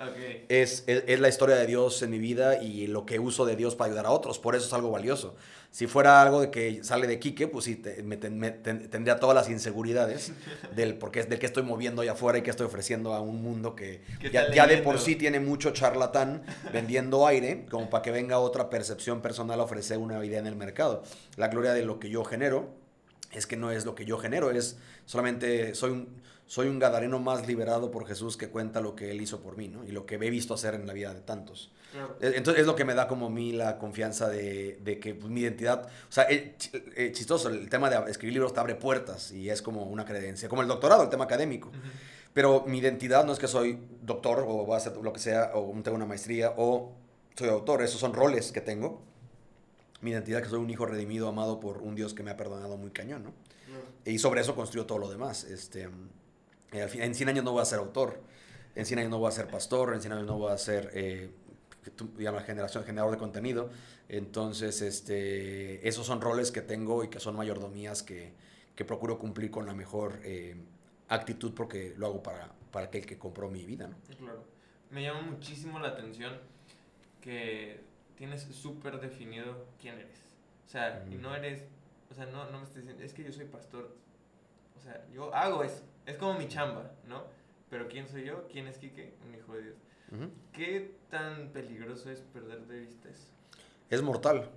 Es, 0.50 0.84
es, 0.86 1.04
es 1.06 1.20
la 1.20 1.28
historia 1.30 1.56
de 1.56 1.66
Dios 1.66 2.02
en 2.02 2.10
mi 2.10 2.18
vida 2.18 2.62
y 2.62 2.86
lo 2.88 3.06
que 3.06 3.18
uso 3.18 3.46
de 3.46 3.56
Dios 3.56 3.74
para 3.74 3.86
ayudar 3.88 4.04
a 4.04 4.10
otros. 4.10 4.38
Por 4.38 4.54
eso 4.54 4.66
es 4.66 4.72
algo 4.74 4.90
valioso. 4.90 5.34
Si 5.70 5.86
fuera 5.86 6.22
algo 6.22 6.40
de 6.40 6.50
que 6.50 6.82
sale 6.82 7.06
de 7.06 7.18
Quique, 7.18 7.46
pues 7.46 7.66
sí, 7.66 7.76
te- 7.76 8.02
me 8.02 8.16
ten- 8.16 8.38
me 8.38 8.50
ten- 8.50 8.88
tendría 8.88 9.20
todas 9.20 9.34
las 9.34 9.50
inseguridades 9.50 10.32
del, 10.74 10.96
porque 10.96 11.20
es 11.20 11.28
del 11.28 11.38
que 11.38 11.44
estoy 11.46 11.62
moviendo 11.62 12.00
allá 12.02 12.12
afuera 12.12 12.38
y 12.38 12.42
que 12.42 12.50
estoy 12.50 12.66
ofreciendo 12.66 13.12
a 13.12 13.20
un 13.20 13.42
mundo 13.42 13.76
que 13.76 14.00
ya, 14.32 14.50
ya 14.52 14.66
de 14.66 14.78
por 14.78 14.98
sí 14.98 15.14
tiene 15.14 15.40
mucho 15.40 15.70
charlatán 15.72 16.42
vendiendo 16.72 17.26
aire, 17.26 17.66
como 17.70 17.90
para 17.90 18.02
que 18.02 18.10
venga 18.10 18.38
otra 18.38 18.70
percepción 18.70 19.20
personal 19.20 19.60
a 19.60 19.64
ofrecer 19.64 19.98
una 19.98 20.24
idea 20.24 20.38
en 20.40 20.46
el 20.46 20.56
mercado. 20.56 21.02
La 21.36 21.48
gloria 21.48 21.74
de 21.74 21.84
lo 21.84 22.00
que 22.00 22.08
yo 22.08 22.24
genero 22.24 22.70
es 23.32 23.46
que 23.46 23.56
no 23.56 23.70
es 23.70 23.84
lo 23.84 23.94
que 23.94 24.04
yo 24.04 24.18
genero, 24.18 24.50
es 24.50 24.76
solamente 25.06 25.74
soy 25.74 25.90
un, 25.90 26.08
soy 26.46 26.68
un 26.68 26.78
gadareno 26.78 27.18
más 27.18 27.46
liberado 27.46 27.90
por 27.90 28.06
Jesús 28.06 28.36
que 28.36 28.48
cuenta 28.48 28.80
lo 28.80 28.94
que 28.96 29.10
él 29.10 29.20
hizo 29.20 29.40
por 29.40 29.56
mí, 29.56 29.68
¿no? 29.68 29.84
Y 29.84 29.92
lo 29.92 30.06
que 30.06 30.14
he 30.14 30.30
visto 30.30 30.54
hacer 30.54 30.74
en 30.74 30.86
la 30.86 30.94
vida 30.94 31.12
de 31.12 31.20
tantos. 31.20 31.70
Claro. 31.92 32.16
Eh, 32.20 32.32
Entonces 32.36 32.60
es 32.62 32.66
lo 32.66 32.74
que 32.74 32.84
me 32.84 32.94
da 32.94 33.06
como 33.08 33.26
a 33.26 33.30
mí 33.30 33.52
la 33.52 33.78
confianza 33.78 34.28
de, 34.28 34.78
de 34.82 34.98
que 34.98 35.14
pues, 35.14 35.30
mi 35.30 35.40
identidad, 35.40 35.84
o 35.86 36.12
sea, 36.12 36.24
eh, 36.30 36.54
ch- 36.58 36.82
eh, 36.96 37.12
chistoso, 37.12 37.48
el 37.48 37.68
tema 37.68 37.90
de 37.90 38.10
escribir 38.10 38.34
libros 38.34 38.52
te 38.54 38.60
abre 38.60 38.74
puertas 38.74 39.30
y 39.32 39.50
es 39.50 39.60
como 39.62 39.82
una 39.84 40.04
credencia, 40.06 40.48
como 40.48 40.62
el 40.62 40.68
doctorado, 40.68 41.02
el 41.02 41.10
tema 41.10 41.24
académico. 41.24 41.70
Pero 42.34 42.64
mi 42.66 42.78
identidad 42.78 43.24
no 43.24 43.32
es 43.32 43.38
que 43.38 43.48
soy 43.48 43.78
doctor 44.02 44.40
o 44.46 44.64
voy 44.64 44.74
a 44.74 44.76
hacer 44.78 44.96
lo 44.96 45.12
que 45.12 45.18
sea, 45.20 45.50
o 45.54 45.72
tengo 45.82 45.96
una 45.96 46.06
maestría, 46.06 46.54
o 46.56 46.92
soy 47.36 47.48
autor, 47.48 47.82
esos 47.82 48.00
son 48.00 48.12
roles 48.14 48.52
que 48.52 48.60
tengo. 48.60 49.02
Mi 50.00 50.10
identidad 50.10 50.42
que 50.42 50.48
soy 50.48 50.60
un 50.60 50.70
hijo 50.70 50.86
redimido, 50.86 51.28
amado 51.28 51.58
por 51.60 51.78
un 51.78 51.94
Dios 51.94 52.14
que 52.14 52.22
me 52.22 52.30
ha 52.30 52.36
perdonado 52.36 52.76
muy 52.76 52.90
cañón, 52.90 53.24
¿no? 53.24 53.32
Claro. 53.66 53.84
Y 54.04 54.18
sobre 54.18 54.40
eso 54.40 54.54
construyo 54.54 54.86
todo 54.86 54.98
lo 54.98 55.10
demás. 55.10 55.44
Este, 55.44 55.88
eh, 56.72 56.82
al 56.82 56.88
fin- 56.88 57.02
en 57.02 57.14
100 57.14 57.28
años 57.30 57.44
no 57.44 57.52
voy 57.52 57.62
a 57.62 57.64
ser 57.64 57.78
autor, 57.80 58.20
en 58.74 58.86
100 58.86 59.00
años 59.00 59.10
no 59.10 59.18
voy 59.18 59.28
a 59.28 59.32
ser 59.32 59.48
pastor, 59.48 59.94
en 59.94 60.00
100 60.00 60.12
años 60.12 60.26
no 60.26 60.38
voy 60.38 60.52
a 60.52 60.58
ser, 60.58 60.90
eh, 60.94 61.30
llamas 62.18 62.44
generación, 62.44 62.84
generador 62.84 63.12
de 63.12 63.18
contenido. 63.18 63.70
Entonces, 64.08 64.82
este, 64.82 65.86
esos 65.88 66.06
son 66.06 66.20
roles 66.20 66.52
que 66.52 66.62
tengo 66.62 67.02
y 67.04 67.08
que 67.08 67.18
son 67.20 67.34
mayordomías 67.36 68.02
que, 68.02 68.32
que 68.76 68.84
procuro 68.84 69.18
cumplir 69.18 69.50
con 69.50 69.66
la 69.66 69.74
mejor 69.74 70.20
eh, 70.22 70.54
actitud 71.08 71.52
porque 71.54 71.94
lo 71.96 72.06
hago 72.06 72.22
para, 72.22 72.52
para 72.70 72.86
aquel 72.86 73.04
que 73.04 73.18
compró 73.18 73.50
mi 73.50 73.64
vida, 73.64 73.88
¿no? 73.88 73.96
Claro. 74.16 74.44
Me 74.90 75.02
llama 75.02 75.22
muchísimo 75.22 75.78
la 75.80 75.88
atención 75.88 76.38
que 77.20 77.80
tienes 78.18 78.42
súper 78.42 79.00
definido 79.00 79.64
quién 79.80 79.94
eres. 79.94 80.18
O 80.66 80.68
sea, 80.68 81.06
y 81.10 81.14
Mm. 81.14 81.22
no 81.22 81.34
eres, 81.34 81.64
o 82.10 82.14
sea, 82.14 82.26
no, 82.26 82.50
no 82.50 82.58
me 82.58 82.64
estés 82.64 82.82
diciendo, 82.82 83.02
es 83.02 83.14
que 83.14 83.24
yo 83.24 83.32
soy 83.32 83.46
pastor. 83.46 83.94
O 84.76 84.80
sea, 84.80 85.06
yo 85.12 85.34
hago 85.34 85.62
eso. 85.64 85.82
Es 86.04 86.16
como 86.18 86.38
mi 86.38 86.48
chamba, 86.48 86.90
¿no? 87.06 87.24
Pero 87.70 87.88
¿quién 87.88 88.08
soy 88.08 88.24
yo? 88.24 88.46
¿Quién 88.50 88.66
es 88.66 88.78
Quique? 88.78 89.14
Un 89.26 89.34
hijo 89.34 89.54
de 89.54 89.62
Dios. 89.62 89.76
Ujú. 90.12 90.30
¿Qué 90.52 90.94
tan 91.10 91.48
peligroso 91.52 92.10
es 92.10 92.20
perder 92.20 92.66
de 92.66 92.80
vista 92.80 93.08
eso? 93.08 93.28
Es 93.90 94.02
mortal. 94.02 94.50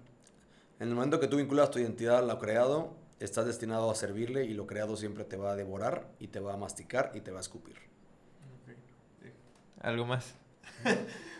En 0.79 0.89
el 0.89 0.95
momento 0.95 1.19
que 1.19 1.27
tú 1.27 1.37
vinculas 1.37 1.69
tu 1.71 1.79
identidad 1.79 2.17
a 2.19 2.21
lo 2.21 2.39
creado, 2.39 2.95
estás 3.19 3.45
destinado 3.45 3.91
a 3.91 3.95
servirle 3.95 4.45
y 4.45 4.53
lo 4.53 4.65
creado 4.65 4.95
siempre 4.97 5.23
te 5.25 5.37
va 5.37 5.51
a 5.51 5.55
devorar 5.55 6.07
y 6.19 6.27
te 6.29 6.39
va 6.39 6.53
a 6.53 6.57
masticar 6.57 7.11
y 7.13 7.21
te 7.21 7.31
va 7.31 7.37
a 7.37 7.41
escupir. 7.41 7.75
Ok, 7.75 8.75
sí. 9.21 9.29
¿Algo 9.81 10.05
más? 10.05 10.33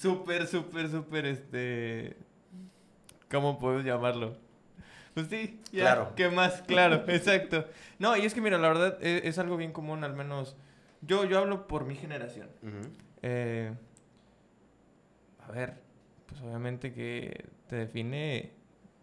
súper, 0.00 0.46
súper, 0.46 0.88
súper, 0.88 1.26
este... 1.26 2.16
¿Cómo 3.30 3.58
puedo 3.58 3.80
llamarlo? 3.80 4.36
Pues 5.14 5.28
sí, 5.28 5.60
ya. 5.72 5.82
Claro. 5.82 6.12
¿Qué 6.16 6.28
más? 6.28 6.62
Claro, 6.62 7.04
exacto. 7.08 7.66
No, 7.98 8.16
y 8.16 8.24
es 8.24 8.34
que 8.34 8.40
mira, 8.40 8.58
la 8.58 8.68
verdad 8.68 8.98
e- 9.02 9.22
es, 9.24 9.38
algo 9.38 9.56
bien 9.56 9.72
común, 9.72 10.02
al 10.04 10.14
menos... 10.14 10.56
Yo, 11.02 11.24
yo 11.24 11.38
hablo 11.38 11.66
por 11.66 11.84
mi 11.84 11.94
generación. 11.94 12.48
Eh, 13.22 13.72
a 15.46 15.52
ver, 15.52 15.74
pues 16.26 16.40
obviamente 16.42 16.92
que 16.92 17.46
te 17.68 17.76
define 17.76 18.52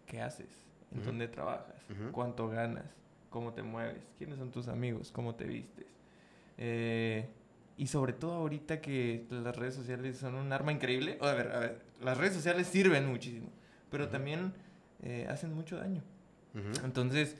qué 0.06 0.22
haces, 0.22 0.64
en 0.92 1.04
dónde 1.04 1.26
trabajas, 1.26 1.74
cuánto 2.12 2.48
ganas, 2.48 2.86
cómo 3.30 3.52
te 3.52 3.62
mueves, 3.62 4.02
quiénes 4.16 4.38
son 4.38 4.50
tus 4.52 4.68
amigos, 4.68 5.10
cómo 5.10 5.34
te 5.34 5.44
vistes. 5.44 5.86
Eh, 6.56 7.28
y 7.78 7.86
sobre 7.86 8.12
todo 8.12 8.32
ahorita 8.34 8.80
que 8.82 9.24
las 9.30 9.56
redes 9.56 9.74
sociales 9.74 10.18
son 10.18 10.34
un 10.34 10.52
arma 10.52 10.72
increíble. 10.72 11.16
A 11.22 11.32
ver, 11.32 11.52
a 11.52 11.58
ver, 11.60 11.80
las 12.02 12.18
redes 12.18 12.34
sociales 12.34 12.66
sirven 12.66 13.06
muchísimo, 13.06 13.48
pero 13.90 14.04
Ujú. 14.04 14.12
también 14.12 14.52
eh, 15.02 15.26
hacen 15.30 15.54
mucho 15.54 15.76
daño. 15.76 16.02
Ujú. 16.54 16.84
Entonces, 16.84 17.36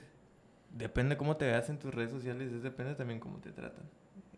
depende 0.75 1.17
cómo 1.17 1.35
te 1.37 1.45
veas 1.45 1.69
en 1.69 1.77
tus 1.77 1.93
redes 1.93 2.11
sociales, 2.11 2.51
es 2.51 2.63
depende 2.63 2.95
también 2.95 3.19
cómo 3.19 3.37
te 3.39 3.51
tratan. 3.51 3.83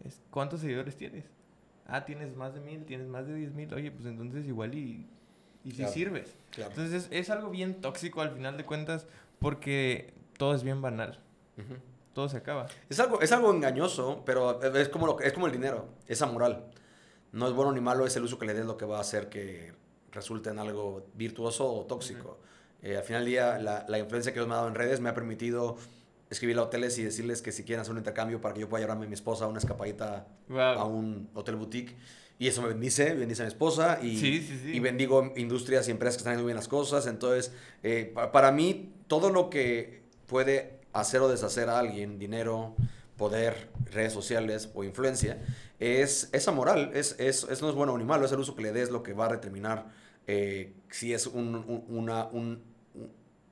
Es, 0.04 0.20
¿Cuántos 0.32 0.60
seguidores 0.62 0.98
tienes? 0.98 1.26
Ah, 1.86 2.04
tienes 2.06 2.36
más 2.36 2.54
de 2.56 2.62
mil, 2.62 2.84
tienes 2.86 3.08
más 3.08 3.28
de 3.28 3.36
diez 3.36 3.54
mil. 3.54 3.72
Oye, 3.74 3.92
pues 3.92 4.06
entonces 4.06 4.46
igual 4.48 4.74
y, 4.74 5.06
y 5.64 5.72
si 5.72 5.78
Claro. 5.78 5.92
sirves. 5.94 6.36
Claro. 6.52 6.72
Entonces 6.72 7.06
es, 7.06 7.10
es 7.12 7.30
algo 7.30 7.50
bien 7.52 7.82
tóxico 7.82 8.22
al 8.22 8.32
final 8.32 8.58
de 8.58 8.66
cuentas 8.66 9.06
porque 9.40 10.14
todo 10.38 10.56
es 10.56 10.64
bien 10.64 10.82
banal. 10.82 11.20
Ujú. 11.58 11.76
Todo 12.14 12.28
se 12.30 12.38
acaba. 12.38 12.68
Es 12.90 13.00
algo, 13.00 13.22
es 13.22 13.32
algo 13.32 13.52
engañoso, 13.54 14.24
pero 14.26 14.62
es 14.62 14.90
como, 14.90 15.08
lo, 15.08 15.20
es 15.22 15.32
como 15.34 15.48
el 15.48 15.54
dinero, 15.54 15.88
es 16.08 16.22
amoral. 16.22 16.66
No 17.32 17.48
es 17.48 17.54
bueno 17.54 17.72
ni 17.72 17.80
malo, 17.82 18.06
es 18.06 18.16
el 18.18 18.24
uso 18.24 18.38
que 18.38 18.46
le 18.46 18.54
des 18.54 18.66
lo 18.66 18.76
que 18.78 18.86
va 18.86 18.98
a 18.98 19.02
hacer 19.02 19.30
que 19.30 19.74
resulte 20.12 20.50
en 20.50 20.60
algo 20.60 21.06
virtuoso 21.14 21.72
o 21.74 21.86
tóxico. 21.86 22.40
Eh, 22.82 22.98
al 22.98 23.04
final 23.04 23.22
del 23.24 23.30
día, 23.32 23.58
la, 23.60 23.86
la 23.88 23.98
influencia 24.00 24.34
que 24.34 24.40
Dios 24.40 24.48
me 24.48 24.54
ha 24.56 24.58
dado 24.58 24.68
en 24.68 24.76
redes 24.76 25.00
me 25.00 25.08
ha 25.10 25.14
permitido 25.14 25.78
escribirle 26.30 26.62
a 26.62 26.66
hoteles 26.66 26.98
y 26.98 27.04
decirles 27.04 27.42
que 27.42 27.52
si 27.54 27.64
quieren 27.64 27.82
hacer 27.82 27.92
un 27.94 28.00
intercambio 28.00 28.42
para 28.42 28.54
que 28.54 28.60
yo 28.62 28.68
pueda 28.68 28.82
llevarme 28.84 29.06
a 29.06 29.08
mi 29.08 29.14
esposa 29.14 29.46
a 29.46 29.48
una 29.48 29.60
escapadita 29.60 30.28
Wow. 30.50 30.60
a 30.60 30.84
un 30.86 31.30
hotel 31.34 31.56
boutique. 31.56 31.96
Y 32.40 32.48
eso 32.48 32.62
me 32.62 32.70
bendice, 32.70 33.14
bendice 33.14 33.44
a 33.44 33.46
mi 33.46 33.50
esposa 33.50 34.00
y, 34.02 34.18
Sí, 34.18 34.42
sí, 34.42 34.60
sí. 34.64 34.72
y 34.76 34.80
bendigo 34.80 35.32
industrias 35.38 35.88
y 35.88 35.92
empresas 35.92 36.16
que 36.16 36.22
están 36.22 36.32
haciendo 36.34 36.48
bien 36.48 36.56
las 36.58 36.68
cosas. 36.68 37.06
Entonces, 37.08 37.54
eh, 37.84 38.12
pa- 38.14 38.32
para 38.32 38.52
mí, 38.52 38.94
todo 39.08 39.30
lo 39.30 39.50
que 39.50 40.02
puede 40.26 40.81
hacer 40.94 41.22
o 41.22 41.28
deshacer 41.28 41.70
a 41.70 41.80
alguien, 41.80 42.20
dinero, 42.20 42.76
poder, 43.18 43.70
redes 43.92 44.14
sociales 44.14 44.70
o 44.74 44.84
influencia, 44.84 45.38
es 45.80 46.30
esa 46.34 46.52
moral. 46.52 46.92
Es, 46.94 47.16
es, 47.20 47.44
eso 47.44 47.66
no 47.66 47.70
es 47.70 47.76
bueno 47.76 47.98
ni 47.98 48.04
malo, 48.04 48.26
es 48.26 48.32
el 48.32 48.40
uso 48.40 48.56
que 48.56 48.64
le 48.64 48.72
des 48.72 48.90
lo 48.90 49.04
que 49.04 49.14
va 49.14 49.26
a 49.26 49.30
determinar 49.30 49.86
eh, 50.28 50.74
si 50.90 51.14
es 51.14 51.28
un, 51.28 51.56
un- 51.56 51.86
una- 51.90 52.26
un- 52.28 52.64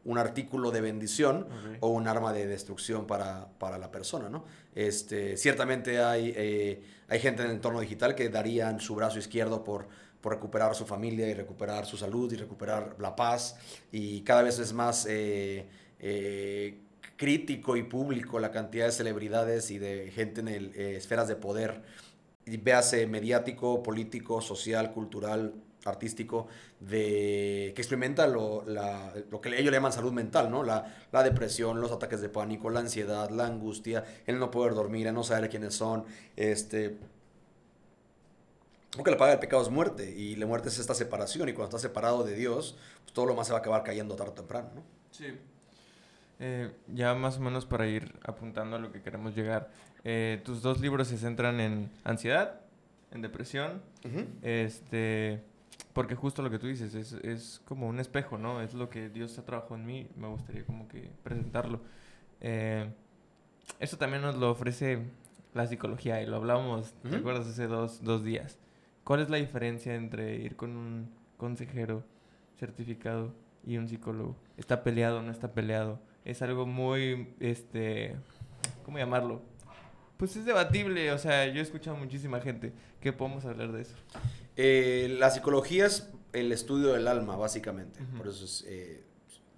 un 0.06 0.18
artículo 0.18 0.72
de 0.72 0.82
bendición 0.82 1.46
o 1.82 1.90
un 1.90 2.08
arma 2.08 2.32
de 2.34 2.48
destrucción 2.48 3.06
para, 3.06 3.50
para 3.60 3.78
la 3.78 3.92
persona, 3.92 4.30
¿no? 4.30 4.46
Este, 4.74 5.36
ciertamente 5.36 6.02
hay, 6.02 6.34
eh, 6.36 6.82
hay 7.10 7.20
gente 7.20 7.42
en 7.44 7.50
el 7.50 7.56
entorno 7.58 7.82
digital 7.82 8.16
que 8.16 8.30
darían 8.30 8.80
su 8.80 8.96
brazo 8.96 9.20
izquierdo 9.20 9.64
por, 9.64 9.88
por 10.22 10.34
recuperar 10.34 10.74
su 10.74 10.86
familia 10.86 11.28
y 11.28 11.34
recuperar 11.34 11.86
su 11.86 11.98
salud 11.98 12.32
y 12.32 12.38
recuperar 12.38 12.96
la 12.98 13.16
paz 13.16 13.58
y 13.92 14.22
cada 14.22 14.42
vez 14.42 14.58
es 14.58 14.72
más 14.74 15.06
eh, 15.10 15.68
eh, 16.00 16.80
crítico 17.20 17.76
y 17.76 17.84
público 17.84 18.40
la 18.40 18.50
cantidad 18.50 18.86
de 18.86 18.94
celebridades 18.94 19.72
y 19.72 19.78
de 19.78 20.10
gente 20.10 20.40
en 20.40 20.48
eh, 20.48 20.96
esferas 20.96 21.28
de 21.28 21.36
poder, 21.36 21.82
y 22.46 22.56
véase 22.56 23.06
mediático, 23.08 23.84
político, 23.84 24.40
social, 24.40 24.94
cultural, 24.94 25.54
artístico 25.84 26.48
de, 26.80 27.74
que 27.76 27.82
experimenta 27.82 28.26
lo, 28.26 28.64
lo 28.66 29.42
que 29.42 29.50
ellos 29.50 29.66
le 29.66 29.78
llaman 29.78 29.92
salud 29.92 30.14
mental, 30.14 30.50
¿no? 30.50 30.64
La, 30.64 30.96
la, 31.12 31.22
depresión, 31.22 31.82
los 31.82 31.92
ataques 31.92 32.22
de 32.22 32.30
pánico, 32.30 32.70
la 32.70 32.80
ansiedad, 32.80 33.30
la 33.32 33.48
angustia, 33.48 34.06
el 34.26 34.40
no 34.40 34.50
poder 34.50 34.74
dormir, 34.74 35.06
el 35.08 35.14
no 35.14 35.24
saber 35.24 35.50
quiénes 35.50 35.76
son, 35.76 36.06
este... 36.38 36.98
Porque 38.96 39.12
la 39.12 39.18
paga 39.18 39.32
del 39.32 39.40
pecado 39.40 39.62
es 39.62 39.70
muerte 39.70 40.10
y 40.10 40.38
la 40.38 40.48
muerte 40.48 40.70
es 40.70 40.80
esta 40.80 40.96
separación 40.96 41.50
y 41.50 41.54
cuando 41.54 41.68
estás 41.68 41.82
separado 41.82 42.24
de 42.24 42.36
Dios, 42.36 42.78
pues 43.04 43.14
todo 43.14 43.26
lo 43.26 43.36
más 43.36 43.48
se 43.48 43.54
va 43.54 43.60
a 43.60 43.62
acabar 43.62 43.84
cayendo 43.84 44.16
tarde 44.16 44.32
o 44.32 44.36
temprano, 44.36 44.72
¿no? 44.74 44.84
Sí. 45.12 45.38
Eh, 46.42 46.72
ya 46.88 47.14
más 47.16 47.38
o 47.38 47.42
menos 47.42 47.66
para 47.66 47.86
ir 47.86 48.14
apuntando 48.24 48.78
a 48.78 48.80
lo 48.80 48.92
que 48.92 49.02
queremos 49.02 49.36
llegar. 49.36 49.70
Eh, 50.06 50.42
tus 50.46 50.62
dos 50.62 50.80
libros 50.80 51.10
se 51.10 51.18
centran 51.18 51.60
en 51.60 51.92
ansiedad, 52.06 52.62
en 53.12 53.22
depresión, 53.22 53.82
este, 54.42 55.44
porque 55.92 56.16
justo 56.16 56.42
lo 56.42 56.50
que 56.50 56.58
tú 56.58 56.68
dices 56.68 56.96
es, 56.96 57.14
es, 57.14 57.62
como 57.66 57.88
un 57.88 58.00
espejo, 58.00 58.38
¿no? 58.38 58.62
Es 58.62 58.74
lo 58.74 58.90
que 58.90 59.10
Dios 59.10 59.38
ha 59.38 59.46
trabajado 59.46 59.76
en 59.76 59.86
mí, 59.86 60.08
me 60.16 60.28
gustaría 60.28 60.64
como 60.64 60.88
que 60.88 61.12
presentarlo. 61.24 61.82
Eh, 62.40 62.90
eso 63.80 63.98
también 63.98 64.22
nos 64.22 64.38
lo 64.38 64.52
ofrece 64.52 65.04
la 65.54 65.68
psicología 65.68 66.22
y 66.22 66.26
lo 66.26 66.38
hablábamos, 66.38 66.94
¿te 67.10 67.18
acuerdas? 67.18 67.48
Hace 67.48 67.68
dos, 67.68 68.02
dos 68.02 68.24
días. 68.24 68.58
¿Cuál 69.04 69.20
es 69.20 69.30
la 69.30 69.38
diferencia 69.38 69.96
entre 69.96 70.36
ir 70.36 70.56
con 70.56 70.78
un 70.78 71.10
consejero 71.38 72.04
certificado 72.60 73.34
y 73.66 73.78
un 73.78 73.90
psicólogo? 73.90 74.38
¿Está 74.56 74.84
peleado 74.84 75.20
o 75.20 75.22
no 75.22 75.32
está 75.32 75.52
peleado? 75.52 76.00
Es 76.26 76.42
algo 76.42 76.66
muy, 76.66 77.34
este, 77.40 78.16
¿cómo 78.84 78.98
llamarlo? 78.98 79.42
Pues 80.18 80.36
es 80.36 80.46
debatible, 80.46 81.12
o 81.12 81.18
sea, 81.18 81.48
yo 81.48 81.60
he 81.60 81.64
escuchado 81.64 81.96
a 81.96 82.00
muchísima 82.00 82.42
gente. 82.42 82.74
¿Qué 83.00 83.14
podemos 83.14 83.46
hablar 83.46 83.72
de 83.72 83.84
eso? 83.84 83.96
Eh, 84.58 85.16
la 85.18 85.30
psicología 85.30 85.86
es 85.86 86.10
el 86.34 86.52
estudio 86.52 86.94
del 86.94 87.08
alma, 87.08 87.38
básicamente. 87.38 88.00
Por 88.18 88.28
eso 88.28 88.46
es 88.46 88.66
eh, 88.68 89.04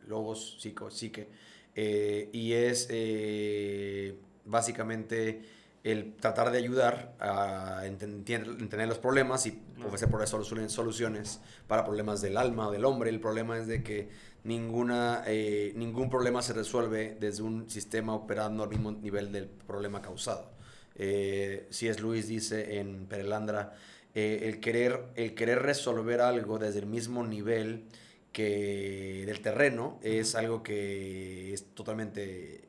logos, 0.07 0.57
psico, 0.59 0.91
psique. 0.91 1.27
Eh, 1.75 2.29
y 2.33 2.53
es 2.53 2.87
eh, 2.89 4.15
básicamente 4.45 5.41
el 5.83 6.13
tratar 6.15 6.51
de 6.51 6.59
ayudar 6.59 7.15
a 7.19 7.85
entender 7.85 8.87
los 8.87 8.99
problemas 8.99 9.47
y 9.47 9.59
ofrecer 9.83 10.09
por 10.09 10.21
eso 10.21 10.43
soluciones 10.43 11.39
para 11.67 11.83
problemas 11.83 12.21
del 12.21 12.37
alma 12.37 12.67
o 12.67 12.71
del 12.71 12.85
hombre. 12.85 13.09
El 13.09 13.19
problema 13.19 13.57
es 13.57 13.67
de 13.67 13.81
que 13.81 14.09
ninguna, 14.43 15.23
eh, 15.27 15.73
ningún 15.75 16.09
problema 16.09 16.41
se 16.41 16.53
resuelve 16.53 17.15
desde 17.19 17.43
un 17.43 17.69
sistema 17.69 18.13
operando 18.13 18.63
al 18.63 18.69
mismo 18.69 18.91
nivel 18.91 19.31
del 19.31 19.47
problema 19.47 20.01
causado. 20.01 20.51
Eh, 20.95 21.67
si 21.69 21.87
es 21.87 21.99
Luis 21.99 22.27
dice 22.27 22.79
en 22.79 23.05
Perelandra, 23.05 23.73
eh, 24.13 24.41
el, 24.43 24.59
querer, 24.59 25.05
el 25.15 25.35
querer 25.35 25.61
resolver 25.61 26.21
algo 26.21 26.59
desde 26.59 26.79
el 26.79 26.85
mismo 26.85 27.25
nivel 27.25 27.85
que 28.33 29.23
del 29.25 29.41
terreno 29.41 29.99
es 30.01 30.35
algo 30.35 30.63
que 30.63 31.53
es 31.53 31.65
totalmente 31.73 32.61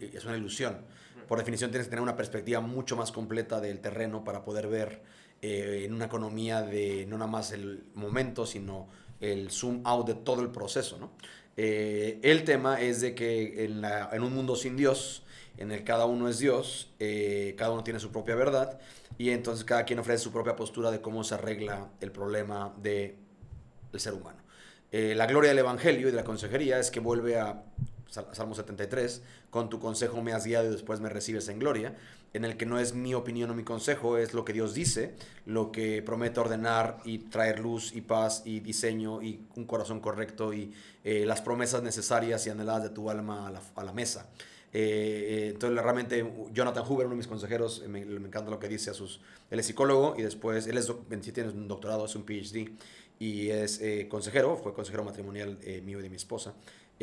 es 0.00 0.24
una 0.24 0.36
ilusión. 0.36 0.76
Por 1.26 1.38
definición 1.38 1.70
tienes 1.70 1.86
que 1.86 1.90
tener 1.90 2.02
una 2.02 2.16
perspectiva 2.16 2.60
mucho 2.60 2.94
más 2.94 3.10
completa 3.10 3.60
del 3.60 3.80
terreno 3.80 4.22
para 4.22 4.44
poder 4.44 4.68
ver 4.68 5.02
en 5.40 5.92
una 5.92 6.04
economía 6.04 6.62
de 6.62 7.04
no 7.08 7.18
nada 7.18 7.30
más 7.30 7.52
el 7.52 7.84
momento, 7.94 8.46
sino 8.46 8.88
el 9.22 9.50
zoom 9.50 9.80
out 9.84 10.06
de 10.06 10.14
todo 10.14 10.42
el 10.42 10.50
proceso, 10.50 10.98
¿no? 10.98 11.10
Eh, 11.56 12.18
el 12.22 12.44
tema 12.44 12.80
es 12.80 13.00
de 13.00 13.14
que 13.14 13.64
en, 13.64 13.84
en, 13.84 14.22
un 14.22 14.34
mundo 14.34 14.56
sin 14.56 14.76
Dios, 14.76 15.22
en 15.58 15.70
el 15.70 15.84
cada 15.84 16.06
uno 16.06 16.28
es 16.28 16.38
Dios, 16.38 16.90
eh, 16.98 17.54
cada 17.58 17.70
uno 17.70 17.84
tiene 17.84 18.00
su 18.00 18.10
propia 18.10 18.34
verdad 18.34 18.80
y 19.18 19.30
entonces 19.30 19.64
cada 19.64 19.84
quien 19.84 19.98
ofrece 19.98 20.24
su 20.24 20.32
propia 20.32 20.56
postura 20.56 20.90
de 20.90 21.00
cómo 21.00 21.24
se 21.24 21.34
arregla 21.34 21.90
el 22.00 22.10
problema 22.10 22.74
del 22.82 23.16
ser 23.96 24.14
humano. 24.14 24.38
Eh, 24.90 25.14
la 25.14 25.26
gloria 25.26 25.50
del 25.50 25.58
Evangelio 25.58 26.08
y 26.08 26.10
de 26.10 26.16
la 26.16 26.24
consejería 26.24 26.78
es 26.78 26.90
que 26.90 27.00
vuelve 27.00 27.38
a 27.38 27.62
Salmo 28.08 28.54
73, 28.54 29.22
con 29.50 29.70
tu 29.70 29.78
consejo 29.78 30.22
me 30.22 30.32
has 30.32 30.44
guiado 30.44 30.66
y 30.66 30.70
después 30.70 31.00
me 31.00 31.08
recibes 31.08 31.48
en 31.48 31.58
gloria, 31.58 31.96
en 32.34 32.44
el 32.44 32.56
que 32.56 32.66
no 32.66 32.78
es 32.78 32.94
mi 32.94 33.14
opinión 33.14 33.50
o 33.50 33.54
mi 33.54 33.64
consejo, 33.64 34.16
es 34.16 34.34
lo 34.34 34.44
que 34.44 34.52
Dios 34.52 34.74
dice, 34.74 35.14
lo 35.44 35.70
que 35.70 36.02
promete 36.02 36.40
ordenar 36.40 36.98
y 37.04 37.18
traer 37.18 37.60
luz 37.60 37.92
y 37.94 38.00
paz 38.00 38.42
y 38.44 38.60
diseño 38.60 39.22
y 39.22 39.46
un 39.56 39.64
corazón 39.66 40.00
correcto 40.00 40.52
y 40.54 40.72
eh, 41.04 41.24
las 41.26 41.42
promesas 41.42 41.82
necesarias 41.82 42.46
y 42.46 42.50
anheladas 42.50 42.84
de 42.84 42.90
tu 42.90 43.10
alma 43.10 43.48
a 43.74 43.84
la, 43.84 43.92
mesa. 43.92 44.30
Eh, 44.72 44.80
eh, 44.80 45.48
entonces, 45.52 45.82
realmente, 45.82 46.32
Jonathan 46.52 46.84
Huber, 46.88 47.06
uno 47.06 47.14
de 47.14 47.18
mis 47.18 47.26
consejeros, 47.26 47.86
me, 47.86 48.00
encanta 48.00 48.50
lo 48.50 48.58
que 48.58 48.68
dice 48.68 48.90
a 48.90 48.94
sus... 48.94 49.20
Él 49.50 49.60
es 49.60 49.66
psicólogo 49.66 50.14
y 50.16 50.22
después, 50.22 50.66
él 50.66 50.78
es, 50.78 50.90
tiene 51.34 51.50
un 51.50 51.68
doctorado, 51.68 52.06
es 52.06 52.14
un 52.16 52.24
PhD 52.24 52.70
y 53.18 53.50
es 53.50 53.80
consejero, 54.08 54.56
fue 54.56 54.72
consejero 54.72 55.04
matrimonial 55.04 55.58
mío 55.84 56.00
y 56.00 56.02
de 56.02 56.08
mi 56.08 56.16
esposa. 56.16 56.54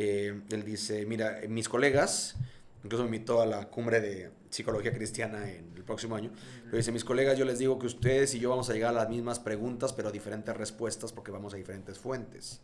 Eh, 0.02 0.42
él 0.50 0.64
dice, 0.64 1.06
mira, 1.06 1.42
mis 1.50 1.68
colegas, 1.68 2.36
incluso 2.84 3.04
me 3.04 3.16
invitó 3.16 3.42
a 3.42 3.46
la 3.46 3.70
cumbre 3.70 4.02
de 4.02 4.32
psicología 4.50 4.94
cristiana 4.94 5.50
en 5.50 5.74
el 5.76 5.84
próximo 5.84 6.16
año, 6.16 6.32
pero 6.66 6.78
dice, 6.78 6.92
mis 6.92 7.04
colegas, 7.04 7.38
yo 7.38 7.46
les 7.46 7.60
digo 7.60 7.78
que 7.80 7.88
ustedes 7.88 8.34
y 8.36 8.40
yo 8.40 8.50
vamos 8.50 8.70
a 8.70 8.74
llegar 8.74 8.92
a 8.92 8.94
las 8.94 9.10
mismas 9.10 9.40
preguntas, 9.40 9.94
pero 9.94 10.10
a 10.10 10.12
diferentes 10.12 10.56
respuestas 10.56 11.12
porque 11.12 11.32
vamos 11.32 11.54
a 11.54 11.58
diferentes 11.58 11.98
fuentes. 11.98 12.62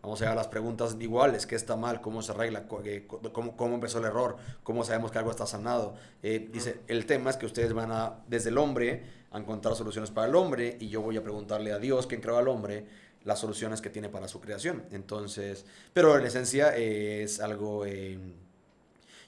Vamos 0.00 0.20
a 0.20 0.24
llegar 0.24 0.38
a 0.38 0.42
las 0.42 0.48
preguntas 0.48 0.96
iguales, 1.00 1.44
¿qué 1.44 1.56
está 1.56 1.74
mal? 1.74 2.00
¿Cómo 2.00 2.22
se 2.22 2.30
arregla? 2.30 2.66
Eh, 2.84 3.08
¿Cómo, 3.32 3.56
cómo 3.56 3.74
empezó 3.74 3.98
el 3.98 4.04
error? 4.04 4.36
¿Cómo 4.62 4.84
sabemos 4.84 5.10
que 5.10 5.18
algo 5.18 5.32
está 5.32 5.44
sanado? 5.44 5.96
Eh, 6.22 6.48
dice, 6.52 6.80
el 6.86 7.04
tema 7.04 7.30
es 7.30 7.36
que 7.36 7.46
ustedes 7.46 7.72
van 7.72 7.90
a, 7.90 8.20
desde 8.28 8.50
el 8.50 8.58
hombre, 8.58 9.02
a 9.32 9.38
encontrar 9.38 9.74
soluciones 9.74 10.12
para 10.12 10.28
el 10.28 10.36
hombre 10.36 10.76
y 10.78 10.88
yo 10.88 11.02
voy 11.02 11.16
a 11.16 11.22
preguntarle 11.22 11.72
a 11.72 11.80
Dios, 11.80 12.06
quien 12.06 12.20
creó 12.20 12.38
al 12.38 12.46
hombre, 12.46 12.86
las 13.24 13.40
soluciones 13.40 13.80
que 13.80 13.90
tiene 13.90 14.08
para 14.08 14.28
su 14.28 14.40
creación. 14.40 14.84
Entonces, 14.92 15.66
pero 15.92 16.16
en 16.16 16.24
esencia 16.24 16.76
es 16.76 17.40
algo... 17.40 17.84
Eh, 17.84 18.18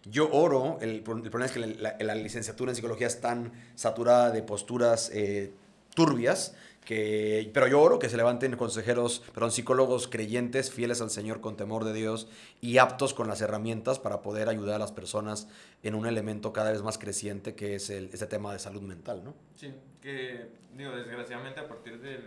yo 0.04 0.30
oro, 0.32 0.78
el, 0.80 1.02
problema 1.02 1.44
es 1.44 1.52
que 1.52 1.60
la, 1.60 2.14
licenciatura 2.14 2.72
en 2.72 2.76
psicología 2.76 3.06
es 3.06 3.20
tan 3.20 3.52
saturada 3.74 4.30
de 4.30 4.42
posturas 4.42 5.10
eh, 5.12 5.52
turbias, 5.94 6.54
que, 6.84 7.50
pero 7.52 7.66
yo 7.66 7.80
oro 7.80 7.98
que 7.98 8.08
se 8.08 8.16
levanten 8.16 8.56
consejeros, 8.56 9.22
perdón, 9.34 9.52
psicólogos 9.52 10.08
creyentes, 10.08 10.70
fieles 10.70 11.02
al 11.02 11.10
Señor 11.10 11.40
con 11.40 11.56
temor 11.56 11.84
de 11.84 11.92
Dios 11.92 12.26
y 12.60 12.78
aptos 12.78 13.12
con 13.12 13.28
las 13.28 13.42
herramientas 13.42 13.98
para 13.98 14.22
poder 14.22 14.48
ayudar 14.48 14.76
a 14.76 14.78
las 14.78 14.90
personas 14.90 15.46
en 15.82 15.94
un 15.94 16.06
elemento 16.06 16.52
cada 16.52 16.72
vez 16.72 16.82
más 16.82 16.96
creciente 16.96 17.54
que 17.54 17.74
es 17.74 17.90
el, 17.90 18.08
ese 18.12 18.26
tema 18.26 18.52
de 18.52 18.58
salud 18.58 18.82
mental, 18.82 19.22
¿no? 19.22 19.34
Sí, 19.54 19.72
que 20.00 20.48
digo, 20.76 20.92
desgraciadamente 20.92 21.60
a 21.60 21.68
partir 21.68 22.00
del 22.00 22.24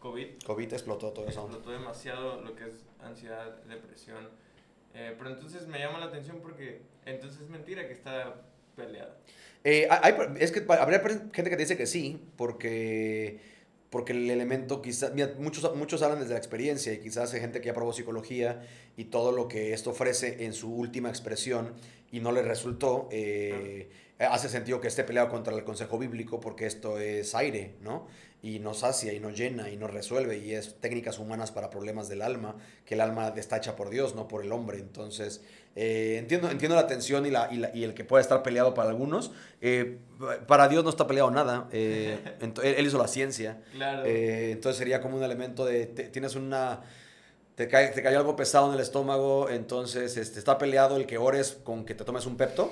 COVID. 0.00 0.42
COVID 0.44 0.72
explotó 0.72 1.10
todo 1.10 1.26
eso. 1.26 1.42
Explotó 1.42 1.70
demasiado 1.70 2.40
lo 2.40 2.56
que 2.56 2.64
es 2.64 2.74
ansiedad, 3.02 3.62
depresión. 3.64 4.28
Eh, 4.96 5.14
pero 5.18 5.30
entonces 5.30 5.66
me 5.66 5.78
llama 5.78 5.98
la 5.98 6.06
atención 6.06 6.40
porque 6.40 6.80
entonces 7.04 7.42
es 7.42 7.48
mentira 7.50 7.86
que 7.86 7.92
está 7.92 8.42
peleado. 8.74 9.14
Eh, 9.62 9.86
hay, 9.90 10.14
es 10.40 10.52
que 10.52 10.64
habría 10.72 11.00
gente 11.00 11.50
que 11.50 11.56
te 11.56 11.56
dice 11.56 11.76
que 11.76 11.86
sí, 11.86 12.20
porque 12.36 13.40
porque 13.90 14.12
el 14.12 14.30
elemento 14.30 14.82
quizás, 14.82 15.12
muchos, 15.38 15.76
muchos 15.76 16.02
hablan 16.02 16.20
desde 16.20 16.32
la 16.32 16.38
experiencia 16.38 16.92
y 16.92 16.98
quizás 16.98 17.32
hay 17.34 17.40
gente 17.40 17.60
que 17.60 17.66
ya 17.66 17.74
probó 17.74 17.92
psicología 17.92 18.62
y 18.96 19.04
todo 19.04 19.32
lo 19.32 19.48
que 19.48 19.72
esto 19.72 19.90
ofrece 19.90 20.44
en 20.44 20.52
su 20.52 20.74
última 20.74 21.08
expresión 21.08 21.72
y 22.10 22.20
no 22.20 22.32
le 22.32 22.42
resultó, 22.42 23.08
eh, 23.12 23.88
hace 24.18 24.48
sentido 24.48 24.80
que 24.80 24.88
esté 24.88 25.04
peleado 25.04 25.28
contra 25.28 25.54
el 25.54 25.64
consejo 25.64 25.98
bíblico 25.98 26.40
porque 26.40 26.66
esto 26.66 26.98
es 26.98 27.34
aire, 27.34 27.74
¿no? 27.80 28.06
Y 28.46 28.60
nos 28.60 28.78
sacia 28.78 29.12
y 29.12 29.18
nos 29.18 29.36
llena 29.36 29.70
y 29.70 29.76
nos 29.76 29.90
resuelve 29.90 30.38
y 30.38 30.54
es 30.54 30.76
técnicas 30.80 31.18
humanas 31.18 31.50
para 31.50 31.68
problemas 31.68 32.08
del 32.08 32.22
alma, 32.22 32.54
que 32.84 32.94
el 32.94 33.00
alma 33.00 33.34
está 33.36 33.56
hecha 33.56 33.74
por 33.74 33.90
Dios, 33.90 34.14
no 34.14 34.28
por 34.28 34.44
el 34.44 34.52
hombre. 34.52 34.78
Entonces, 34.78 35.42
eh, 35.74 36.14
entiendo, 36.20 36.48
entiendo 36.48 36.76
la 36.76 36.86
tensión 36.86 37.26
y, 37.26 37.30
la, 37.30 37.52
y, 37.52 37.82
el 37.82 37.92
que 37.92 38.04
puede 38.04 38.22
estar 38.22 38.44
peleado 38.44 38.72
para 38.72 38.90
algunos. 38.90 39.32
Eh, 39.60 39.98
para 40.46 40.68
Dios 40.68 40.84
no 40.84 40.90
está 40.90 41.08
peleado 41.08 41.32
nada. 41.32 41.68
Eh, 41.72 42.18
él, 42.62 42.86
hizo 42.86 42.98
la 42.98 43.08
ciencia. 43.08 43.58
entonces 43.74 44.78
sería 44.78 45.00
como 45.00 45.16
un 45.16 45.24
elemento 45.24 45.64
de, 45.64 45.86
tienes 45.86 46.36
una... 46.36 46.82
Te, 47.56 47.66
cae, 47.66 47.88
te 47.88 48.02
cayó 48.02 48.18
algo 48.18 48.36
pesado 48.36 48.68
en 48.68 48.74
el 48.74 48.80
estómago, 48.80 49.48
entonces 49.48 50.16
este, 50.18 50.38
está 50.38 50.58
peleado 50.58 50.98
el 50.98 51.06
que 51.06 51.18
ores 51.18 51.58
con 51.64 51.84
que 51.84 51.94
te 51.94 52.04
tomes 52.04 52.26
un 52.26 52.36
pepto 52.36 52.70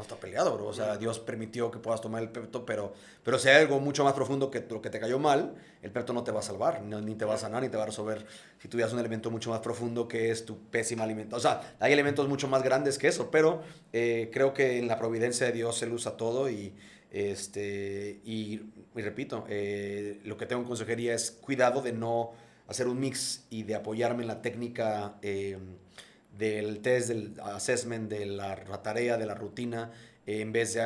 no 0.00 0.02
está 0.02 0.16
peleado, 0.16 0.54
bro. 0.56 0.66
O 0.66 0.72
sea, 0.72 0.96
Dios 0.96 1.18
permitió 1.18 1.70
que 1.70 1.78
puedas 1.78 2.00
tomar 2.00 2.22
el 2.22 2.30
pepto, 2.30 2.64
pero, 2.64 2.94
pero 3.22 3.38
si 3.38 3.48
hay 3.48 3.60
algo 3.60 3.80
mucho 3.80 4.02
más 4.02 4.14
profundo 4.14 4.50
que 4.50 4.64
lo 4.68 4.80
que 4.80 4.88
te 4.88 4.98
cayó 4.98 5.18
mal, 5.18 5.54
el 5.82 5.90
pepto 5.90 6.14
no 6.14 6.24
te 6.24 6.32
va 6.32 6.40
a 6.40 6.42
salvar, 6.42 6.82
ni, 6.82 7.14
te 7.14 7.26
va 7.26 7.34
a 7.34 7.38
sanar, 7.38 7.62
ni 7.62 7.68
te 7.68 7.76
va 7.76 7.82
a 7.82 7.86
resolver. 7.86 8.24
Si 8.58 8.68
tuvieras 8.68 8.94
un 8.94 8.98
elemento 8.98 9.30
mucho 9.30 9.50
más 9.50 9.60
profundo 9.60 10.08
que 10.08 10.30
es 10.30 10.46
tu 10.46 10.58
pésima 10.70 11.04
alimentación. 11.04 11.38
O 11.38 11.40
sea, 11.40 11.76
hay 11.80 11.92
elementos 11.92 12.28
mucho 12.28 12.48
más 12.48 12.62
grandes 12.62 12.96
que 12.96 13.08
eso, 13.08 13.30
pero 13.30 13.62
eh, 13.92 14.30
creo 14.32 14.54
que 14.54 14.78
en 14.78 14.88
la 14.88 14.98
providencia 14.98 15.46
de 15.46 15.52
Dios 15.52 15.82
Él 15.82 15.92
usa 15.92 16.16
todo 16.16 16.48
y, 16.48 16.72
este, 17.10 18.20
y, 18.24 18.62
repito, 18.94 19.44
eh, 19.50 20.20
lo 20.24 20.38
que 20.38 20.46
tengo 20.46 20.62
en 20.62 20.68
consejería 20.68 21.14
es 21.14 21.30
cuidado 21.30 21.82
de 21.82 21.92
no 21.92 22.32
hacer 22.68 22.88
un 22.88 22.98
mix 22.98 23.44
y 23.50 23.64
de 23.64 23.74
apoyarme 23.74 24.22
en 24.22 24.28
la 24.28 24.40
técnica. 24.40 25.16
Eh, 25.20 25.58
del 26.40 26.80
test, 26.80 27.08
del 27.08 27.38
assessment, 27.40 28.10
de 28.10 28.26
la, 28.26 28.56
tarea, 28.82 29.18
de 29.18 29.26
la 29.26 29.34
rutina, 29.34 29.92
en 30.26 30.52
vez 30.52 30.74
de 30.74 30.82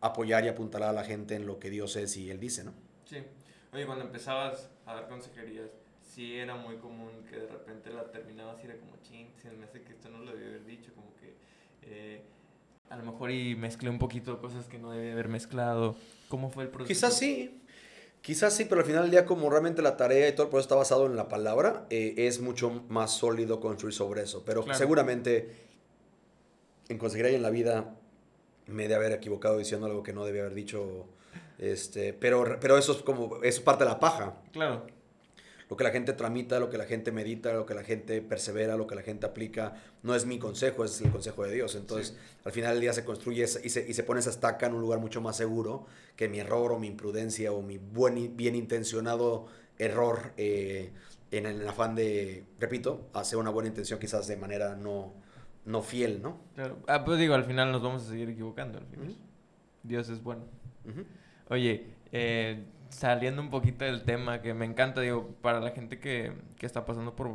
apoyar 0.00 0.44
y 0.44 0.48
apuntalar 0.48 0.88
a 0.88 0.92
la 0.92 1.04
gente 1.04 1.34
en 1.36 1.46
lo 1.46 1.58
que 1.58 1.70
Dios 1.70 1.94
es 1.96 2.16
y 2.16 2.30
Él 2.30 2.40
dice, 2.40 2.64
¿no? 2.64 2.72
Sí. 3.04 3.18
Oye, 3.72 3.86
cuando 3.86 4.04
empezabas 4.04 4.70
a 4.86 4.94
dar 4.94 5.08
consejerías, 5.08 5.70
sí 6.02 6.36
era 6.36 6.54
muy 6.54 6.76
común 6.76 7.10
que 7.28 7.36
de 7.36 7.46
repente 7.46 7.90
la 7.90 8.10
terminabas 8.10 8.62
y 8.62 8.66
era 8.66 8.76
como, 8.78 8.96
ching, 9.02 9.28
se 9.40 9.50
me 9.50 9.64
hace 9.64 9.82
que 9.82 9.92
esto 9.92 10.08
no 10.08 10.18
lo 10.18 10.32
debía 10.32 10.48
haber 10.48 10.64
dicho, 10.64 10.92
como 10.94 11.14
que 11.16 11.34
eh, 11.82 12.22
a 12.88 12.96
lo 12.96 13.04
mejor 13.04 13.30
y 13.30 13.54
mezclé 13.56 13.90
un 13.90 13.98
poquito 13.98 14.40
cosas 14.40 14.68
que 14.68 14.78
no 14.78 14.90
debía 14.90 15.12
haber 15.12 15.28
mezclado. 15.28 15.96
¿Cómo 16.28 16.50
fue 16.50 16.64
el 16.64 16.70
proceso? 16.70 16.88
Quizás 16.88 17.18
sí, 17.18 17.60
quizás 18.24 18.56
sí, 18.56 18.64
pero 18.64 18.80
al 18.80 18.86
final 18.86 19.02
del 19.02 19.10
día 19.10 19.26
como 19.26 19.50
realmente 19.50 19.82
la 19.82 19.98
tarea 19.98 20.26
y 20.26 20.32
todo 20.32 20.44
el 20.44 20.48
proceso 20.48 20.64
está 20.68 20.74
basado 20.76 21.04
en 21.04 21.14
la 21.14 21.28
palabra, 21.28 21.84
eh, 21.90 22.14
es 22.16 22.40
mucho 22.40 22.70
más 22.88 23.10
sólido 23.10 23.60
construir 23.60 23.92
sobre 23.94 24.22
eso. 24.22 24.42
Pero 24.46 24.64
Claro. 24.64 24.78
seguramente 24.78 25.54
en 26.88 26.96
consejería 26.96 27.32
y 27.32 27.34
en 27.34 27.42
la 27.42 27.50
vida 27.50 27.94
me 28.66 28.86
he 28.86 28.88
de 28.88 28.94
haber 28.94 29.12
equivocado 29.12 29.58
diciendo 29.58 29.86
algo 29.86 30.02
que 30.02 30.14
no 30.14 30.24
debía 30.24 30.40
haber 30.40 30.54
dicho. 30.54 31.06
Este, 31.58 32.14
pero, 32.14 32.56
pero 32.60 32.78
eso 32.78 32.92
es 32.92 33.02
como, 33.02 33.36
eso 33.42 33.58
es 33.58 33.60
parte 33.60 33.84
de 33.84 33.90
la 33.90 34.00
paja. 34.00 34.36
Claro, 34.52 34.86
Lo 35.70 35.76
que 35.76 35.84
la 35.84 35.90
gente 35.90 36.12
tramita, 36.12 36.60
lo 36.60 36.68
que 36.68 36.76
la 36.78 36.84
gente 36.84 37.10
medita, 37.10 37.52
lo 37.54 37.64
que 37.64 37.74
la 37.74 37.82
gente 37.84 38.20
persevera, 38.20 38.76
lo 38.76 38.86
que 38.86 38.94
la 38.94 39.02
gente 39.02 39.24
aplica, 39.26 39.74
no 40.02 40.14
es 40.14 40.26
mi 40.26 40.38
consejo, 40.38 40.84
es 40.84 41.00
el 41.00 41.10
consejo 41.10 41.44
de 41.44 41.52
Dios. 41.54 41.74
Entonces, 41.74 42.08
Sí. 42.08 42.16
al 42.44 42.52
final 42.52 42.72
del 42.74 42.80
día 42.82 42.92
se 42.92 43.04
construye 43.04 43.44
y 43.44 43.46
se, 43.70 43.88
y 43.88 43.94
se 43.94 44.02
pone 44.04 44.20
esa 44.20 44.30
estaca 44.30 44.66
en 44.66 44.74
un 44.74 44.80
lugar 44.82 45.00
mucho 45.00 45.20
más 45.22 45.36
seguro 45.36 45.86
que 46.16 46.28
mi 46.28 46.38
error 46.38 46.72
o 46.72 46.78
mi 46.78 46.86
imprudencia 46.88 47.50
o 47.52 47.62
mi 47.62 47.78
buen, 47.78 48.36
bien 48.36 48.54
intencionado 48.54 49.46
error 49.78 50.32
eh, 50.36 50.92
en 51.30 51.46
el 51.46 51.66
afán 51.66 51.94
de, 51.94 52.44
repito, 52.60 53.08
hacer 53.14 53.38
una 53.38 53.50
buena 53.50 53.68
intención 53.68 53.98
quizás 53.98 54.28
de 54.28 54.36
manera 54.36 54.76
no, 54.76 55.14
no 55.64 55.82
fiel, 55.82 56.20
¿no? 56.22 56.38
claro. 56.54 56.78
Ah, 56.86 57.04
pues 57.04 57.18
digo, 57.18 57.34
al 57.34 57.44
final 57.44 57.72
nos 57.72 57.82
vamos 57.82 58.02
a 58.02 58.10
seguir 58.10 58.28
equivocando. 58.28 58.78
Al 58.78 58.86
final. 58.86 59.06
Ujú. 59.08 59.16
Dios 59.82 60.08
es 60.10 60.22
bueno. 60.22 60.44
Oye, 61.48 61.86
eh, 62.12 62.64
saliendo 62.94 63.42
un 63.42 63.50
poquito 63.50 63.84
del 63.84 64.02
tema 64.04 64.40
que 64.40 64.54
me 64.54 64.64
encanta, 64.64 65.00
digo, 65.00 65.34
para 65.42 65.60
la 65.60 65.70
gente 65.72 65.98
que, 65.98 66.32
que 66.56 66.66
está 66.66 66.84
pasando 66.86 67.14
por 67.16 67.30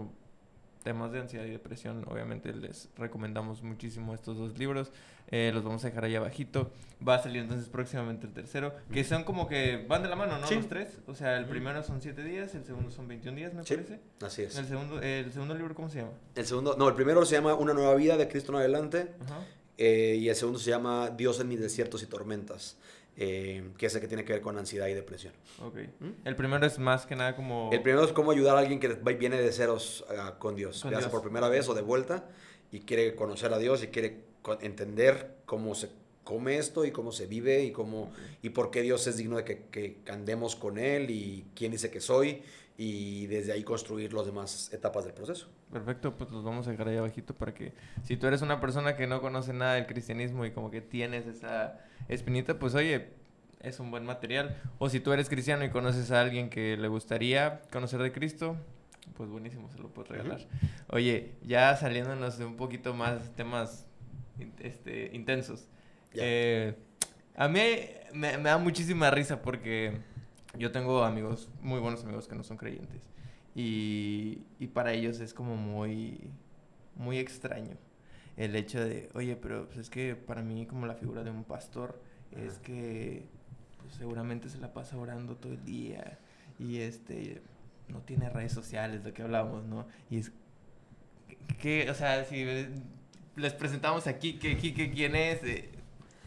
temas 0.83 1.11
de 1.11 1.19
ansiedad 1.19 1.45
y 1.45 1.49
depresión, 1.51 2.05
obviamente 2.09 2.53
les 2.53 2.89
recomendamos 2.97 3.61
muchísimo 3.61 4.13
estos 4.13 4.37
dos 4.37 4.57
libros. 4.57 4.91
Eh, 5.31 5.51
los 5.53 5.63
vamos 5.63 5.83
a 5.83 5.89
dejar 5.89 6.05
ahí 6.05 6.15
abajito. 6.15 6.71
Va 7.07 7.15
a 7.15 7.19
salir 7.21 7.41
entonces 7.41 7.67
próximamente 7.69 8.25
el 8.25 8.33
tercero, 8.33 8.73
que 8.91 9.03
son 9.03 9.23
como 9.25 9.47
que 9.47 9.85
van 9.87 10.01
de 10.01 10.09
la 10.09 10.15
mano, 10.15 10.39
¿no? 10.39 10.47
Sí. 10.47 10.55
Los 10.55 10.67
tres. 10.69 10.97
O 11.05 11.13
sea, 11.13 11.37
el 11.37 11.45
primero 11.45 11.83
son 11.83 12.01
siete 12.01 12.23
días, 12.23 12.55
el 12.55 12.63
segundo 12.65 12.89
son 12.89 13.07
21 13.07 13.35
días, 13.37 13.53
me 13.53 13.63
Sí. 13.63 13.75
parece. 13.75 13.99
Así 14.21 14.41
es. 14.43 14.57
El 14.57 14.65
segundo, 14.65 15.01
el 15.01 15.31
segundo 15.31 15.53
libro, 15.53 15.75
¿cómo 15.75 15.89
se 15.89 15.99
llama? 15.99 16.13
El 16.33 16.45
segundo, 16.45 16.75
no, 16.79 16.87
el 16.87 16.95
primero 16.95 17.23
se 17.25 17.35
llama 17.35 17.53
Una 17.53 17.73
nueva 17.73 17.93
vida 17.95 18.17
de 18.17 18.27
Cristo 18.27 18.53
en 18.53 18.59
adelante. 18.59 19.11
Ajá. 19.21 19.39
Eh, 19.77 20.17
y 20.19 20.27
el 20.29 20.35
segundo 20.35 20.59
se 20.59 20.71
llama 20.71 21.09
Dios 21.11 21.39
en 21.39 21.47
mis 21.47 21.59
desiertos 21.59 22.03
y 22.03 22.05
tormentas, 22.05 22.75
eh, 23.21 23.71
que 23.77 23.87
es 23.87 23.95
el 23.95 23.99
que 23.99 24.07
tiene 24.07 24.23
que 24.23 24.31
ver 24.31 24.41
con 24.41 24.57
ansiedad 24.57 24.87
y 24.87 24.93
depresión. 24.93 25.33
Ok. 25.61 25.75
¿Mm? 25.99 26.09
El 26.23 26.35
primero 26.37 26.65
es 26.65 26.79
más 26.79 27.05
que 27.05 27.17
nada 27.17 27.35
como... 27.35 27.69
El 27.73 27.81
primero 27.81 28.05
es 28.05 28.13
cómo 28.13 28.31
ayudar 28.31 28.55
a 28.55 28.59
alguien 28.59 28.79
que 28.79 28.87
viene 28.87 29.41
de 29.41 29.51
ceros 29.51 30.05
ah, 30.17 30.35
con 30.39 30.55
Dios, 30.55 30.81
Con 30.81 30.91
ya 30.91 30.99
sea 30.99 31.07
Dios. 31.07 31.11
por 31.11 31.21
primera 31.21 31.49
vez 31.49 31.67
o 31.67 31.73
de 31.73 31.81
vuelta, 31.81 32.29
y 32.71 32.79
quiere 32.79 33.15
conocer 33.15 33.51
a 33.53 33.57
Dios 33.57 33.83
y 33.83 33.87
quiere 33.87 34.23
entender 34.61 35.35
cómo 35.45 35.75
se 35.75 35.89
come 36.23 36.59
esto 36.59 36.85
y 36.85 36.91
cómo 36.91 37.11
se 37.11 37.25
vive 37.25 37.61
y 37.61 37.71
cómo 37.71 38.11
y 38.41 38.51
por 38.51 38.71
qué 38.71 38.83
Dios 38.83 39.05
es 39.07 39.17
digno 39.17 39.35
de 39.35 39.43
que, 39.43 39.65
que 39.71 39.97
andemos 40.07 40.55
con 40.55 40.77
Él 40.77 41.09
y 41.09 41.45
quién 41.55 41.73
dice 41.73 41.91
que 41.91 41.99
soy 41.99 42.43
y 42.81 43.27
desde 43.27 43.51
ahí 43.51 43.63
construir 43.63 44.13
las 44.13 44.25
demás 44.25 44.71
etapas 44.71 45.03
del 45.03 45.13
proceso. 45.13 45.49
Perfecto, 45.69 46.15
pues 46.15 46.31
los 46.31 46.45
vamos 46.45 46.65
a 46.65 46.71
dejar 46.71 46.87
ahí 46.87 46.95
abajito 46.95 47.35
para 47.35 47.53
que 47.53 47.73
si 48.03 48.15
tú 48.15 48.25
eres 48.25 48.41
una 48.41 48.61
persona 48.61 48.95
que 48.95 49.05
no 49.05 49.19
conoce 49.19 49.51
nada 49.51 49.73
del 49.73 49.85
cristianismo 49.85 50.45
y 50.45 50.51
como 50.51 50.71
que 50.71 50.79
tienes 50.79 51.27
esa 51.27 51.77
espinita, 52.07 52.57
pues 52.57 52.75
oye, 52.75 53.09
es 53.59 53.81
un 53.81 53.91
buen 53.91 54.05
material. 54.05 54.55
O 54.77 54.87
si 54.87 55.01
tú 55.01 55.11
eres 55.11 55.27
cristiano 55.27 55.65
y 55.65 55.71
conoces 55.71 56.09
a 56.11 56.21
alguien 56.21 56.49
que 56.49 56.77
le 56.77 56.87
gustaría 56.87 57.63
conocer 57.69 58.01
de 58.01 58.13
Cristo, 58.13 58.55
pues 59.17 59.29
buenísimo, 59.29 59.69
se 59.69 59.79
lo 59.79 59.89
puedes 59.89 60.11
regalar. 60.11 60.39
Oye, 60.87 61.33
ya 61.41 61.75
saliéndonos 61.75 62.37
de 62.37 62.45
un 62.45 62.55
poquito 62.55 62.93
más 62.93 63.35
temas 63.35 63.87
este, 64.59 65.09
intensos. 65.13 65.67
Eh, 66.13 66.77
a 67.35 67.49
mí 67.49 67.59
me, 68.13 68.37
me 68.37 68.49
da 68.49 68.57
muchísima 68.57 69.11
risa 69.11 69.41
porque 69.41 69.99
yo 70.57 70.71
tengo 70.71 71.03
amigos, 71.03 71.49
muy 71.61 71.79
buenos 71.79 72.03
amigos 72.03 72.27
que 72.27 72.35
no 72.35 72.43
son 72.43 72.57
creyentes. 72.57 73.01
Y, 73.55 74.43
y 74.59 74.67
para 74.67 74.93
ellos 74.93 75.19
es 75.19 75.33
como 75.33 75.55
muy, 75.55 76.29
muy 76.95 77.17
extraño 77.17 77.77
el 78.39 78.55
hecho 78.55 78.79
de, 78.79 79.09
oye, 79.15 79.35
pero 79.35 79.65
pues 79.65 79.77
es 79.77 79.89
que 79.89 80.15
para 80.15 80.41
mí 80.41 80.65
como 80.65 80.87
la 80.87 80.95
figura 80.95 81.23
de 81.25 81.29
un 81.29 81.43
pastor 81.43 82.01
es 82.31 82.57
que 82.59 83.27
pues, 83.81 83.95
seguramente 83.95 84.49
se 84.49 84.59
la 84.59 84.71
pasa 84.71 84.97
orando 84.97 85.35
todo 85.35 85.51
el 85.51 85.65
día 85.65 86.17
y 86.57 86.77
este 86.77 87.41
no 87.89 87.99
tiene 87.99 88.29
redes 88.29 88.53
sociales, 88.53 89.03
lo 89.03 89.13
que 89.13 89.23
hablamos, 89.23 89.65
¿no? 89.65 89.87
Y 90.09 90.19
es 90.19 90.31
que, 91.59 91.89
o 91.89 91.93
sea, 91.93 92.23
si 92.23 92.45
les 93.35 93.53
presentamos 93.53 94.07
aquí, 94.07 94.35
que 94.35 94.55
quién 94.57 95.15
es, 95.17 95.43
eh, 95.43 95.69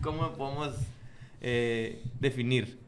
¿cómo 0.03 0.33
podemos 0.35 0.75
eh, 1.41 2.03
definir? 2.21 2.82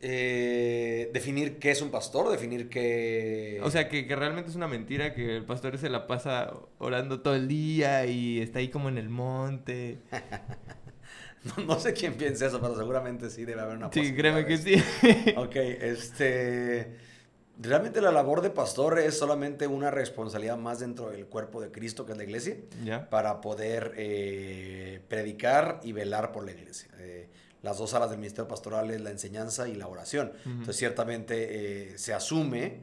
Eh, 0.00 1.10
definir 1.12 1.58
qué 1.58 1.72
es 1.72 1.82
un 1.82 1.90
pastor, 1.90 2.30
definir 2.30 2.68
qué... 2.68 3.60
O 3.64 3.70
sea, 3.70 3.88
que, 3.88 4.06
que 4.06 4.14
realmente 4.14 4.50
es 4.50 4.56
una 4.56 4.68
mentira 4.68 5.12
que 5.12 5.36
el 5.36 5.44
pastor 5.44 5.76
se 5.76 5.88
la 5.88 6.06
pasa 6.06 6.52
orando 6.78 7.20
todo 7.20 7.34
el 7.34 7.48
día 7.48 8.06
y 8.06 8.40
está 8.40 8.60
ahí 8.60 8.68
como 8.68 8.88
en 8.88 8.98
el 8.98 9.08
monte. 9.08 9.98
No, 11.56 11.64
no 11.64 11.78
sé 11.78 11.92
quién 11.92 12.14
piensa 12.14 12.46
eso, 12.46 12.60
pero 12.60 12.76
seguramente 12.76 13.30
sí 13.30 13.44
debe 13.44 13.60
haber 13.60 13.76
una 13.76 13.92
Sí, 13.92 14.12
créeme 14.12 14.44
que 14.44 14.58
sí. 14.58 14.74
Ok, 15.36 15.54
este... 15.54 16.96
Realmente 17.60 18.00
la 18.00 18.12
labor 18.12 18.40
de 18.40 18.50
pastor 18.50 19.00
es 19.00 19.18
solamente 19.18 19.66
una 19.66 19.90
responsabilidad 19.90 20.56
más 20.56 20.78
dentro 20.78 21.10
del 21.10 21.26
cuerpo 21.26 21.60
de 21.60 21.72
Cristo, 21.72 22.06
que 22.06 22.12
es 22.12 22.18
la 22.18 22.24
iglesia, 22.24 22.56
para 23.10 23.40
poder 23.40 23.94
eh, 23.96 25.00
predicar 25.08 25.80
y 25.82 25.92
velar 25.92 26.30
por 26.30 26.44
la 26.44 26.52
iglesia. 26.52 26.88
Eh, 26.98 27.28
las 27.62 27.78
dos 27.78 27.94
alas 27.94 28.10
del 28.10 28.18
ministerio 28.18 28.46
pastoral 28.48 28.90
es 28.90 29.00
la 29.00 29.10
enseñanza 29.10 29.68
y 29.68 29.74
la 29.74 29.88
oración. 29.88 30.32
Entonces, 30.46 30.76
ciertamente 30.76 31.92
eh, 31.92 31.98
se 31.98 32.14
asume 32.14 32.76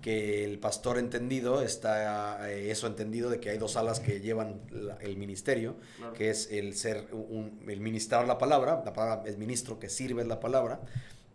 que 0.00 0.44
el 0.44 0.58
pastor 0.58 0.96
entendido 0.98 1.60
está 1.62 2.50
eh, 2.50 2.70
eso 2.70 2.86
entendido 2.86 3.28
de 3.28 3.38
que 3.38 3.50
hay 3.50 3.58
dos 3.58 3.76
alas 3.76 4.00
que 4.00 4.20
llevan 4.20 4.60
la- 4.70 4.96
el 5.02 5.16
ministerio, 5.18 5.76
Claro. 5.98 6.12
que 6.14 6.30
es 6.30 6.50
el 6.50 6.74
ser 6.74 7.08
un, 7.12 7.60
el 7.68 7.80
ministrar 7.80 8.26
la 8.26 8.38
palabra, 8.38 8.82
la 8.84 8.92
palabra 8.94 9.28
es 9.28 9.36
ministro 9.36 9.78
que 9.78 9.90
sirve 9.90 10.24
la 10.24 10.40
palabra, 10.40 10.80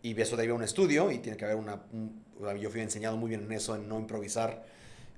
y 0.01 0.19
eso 0.19 0.35
debe 0.35 0.51
un 0.53 0.63
estudio 0.63 1.11
y 1.11 1.19
tiene 1.19 1.37
que 1.37 1.45
haber 1.45 1.57
una, 1.57 1.81
un- 1.93 2.23
yo 2.59 2.69
fui 2.71 2.81
enseñado 2.81 3.17
muy 3.17 3.29
bien 3.29 3.43
en 3.43 3.51
eso, 3.51 3.75
en 3.75 3.87
no 3.87 3.99
improvisar. 3.99 4.63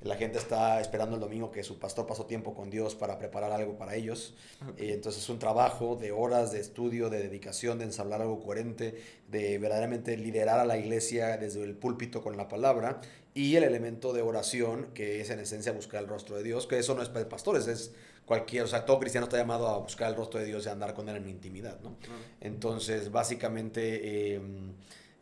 La 0.02 0.16
gente 0.16 0.38
está 0.38 0.80
esperando 0.80 1.16
el 1.16 1.22
domingo 1.22 1.52
que 1.52 1.64
su 1.64 1.80
pastor 1.80 2.06
pasó 2.06 2.26
tiempo 2.26 2.54
con 2.54 2.70
Dios 2.70 2.96
para 2.96 3.18
preparar 3.18 3.52
algo 3.52 3.78
para 3.78 3.96
ellos. 3.96 4.36
Ok. 4.62 4.80
Eh, 4.80 4.94
entonces 4.94 5.24
es 5.24 5.30
un 5.30 5.40
trabajo 5.40 5.96
de 5.96 6.12
horas 6.12 6.52
de 6.52 6.60
estudio, 6.60 7.10
de 7.10 7.20
dedicación, 7.20 7.80
de 7.80 7.86
ensablar 7.86 8.22
algo 8.22 8.40
coherente, 8.40 9.02
de 9.30 9.58
verdaderamente 9.58 10.16
liderar 10.18 10.60
a 10.60 10.66
la 10.66 10.78
iglesia 10.78 11.38
desde 11.38 11.64
el 11.64 11.76
púlpito 11.76 12.22
con 12.22 12.38
la 12.38 12.48
palabra 12.48 13.02
y 13.34 13.56
el 13.56 13.64
elemento 13.64 14.14
de 14.14 14.24
oración, 14.24 14.88
que 14.94 15.22
es 15.22 15.30
en 15.30 15.40
esencia 15.40 15.72
buscar 15.72 16.02
el 16.02 16.10
rostro 16.10 16.38
de 16.38 16.44
Dios, 16.44 16.66
que 16.66 16.80
eso 16.80 16.96
no 16.96 17.04
es 17.04 17.10
para 17.10 17.30
pastores, 17.30 17.68
es 17.68 17.92
cualquier, 18.26 18.64
o 18.64 18.68
sea, 18.68 18.84
todo 18.84 19.00
cristiano 19.00 19.26
está 19.26 19.38
llamado 19.38 19.68
a 19.68 19.78
buscar 19.78 20.10
el 20.10 20.16
rostro 20.16 20.40
de 20.40 20.48
Dios 20.48 20.66
y 20.66 20.70
a 20.70 20.72
andar 20.72 20.94
con 20.94 21.08
él 21.08 21.18
en 21.18 21.30
intimidad, 21.30 21.80
¿no? 21.82 21.96
Entonces, 22.42 23.12
básicamente, 23.12 24.36
eh, 24.36 24.42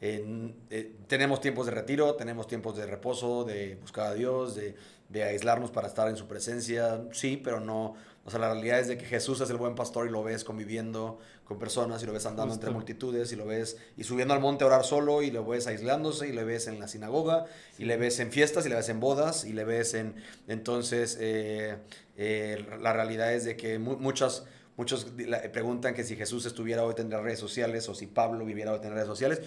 eh, 0.02 0.92
tenemos 1.08 1.42
tiempos 1.42 1.66
de 1.66 1.72
retiro, 1.72 2.16
tenemos 2.16 2.48
tiempos 2.48 2.76
de 2.78 2.86
reposo, 2.86 3.44
de 3.44 3.76
buscar 3.76 4.08
a 4.08 4.14
Dios, 4.14 4.56
de, 4.56 4.76
de 5.10 5.24
aislarnos 5.24 5.72
para 5.72 5.88
estar 5.88 6.10
en 6.10 6.18
su 6.18 6.28
presencia, 6.28 7.02
sí, 7.12 7.38
pero 7.42 7.60
no, 7.60 7.96
o 8.26 8.30
sea, 8.32 8.40
la 8.40 8.52
realidad 8.54 8.80
es 8.80 8.88
de 8.88 8.98
que 8.98 9.06
Jesús 9.06 9.40
es 9.42 9.50
el 9.50 9.58
buen 9.58 9.76
pastor 9.76 10.08
y 10.08 10.12
lo 10.12 10.24
ves 10.24 10.44
conviviendo 10.44 11.20
con 11.46 11.60
personas 11.60 12.02
y 12.02 12.08
lo 12.08 12.14
ves 12.14 12.26
andando 12.26 12.54
entre 12.56 12.72
multitudes 12.72 13.32
y 13.32 13.36
lo 13.36 13.46
ves 13.46 13.78
y 13.98 14.04
subiendo 14.04 14.34
al 14.34 14.40
monte 14.40 14.64
a 14.64 14.68
orar 14.68 14.84
solo 14.84 15.22
y 15.22 15.30
lo 15.30 15.46
ves 15.46 15.68
aislándose 15.68 16.28
y 16.28 16.32
lo 16.34 16.44
ves 16.44 16.68
en 16.68 16.80
la 16.80 16.88
sinagoga 16.88 17.46
y 17.78 17.86
le 17.86 17.98
ves 17.98 18.20
en 18.20 18.32
fiestas 18.32 18.66
y 18.66 18.70
le 18.70 18.76
ves 18.76 18.90
en 18.90 19.00
bodas 19.00 19.46
y 19.46 19.54
le 19.54 19.64
ves 19.64 19.94
en... 19.94 20.16
Entonces, 20.48 21.18
eh, 21.22 21.78
eh, 22.18 22.66
la 22.82 22.94
realidad 22.94 23.32
es 23.34 23.46
de 23.46 23.56
que 23.56 23.78
mu- 23.78 23.98
muchas... 23.98 24.46
Muchos 24.78 25.08
la- 25.18 25.42
preguntan 25.52 25.94
que 25.94 26.04
si 26.04 26.16
Jesús 26.16 26.46
estuviera 26.46 26.84
hoy 26.84 26.94
tendría 26.96 27.22
redes 27.22 27.40
sociales 27.40 27.88
o 27.88 27.96
si 27.96 28.08
Pablo 28.08 28.44
viviera 28.44 28.72
hoy 28.74 28.80
tendría 28.80 28.96
redes 29.04 29.08
sociales. 29.08 29.40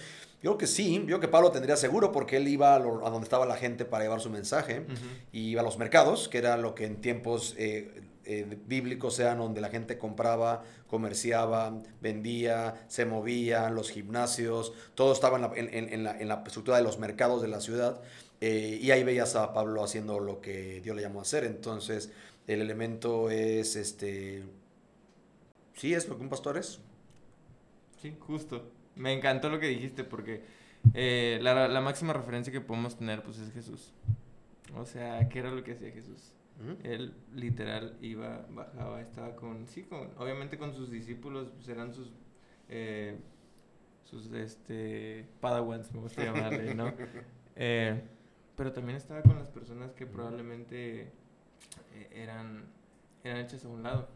Yo 0.42 0.52
creo 0.52 0.58
que 0.58 0.66
sí, 0.66 0.94
yo 1.00 1.04
creo 1.06 1.20
que 1.20 1.28
Pablo 1.28 1.50
tendría 1.50 1.76
seguro 1.76 2.12
porque 2.12 2.36
él 2.38 2.48
iba 2.48 2.74
a, 2.74 2.78
lo- 2.78 3.06
a 3.06 3.10
donde 3.10 3.24
estaba 3.24 3.44
la 3.44 3.56
gente 3.56 3.84
para 3.84 4.04
llevar 4.04 4.20
su 4.20 4.30
mensaje 4.30 4.86
y 5.32 5.50
iba 5.50 5.60
a 5.60 5.64
los 5.64 5.76
mercados, 5.78 6.28
que 6.28 6.38
era 6.38 6.56
lo 6.56 6.74
que 6.74 6.86
en 6.86 6.96
tiempos 7.00 7.54
eh, 7.58 8.02
eh, 8.24 8.58
bíblicos 8.66 9.18
eran 9.18 9.38
donde 9.38 9.60
la 9.60 9.68
gente 9.68 9.98
compraba, 9.98 10.62
comerciaba, 10.86 11.74
vendía, 12.00 12.74
se 12.88 13.04
movía, 13.06 13.68
los 13.70 13.90
gimnasios, 13.90 14.72
todo 14.94 15.12
estaba 15.12 15.36
en 15.36 15.42
la, 15.42 15.52
en- 15.56 15.74
en- 15.74 15.92
en 15.92 16.04
la- 16.04 16.18
en 16.18 16.28
la 16.28 16.42
estructura 16.46 16.76
de 16.76 16.82
los 16.82 16.98
mercados 16.98 17.42
de 17.42 17.48
la 17.48 17.60
ciudad. 17.60 18.00
eh, 18.40 18.78
y 18.80 18.92
ahí 18.92 19.02
veías 19.02 19.34
a 19.34 19.52
Pablo 19.52 19.82
haciendo 19.82 20.20
lo 20.20 20.40
que 20.40 20.80
Dios 20.80 20.94
le 20.94 21.02
llamó 21.02 21.18
a 21.18 21.22
hacer. 21.22 21.42
Entonces, 21.42 22.10
el 22.46 22.60
elemento 22.62 23.30
es 23.30 23.74
este. 23.74 24.44
Sí, 25.78 25.94
es 25.94 26.08
lo 26.08 26.16
que 26.16 26.24
un 26.24 26.28
pastor 26.28 26.56
es. 26.56 26.80
Sí, 28.02 28.16
justo. 28.18 28.72
Me 28.96 29.12
encantó 29.12 29.48
lo 29.48 29.60
que 29.60 29.68
dijiste 29.68 30.02
porque 30.02 30.42
eh, 30.92 31.38
la, 31.40 31.68
la, 31.68 31.80
máxima 31.80 32.12
referencia 32.12 32.52
que 32.52 32.60
podemos 32.60 32.96
tener 32.96 33.22
pues 33.22 33.38
es 33.38 33.52
Jesús. 33.52 33.92
O 34.76 34.84
sea, 34.84 35.28
¿qué 35.28 35.38
era 35.38 35.52
lo 35.52 35.62
que 35.62 35.72
hacía 35.72 35.92
Jesús? 35.92 36.34
Él 36.82 37.14
literal 37.32 37.96
iba, 38.02 38.44
bajaba, 38.50 39.00
estaba 39.00 39.36
con, 39.36 39.68
sí, 39.68 39.84
con, 39.84 40.10
obviamente 40.18 40.58
con 40.58 40.74
sus 40.74 40.90
discípulos, 40.90 41.52
pues 41.54 41.68
eran 41.68 41.94
sus, 41.94 42.10
eh, 42.68 43.16
sus, 44.02 44.32
este, 44.32 45.24
padawans, 45.40 45.94
me 45.94 46.00
gusta 46.00 46.24
llamarle, 46.24 46.74
¿no? 46.74 46.92
Eh, 47.60 48.00
pero 48.54 48.72
también 48.72 48.96
estaba 48.96 49.20
con 49.22 49.36
las 49.36 49.48
personas 49.48 49.92
que 49.92 50.06
probablemente 50.06 51.10
eran, 52.12 52.66
eran 53.24 53.38
hechas 53.38 53.64
a 53.64 53.68
un 53.68 53.82
lado. 53.82 54.08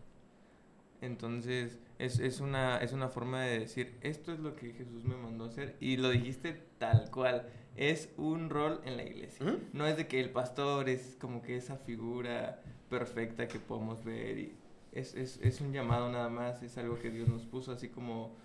Entonces, 1.02 1.80
es, 1.98 2.20
es, 2.20 2.40
una, 2.40 2.78
es 2.78 2.92
una 2.92 3.08
forma 3.08 3.42
de 3.42 3.58
decir, 3.58 3.98
esto 4.02 4.32
es 4.32 4.38
lo 4.38 4.54
que 4.54 4.72
Jesús 4.72 5.04
me 5.04 5.16
mandó 5.16 5.44
a 5.44 5.48
hacer 5.48 5.76
y 5.80 5.96
lo 5.96 6.08
dijiste 6.10 6.52
tal 6.78 7.10
cual. 7.10 7.48
Es 7.76 8.10
un 8.16 8.50
rol 8.50 8.80
en 8.84 8.96
la 8.96 9.02
iglesia. 9.02 9.58
No 9.72 9.86
es 9.86 9.96
de 9.96 10.06
que 10.06 10.20
el 10.20 10.30
pastor 10.30 10.88
es 10.88 11.16
como 11.18 11.42
que 11.42 11.56
esa 11.56 11.76
figura 11.76 12.62
perfecta 12.88 13.48
que 13.48 13.58
podemos 13.58 14.04
ver. 14.04 14.38
Y 14.38 14.54
es, 14.92 15.14
es, 15.14 15.40
es 15.42 15.60
un 15.60 15.72
llamado 15.72 16.10
nada 16.10 16.28
más, 16.28 16.62
es 16.62 16.78
algo 16.78 16.98
que 16.98 17.10
Dios 17.10 17.28
nos 17.28 17.42
puso, 17.42 17.72
así 17.72 17.88
como 17.88 18.36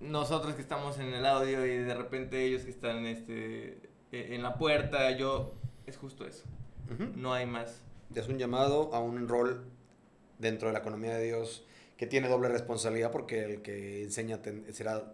nosotros 0.00 0.54
que 0.54 0.62
estamos 0.62 0.98
en 0.98 1.12
el 1.12 1.26
audio 1.26 1.66
y 1.66 1.76
de 1.76 1.94
repente 1.94 2.44
ellos 2.44 2.62
que 2.62 2.70
están 2.70 3.04
este, 3.06 3.90
e, 4.12 4.34
en 4.34 4.42
la 4.42 4.54
puerta, 4.54 5.10
yo, 5.16 5.54
es 5.86 5.96
justo 5.96 6.26
eso. 6.26 6.44
No 7.16 7.34
hay 7.34 7.46
más. 7.46 7.82
Es 8.14 8.28
un 8.28 8.38
llamado 8.38 8.92
a 8.94 9.00
un 9.00 9.28
rol 9.28 9.64
dentro 10.40 10.68
de 10.68 10.72
la 10.72 10.80
economía 10.80 11.16
de 11.16 11.24
Dios 11.24 11.64
que 11.96 12.06
tiene 12.06 12.28
doble 12.28 12.48
responsabilidad 12.48 13.12
porque 13.12 13.44
el 13.44 13.62
que 13.62 14.02
enseña 14.02 14.40
será, 14.72 15.12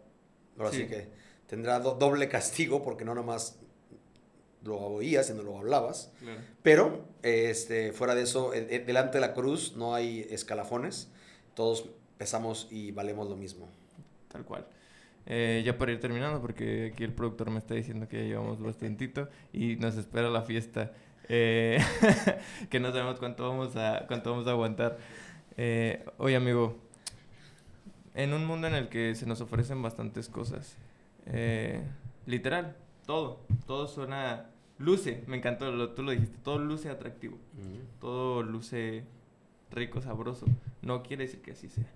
ahora 0.57 0.70
sí. 0.70 0.87
que 0.87 1.09
tendrá 1.49 1.81
doble 1.81 2.29
castigo 2.29 2.83
porque 2.83 3.05
no 3.05 3.14
nomás 3.14 3.59
lo 4.62 4.79
oías, 4.79 5.27
sino 5.27 5.43
lo 5.43 5.59
hablabas. 5.59 6.12
Pero 6.62 7.05
este, 7.22 7.93
fuera 7.93 8.14
de 8.14 8.22
eso, 8.22 8.53
delante 8.53 9.18
de 9.18 9.20
la 9.20 9.35
cruz 9.35 9.74
no 9.77 9.95
hay 9.95 10.27
escalafones, 10.31 11.11
todos 11.55 11.89
pesamos 12.18 12.68
y 12.70 12.93
valemos 12.93 13.29
lo 13.29 13.37
mismo. 13.37 13.68
Tal 14.29 14.45
cual. 14.45 14.66
Eh, 15.27 15.62
ya 15.66 15.77
para 15.77 15.91
ir 15.91 16.01
terminando, 16.01 16.41
porque 16.41 16.93
aquí 16.93 17.03
el 17.03 17.12
productor 17.12 17.51
me 17.51 17.59
está 17.59 17.74
diciendo 17.74 18.09
que 18.09 18.18
ya 18.18 18.24
llevamos 18.24 18.61
bastantito 18.61 19.29
y 19.53 19.77
nos 19.77 19.97
espera 19.97 20.31
la 20.31 20.43
fiesta. 20.43 20.93
Eh, 21.29 21.79
que 22.70 22.81
no 22.81 22.93
sabemos 22.93 23.18
cuánto 23.18 23.49
vamos 23.49 23.77
a, 23.77 24.05
cuánto 24.07 24.31
vamos 24.31 24.47
a 24.47 24.51
aguantar. 24.51 24.99
Eh, 25.57 26.05
oye, 26.18 26.37
amigo, 26.37 26.77
en 28.14 28.33
un 28.33 28.47
mundo 28.47 28.66
en 28.66 28.74
el 28.74 28.89
que 28.89 29.14
se 29.14 29.27
nos 29.27 29.41
ofrecen 29.41 29.83
bastantes 29.83 30.29
cosas, 30.29 30.77
eh, 31.27 31.83
literal, 32.27 32.77
todo, 33.07 33.41
todo 33.66 33.87
suena, 33.89 34.51
luce, 34.79 35.24
me 35.27 35.37
encantó, 35.37 35.70
lo, 35.70 35.91
tú 35.91 36.03
lo 36.03 36.12
dijiste, 36.12 36.39
todo 36.43 36.59
luce 36.59 36.89
atractivo, 36.89 37.39
todo 38.01 38.43
luce 38.43 39.05
rico, 39.70 40.01
sabroso, 40.01 40.47
no 40.83 41.03
quiere 41.03 41.24
decir 41.24 41.43
que 41.43 41.53
así 41.53 41.68
sea. 41.68 41.91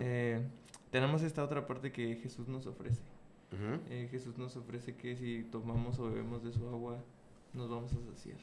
Eh, 0.00 0.40
tenemos 0.90 1.22
esta 1.22 1.44
otra 1.44 1.66
parte 1.66 1.92
que 1.92 2.16
Jesús 2.16 2.48
nos 2.48 2.66
ofrece. 2.66 3.02
Eh, 3.88 4.08
Jesús 4.10 4.36
nos 4.36 4.56
ofrece 4.56 4.96
que 4.96 5.14
si 5.16 5.44
tomamos 5.44 6.00
o 6.00 6.08
bebemos 6.08 6.42
de 6.42 6.52
su 6.52 6.68
agua, 6.68 6.98
nos 7.54 7.70
vamos 7.70 7.92
a 7.92 8.12
saciar 8.12 8.38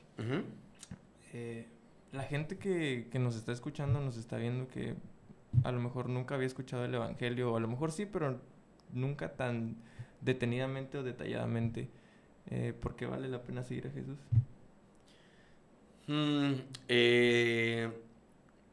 la 2.11 2.23
gente 2.23 2.57
que, 2.57 3.07
que, 3.11 3.19
nos 3.19 3.35
está 3.35 3.51
escuchando, 3.51 4.01
nos 4.01 4.17
está 4.17 4.37
viendo 4.37 4.67
que 4.67 4.95
a 5.63 5.71
lo 5.71 5.79
mejor 5.79 6.09
nunca 6.09 6.35
había 6.35 6.47
escuchado 6.47 6.85
el 6.85 6.93
Evangelio, 6.93 7.53
o 7.53 7.57
a 7.57 7.59
lo 7.59 7.67
mejor 7.67 7.91
sí, 7.91 8.05
pero 8.05 8.39
nunca 8.93 9.33
tan 9.33 9.77
detenidamente 10.21 10.97
o 10.97 11.03
detalladamente. 11.03 11.89
Eh, 12.49 12.73
¿Por 12.79 12.95
qué 12.95 13.05
vale 13.05 13.29
la 13.29 13.41
pena 13.41 13.63
seguir 13.63 13.87
a 13.87 13.91
Jesús? 13.91 14.17
Mm, 16.07 16.53
eh, 16.87 17.89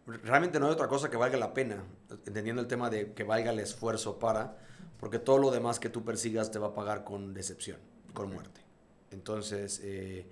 realmente 0.07 0.59
no 0.59 0.67
hay 0.67 0.73
otra 0.73 0.89
cosa 0.89 1.11
que 1.11 1.17
valga 1.17 1.37
la 1.39 1.55
pena, 1.55 1.85
entendiendo 2.27 2.63
el 2.63 2.69
tema 2.69 2.91
de 2.91 3.13
que 3.13 3.23
valga 3.23 3.53
el 3.53 3.59
esfuerzo 3.61 4.19
para, 4.19 4.57
porque 4.99 5.19
todo 5.19 5.39
lo 5.39 5.51
demás 5.51 5.79
que 5.79 5.91
tú 5.91 6.05
persigas 6.05 6.51
te 6.51 6.59
va 6.59 6.69
a 6.69 6.75
pagar 6.75 7.05
con 7.05 7.35
decepción, 7.35 7.79
con 8.15 8.33
muerte. 8.33 8.68
Entonces, 9.11 9.81
eh, 9.83 10.27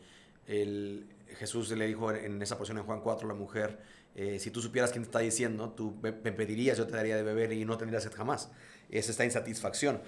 el, 0.47 1.07
Jesús 1.39 1.71
le 1.71 1.87
dijo 1.87 2.13
en 2.13 2.41
esa 2.43 2.57
porción 2.57 2.79
en 2.79 2.85
Juan 2.85 3.01
4 3.01 3.27
a 3.27 3.33
la 3.33 3.39
mujer, 3.39 3.79
eh, 4.15 4.39
si 4.39 4.51
tú 4.51 4.63
supieras 4.63 4.93
quién 4.93 5.03
te 5.03 5.09
está 5.09 5.19
diciendo, 5.19 5.71
tú 5.71 5.95
me 6.03 6.13
pedirías, 6.13 6.79
yo 6.79 6.87
te 6.87 6.97
daría 6.97 7.17
de 7.17 7.23
beber 7.23 7.53
y 7.53 7.65
no 7.65 7.77
tendrías 7.77 8.03
sed 8.03 8.13
jamás. 8.13 8.51
Es 8.89 9.11
esta 9.11 9.25
insatisfacción. 9.25 10.01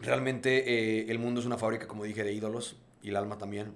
Realmente 0.00 0.58
eh, 0.68 1.06
el 1.08 1.18
mundo 1.18 1.40
es 1.40 1.46
una 1.46 1.56
fábrica, 1.56 1.86
como 1.86 2.04
dije, 2.04 2.24
de 2.24 2.32
ídolos 2.32 2.76
y 3.02 3.10
el 3.10 3.16
alma 3.16 3.38
también, 3.38 3.74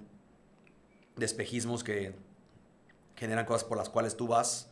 de 1.15 1.25
espejismos 1.25 1.83
que 1.83 2.13
generan 3.15 3.45
cosas 3.45 3.63
por 3.63 3.77
las 3.77 3.89
cuales 3.89 4.17
tú 4.17 4.27
vas 4.27 4.69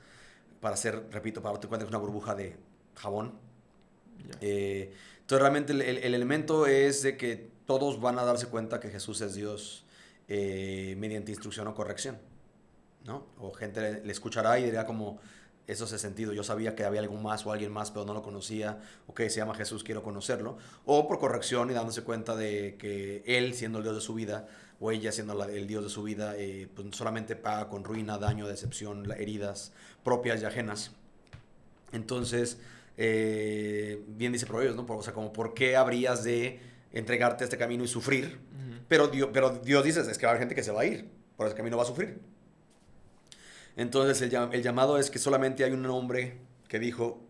para 0.60 0.76
hacer, 0.76 1.08
repito, 1.12 1.42
para 1.42 1.56
que 1.56 1.62
te 1.62 1.68
encuentres 1.68 1.90
una 1.90 1.98
burbuja 1.98 2.36
de 2.36 2.58
jabón. 2.96 3.34
Eh, 4.42 4.94
entonces 5.22 5.42
realmente 5.42 5.72
el, 5.72 5.82
el, 5.82 6.14
elemento 6.14 6.68
es 6.68 7.02
de 7.02 7.18
que 7.18 7.50
todos 7.80 8.00
van 8.02 8.20
a 8.20 8.24
darse 8.24 8.48
cuenta 8.48 8.80
que 8.80 8.90
Jesús 8.90 9.22
es 9.22 9.34
Dios 9.34 9.86
eh, 10.28 10.96
mediante 10.98 11.32
instrucción 11.32 11.68
o 11.68 11.76
corrección. 11.76 12.18
¿no? 13.06 13.26
O 13.40 13.52
gente 13.52 14.02
le, 14.04 14.12
escuchará 14.12 14.60
y 14.60 14.64
dirá 14.66 14.86
como, 14.86 15.20
eso 15.68 15.86
hace 15.86 15.98
sentido, 15.98 16.34
yo 16.34 16.44
sabía 16.44 16.76
que 16.76 16.84
había 16.84 17.02
algún 17.02 17.24
más 17.24 17.46
o 17.46 17.52
alguien 17.52 17.72
más, 17.72 17.92
pero 17.92 18.06
no 18.06 18.14
lo 18.14 18.22
conocía, 18.22 18.80
o 19.08 19.14
que 19.14 19.30
se 19.30 19.38
llama 19.38 19.56
Jesús, 19.56 19.84
quiero 19.84 20.04
conocerlo. 20.04 20.58
O 20.86 21.08
por 21.08 21.20
corrección 21.20 21.70
y 21.72 21.74
dándose 21.74 22.04
cuenta 22.04 22.36
de 22.36 22.76
que 22.78 23.24
él, 23.26 23.54
siendo 23.54 23.80
el 23.80 23.84
Dios 23.84 23.96
de 23.96 24.02
su 24.02 24.14
vida, 24.14 24.48
o 24.80 24.92
ella 24.92 25.12
siendo 25.12 25.42
el 25.44 25.68
Dios 25.68 25.84
de 25.84 25.90
su 25.90 26.04
vida, 26.04 26.34
eh, 26.38 26.68
pues 26.74 26.88
solamente 26.96 27.36
paga 27.36 27.70
con 27.70 27.84
ruina, 27.84 28.18
daño, 28.18 28.48
decepción, 28.48 29.12
heridas 29.12 29.72
propias 30.04 30.42
y 30.42 30.46
ajenas. 30.46 30.92
Entonces, 31.92 32.58
eh, 32.98 34.04
bien 34.08 34.34
dice 34.34 34.46
Proverbios, 34.46 34.76
¿no? 34.76 34.86
O 34.88 35.04
sea, 35.04 35.14
como, 35.14 35.32
¿por 35.32 35.54
qué 35.54 35.76
habrías 35.76 36.24
de 36.24 36.60
entregarte 36.94 37.44
a 37.44 37.46
este 37.46 37.58
camino 37.58 37.84
y 37.84 37.88
sufrir? 37.88 38.40
Pero 38.88 39.08
Dios, 39.08 39.30
pero 39.32 39.50
Dios 39.50 39.84
dice, 39.84 40.02
es 40.02 40.18
que 40.18 40.26
va 40.26 40.32
a 40.32 40.36
haber 40.36 40.42
gente 40.42 40.56
que 40.56 40.64
se 40.64 40.72
va 40.72 40.82
a 40.82 40.86
ir, 40.86 41.10
por 41.38 41.48
ese 41.48 41.56
camino 41.56 41.78
va 41.78 41.84
a 41.84 41.86
sufrir. 41.86 42.20
Entonces 43.78 44.22
el, 44.22 44.54
el 44.54 44.62
llamado 44.62 44.98
es 44.98 45.10
que 45.10 45.20
solamente 45.20 45.64
hay 45.64 45.72
un 45.72 45.86
hombre 45.86 46.38
que 46.68 46.80
dijo 46.80 47.22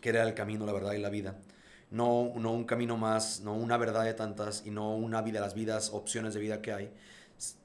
que 0.00 0.10
era 0.10 0.22
el 0.22 0.34
camino, 0.34 0.66
la 0.66 0.72
verdad 0.72 0.92
y 0.92 0.98
la 0.98 1.08
vida. 1.08 1.38
No, 1.90 2.32
no 2.36 2.52
un 2.52 2.64
camino 2.64 2.96
más, 2.96 3.40
no 3.40 3.54
una 3.54 3.76
verdad 3.78 4.04
de 4.04 4.14
tantas 4.14 4.66
y 4.66 4.70
no 4.70 4.94
una 4.96 5.22
vida, 5.22 5.40
las 5.40 5.54
vidas, 5.54 5.90
opciones 5.92 6.34
de 6.34 6.40
vida 6.40 6.60
que 6.60 6.72
hay. 6.72 6.92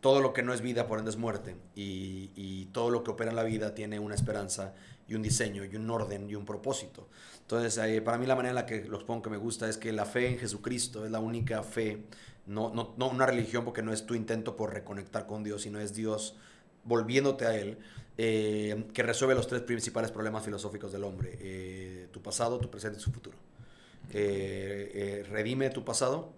Todo 0.02 0.22
lo 0.22 0.34
que 0.34 0.44
no 0.44 0.54
es 0.54 0.62
vida, 0.62 0.88
por 0.88 1.00
ende, 1.00 1.12
es 1.12 1.18
muerte. 1.18 1.56
Y, 1.76 2.32
y 2.36 2.66
todo 2.74 2.90
lo 2.90 3.04
que 3.04 3.12
opera 3.12 3.30
en 3.30 3.36
la 3.36 3.44
vida 3.44 3.76
tiene 3.76 4.00
una 4.00 4.16
esperanza 4.16 4.74
y 5.10 5.16
un 5.16 5.22
diseño 5.22 5.66
y 5.66 5.76
un 5.76 5.90
orden 5.90 6.30
y 6.30 6.36
un 6.36 6.46
propósito. 6.46 7.08
Entonces, 7.42 7.78
eh, 7.84 8.02
para 8.02 8.18
mí 8.18 8.28
la 8.28 8.36
manera 8.36 8.52
en 8.52 8.56
la 8.56 8.66
que 8.66 8.86
los 8.86 9.04
pongo 9.04 9.24
que 9.24 9.30
me 9.32 9.38
gusta 9.38 9.68
es 9.68 9.78
que 9.78 9.92
la 9.92 10.06
fe 10.06 10.28
en 10.28 10.38
Jesucristo 10.38 11.04
es 11.04 11.12
la 11.12 11.20
única 11.20 11.64
fe 11.64 12.04
no, 12.46 12.72
no, 12.74 12.94
no 12.98 13.10
una 13.10 13.26
religión 13.26 13.66
porque 13.66 13.82
no 13.82 13.92
es 13.92 14.06
tu 14.06 14.14
intento 14.14 14.56
por 14.56 14.74
reconectar 14.74 15.26
con 15.26 15.44
Dios, 15.44 15.64
sino 15.64 15.80
es 15.80 15.94
Dios 15.94 16.36
volviéndote 16.84 17.46
a 17.46 17.56
Él, 17.56 17.78
eh, 18.18 18.86
que 18.94 19.04
resuelve 19.04 19.36
los 19.36 19.48
tres 19.48 19.62
principales 19.62 20.12
problemas 20.12 20.44
filosóficos 20.44 20.92
del 20.92 21.04
hombre, 21.04 21.38
eh, 21.40 22.08
tu 22.12 22.22
pasado, 22.22 22.60
tu 22.60 22.70
presente 22.70 23.00
y 23.00 23.02
su 23.02 23.12
futuro. 23.12 23.38
Redime 24.12 25.70
tu 25.70 25.86
pasado, 25.86 26.34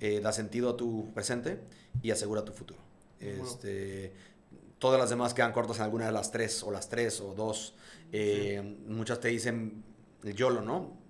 da 0.00 0.32
sentido 0.32 0.70
a 0.70 0.76
tu 0.76 1.12
presente 1.14 1.60
y 2.02 2.10
asegura 2.10 2.44
tu 2.44 2.52
futuro. 2.52 2.80
Este, 3.20 4.12
todas 4.78 5.00
las 5.00 5.10
demás 5.10 5.32
quedan 5.32 5.52
cortas 5.52 5.78
en 5.78 5.84
alguna 5.84 6.06
de 6.06 6.12
las 6.12 6.30
tres, 6.30 6.62
o 6.62 6.70
las 6.70 6.88
tres, 6.88 7.20
o 7.20 7.34
dos. 7.34 7.74
Muchas 8.86 9.20
te 9.20 9.28
dicen 9.28 9.82
el 10.22 10.34
YOLO, 10.34 10.62
¿no? 10.62 11.06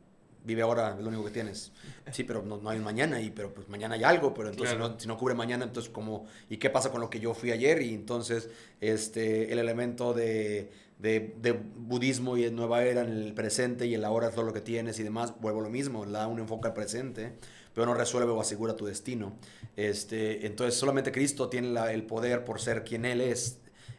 vive 0.46 0.62
ahora, 0.62 0.94
es 0.96 1.02
lo 1.02 1.08
único 1.08 1.24
que 1.24 1.32
tienes. 1.32 1.72
Sí, 2.12 2.22
pero 2.22 2.40
no, 2.40 2.58
no 2.58 2.70
hay 2.70 2.78
un 2.78 2.84
mañana, 2.84 3.20
y, 3.20 3.30
pero 3.30 3.52
pues 3.52 3.68
mañana 3.68 3.96
hay 3.96 4.04
algo, 4.04 4.32
pero 4.32 4.48
entonces 4.48 4.78
si, 4.98 5.08
no, 5.08 5.18
cubre 5.18 5.34
mañana, 5.34 5.64
entonces 5.64 5.90
como, 5.90 6.26
¿y 6.48 6.58
qué 6.58 6.70
pasa 6.70 6.92
con 6.92 7.00
lo 7.00 7.10
que 7.10 7.18
yo 7.18 7.34
fui 7.34 7.50
ayer? 7.50 7.82
Y 7.82 7.94
entonces 7.94 8.48
este, 8.80 9.52
el 9.52 9.58
elemento 9.58 10.14
de, 10.14 10.70
de, 11.00 11.34
de 11.40 11.52
budismo 11.52 12.36
y 12.36 12.44
de 12.44 12.52
nueva 12.52 12.84
era 12.84 13.00
en 13.00 13.08
el 13.08 13.34
presente 13.34 13.86
y 13.86 13.94
el 13.94 14.04
ahora 14.04 14.28
es 14.28 14.36
todo 14.36 14.44
lo 14.44 14.52
que 14.52 14.60
tienes 14.60 15.00
y 15.00 15.02
demás, 15.02 15.34
vuelvo 15.40 15.58
a 15.58 15.62
lo 15.64 15.68
mismo, 15.68 16.06
le 16.06 16.12
da 16.12 16.28
un 16.28 16.38
enfoque 16.38 16.68
al 16.68 16.74
presente, 16.74 17.32
pero 17.76 17.84
no 17.84 17.92
resuelve 17.92 18.32
o 18.32 18.40
asegura 18.40 18.74
tu 18.74 18.86
destino. 18.86 19.34
Este, 19.76 20.46
entonces 20.46 20.80
solamente 20.80 21.12
Cristo 21.12 21.50
tiene 21.50 21.68
la, 21.68 21.92
el 21.92 22.04
poder 22.04 22.42
por 22.42 22.58
ser 22.58 22.84
quien 22.84 23.04
Él 23.04 23.20
es, 23.20 23.58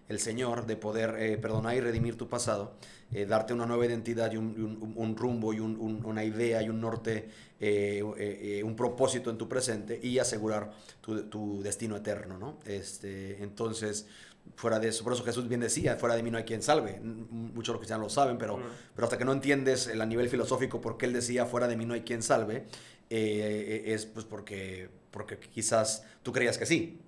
el 0.09 0.19
Señor, 0.19 0.65
de 0.65 0.77
poder 0.77 1.15
eh, 1.19 1.37
perdonar 1.37 1.75
y 1.75 1.81
redimir 1.81 2.17
tu 2.17 2.27
pasado 2.27 2.73
eh, 3.13 3.27
darte 3.27 3.53
una 3.53 3.67
nueva 3.67 3.85
identidad 3.85 4.31
y 4.31 4.37
un, 4.37 5.15
rumbo 5.15 5.53
y 5.53 5.59
una 5.59 6.23
idea 6.23 6.61
y 6.63 6.69
un 6.69 6.81
norte, 6.81 7.29
eh, 7.59 8.61
un 8.65 8.75
propósito 8.75 9.29
en 9.29 9.37
tu 9.37 9.47
presente 9.47 9.99
y 10.01 10.17
asegurar 10.17 10.71
tu, 10.99 11.61
destino 11.61 11.95
eterno, 11.95 12.37
¿no? 12.37 12.57
Este, 12.65 13.41
entonces, 13.43 14.07
fuera 14.55 14.79
de 14.79 14.89
eso, 14.89 15.03
por 15.03 15.13
eso 15.13 15.23
Jesús 15.23 15.47
bien 15.47 15.61
decía, 15.61 15.95
fuera 15.95 16.15
de 16.15 16.23
mí 16.23 16.31
no 16.31 16.37
hay 16.37 16.43
quien 16.43 16.61
salve. 16.61 16.99
Muchos 16.99 17.67
de 17.67 17.73
los 17.73 17.79
cristianos 17.79 18.05
lo 18.05 18.09
saben, 18.09 18.37
pero, 18.37 18.59
pero 18.93 19.05
hasta 19.05 19.17
que 19.17 19.23
no 19.23 19.31
entiendes 19.31 19.87
a 19.87 20.05
nivel 20.05 20.27
filosófico 20.27 20.81
por 20.81 20.97
qué 20.97 21.05
él 21.05 21.13
decía, 21.13 21.45
fuera 21.45 21.67
de 21.69 21.77
mí 21.77 21.85
no 21.85 21.93
hay 21.93 22.01
quien 22.01 22.21
salve, 22.21 22.65
eh, 23.09 23.83
es 23.87 24.05
pues 24.05 24.25
porque, 24.25 24.89
porque 25.11 25.37
quizás 25.39 26.05
tú 26.23 26.31
creías 26.33 26.57
que 26.57 26.65
sí, 26.65 26.99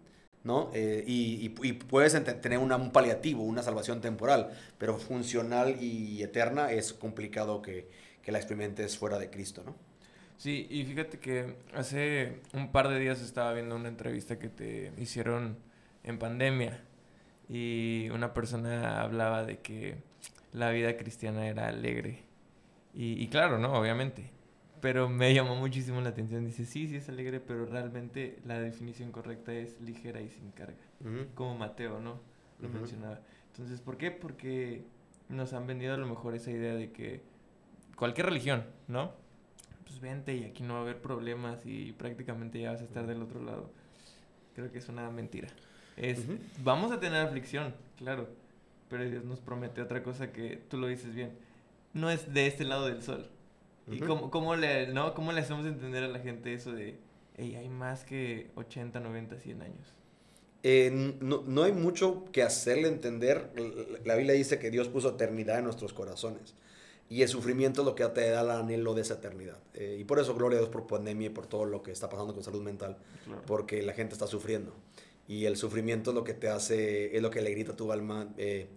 ¿no? 0.43 0.71
Eh, 0.73 1.03
y, 1.07 1.53
y- 1.61 1.67
y 1.69 1.73
puedes 1.73 2.13
tener 2.41 2.59
una- 2.59 2.77
un 2.77 2.91
paliativo, 2.91 3.43
una 3.43 3.63
salvación 3.63 4.01
temporal, 4.01 4.51
pero 4.77 4.97
funcional 4.97 5.81
y 5.81 6.23
eterna 6.23 6.71
es 6.71 6.93
complicado 6.93 7.61
que, 7.61 7.89
que 8.23 8.31
la 8.31 8.39
experimentes 8.39 8.97
fuera 8.97 9.19
de 9.19 9.29
Cristo, 9.29 9.63
¿no? 9.65 9.75
Sí, 10.37 10.67
y 10.69 10.85
fíjate 10.85 11.19
que 11.19 11.55
hace 11.75 12.41
un 12.53 12.71
par 12.71 12.87
de 12.87 12.99
días 12.99 13.21
estaba 13.21 13.53
viendo 13.53 13.75
una 13.75 13.89
entrevista 13.89 14.39
que 14.39 14.47
te 14.49 14.91
hicieron 14.97 15.57
en 16.03 16.17
pandemia 16.17 16.81
y 17.49 18.09
una 18.11 18.33
persona 18.33 19.01
hablaba 19.01 19.45
de 19.45 19.59
que 19.59 19.97
la 20.53 20.71
vida 20.71 20.97
cristiana 20.97 21.47
era 21.47 21.67
alegre. 21.67 22.23
Y, 22.95 23.23
y 23.23 23.27
claro, 23.29 23.59
¿no? 23.59 23.73
Obviamente. 23.73 24.31
Pero 24.81 25.09
me 25.09 25.33
llamó 25.33 25.55
muchísimo 25.55 25.99
la 26.01 26.09
atención. 26.09 26.45
Dice, 26.45 26.65
sí, 26.65 26.87
sí 26.87 26.95
es 26.95 27.09
alegre, 27.09 27.39
pero 27.39 27.65
realmente 27.65 28.39
la 28.45 28.59
definición 28.59 29.11
correcta 29.11 29.53
es 29.53 29.79
ligera 29.81 30.21
y 30.21 30.29
sin 30.29 30.51
carga. 30.51 30.77
Como 31.35 31.57
Mateo, 31.57 31.99
¿no? 31.99 32.19
Lo 32.59 32.69
mencionaba. 32.69 33.19
Entonces, 33.51 33.81
¿por 33.81 33.97
qué? 33.97 34.11
Porque 34.11 34.83
nos 35.27 35.53
han 35.53 35.67
vendido 35.67 35.93
a 35.93 35.97
lo 35.97 36.07
mejor 36.07 36.35
esa 36.35 36.51
idea 36.51 36.75
de 36.75 36.91
que 36.91 37.21
cualquier 37.95 38.27
religión, 38.27 38.63
¿no? 38.87 39.13
Pues 39.85 39.99
vente 39.99 40.35
y 40.35 40.43
aquí 40.45 40.63
no 40.63 40.73
va 40.73 40.79
a 40.79 40.83
haber 40.83 41.01
problemas 41.01 41.65
y 41.65 41.93
prácticamente 41.93 42.59
ya 42.59 42.71
vas 42.71 42.81
a 42.81 42.85
estar 42.85 43.07
del 43.07 43.21
otro 43.21 43.43
lado. 43.43 43.71
Creo 44.55 44.71
que 44.71 44.79
es 44.79 44.89
una 44.89 45.09
mentira. 45.09 45.49
Es. 45.97 46.25
Vamos 46.63 46.91
a 46.91 46.99
tener 46.99 47.25
aflicción, 47.25 47.73
claro, 47.97 48.29
pero 48.89 49.07
Dios 49.09 49.25
nos 49.25 49.39
promete 49.39 49.81
otra 49.81 50.03
cosa 50.03 50.31
que 50.31 50.57
tú 50.69 50.77
lo 50.77 50.87
dices 50.87 51.13
bien. 51.13 51.31
No 51.93 52.09
es 52.09 52.33
de 52.33 52.47
este 52.47 52.63
lado 52.63 52.87
del 52.87 53.01
sol. 53.01 53.29
¿Y 53.91 53.99
cómo, 53.99 54.29
cómo 54.29 54.55
le, 54.55 54.87
no, 54.87 55.13
cómo 55.13 55.31
le 55.31 55.41
hacemos 55.41 55.65
entender 55.65 56.03
a 56.03 56.07
la 56.07 56.19
gente 56.19 56.53
eso 56.53 56.71
de, 56.71 56.99
hey, 57.37 57.55
hay 57.55 57.69
más 57.69 58.03
que 58.03 58.51
80, 58.55 58.99
90, 58.99 59.37
100 59.39 59.61
años? 59.61 59.93
Eh, 60.63 61.15
no, 61.21 61.43
no 61.47 61.63
hay 61.63 61.71
mucho 61.71 62.25
que 62.31 62.43
hacerle 62.43 62.87
entender. 62.87 63.51
La 64.05 64.15
Biblia 64.15 64.33
dice 64.33 64.59
que 64.59 64.69
Dios 64.69 64.89
puso 64.89 65.09
eternidad 65.09 65.59
en 65.59 65.65
nuestros 65.65 65.93
corazones. 65.93 66.53
Y 67.09 67.23
el 67.23 67.27
sufrimiento 67.27 67.81
es 67.81 67.85
lo 67.85 67.95
que 67.95 68.05
te 68.09 68.29
da 68.29 68.41
el 68.41 68.51
anhelo 68.51 68.93
de 68.93 69.01
esa 69.01 69.15
eternidad. 69.15 69.57
Eh, 69.73 69.97
y 69.99 70.03
por 70.03 70.19
eso, 70.19 70.35
gloria 70.35 70.57
a 70.57 70.61
Dios 70.61 70.69
por 70.71 70.85
pandemia 70.85 71.27
y 71.27 71.29
por 71.31 71.47
todo 71.47 71.65
lo 71.65 71.81
que 71.81 71.91
está 71.91 72.07
pasando 72.07 72.35
con 72.35 72.43
salud 72.43 72.61
mental. 72.61 72.97
Claro. 73.25 73.41
Porque 73.47 73.81
la 73.81 73.93
gente 73.93 74.13
está 74.13 74.27
sufriendo. 74.27 74.75
Y 75.27 75.45
el 75.45 75.57
sufrimiento 75.57 76.11
es 76.11 76.15
lo 76.15 76.23
que 76.23 76.33
te 76.33 76.49
hace, 76.49 77.15
es 77.15 77.21
lo 77.21 77.31
que 77.31 77.41
le 77.41 77.49
grita 77.51 77.71
a 77.71 77.75
tu 77.75 77.91
alma. 77.91 78.31
eh, 78.37 78.67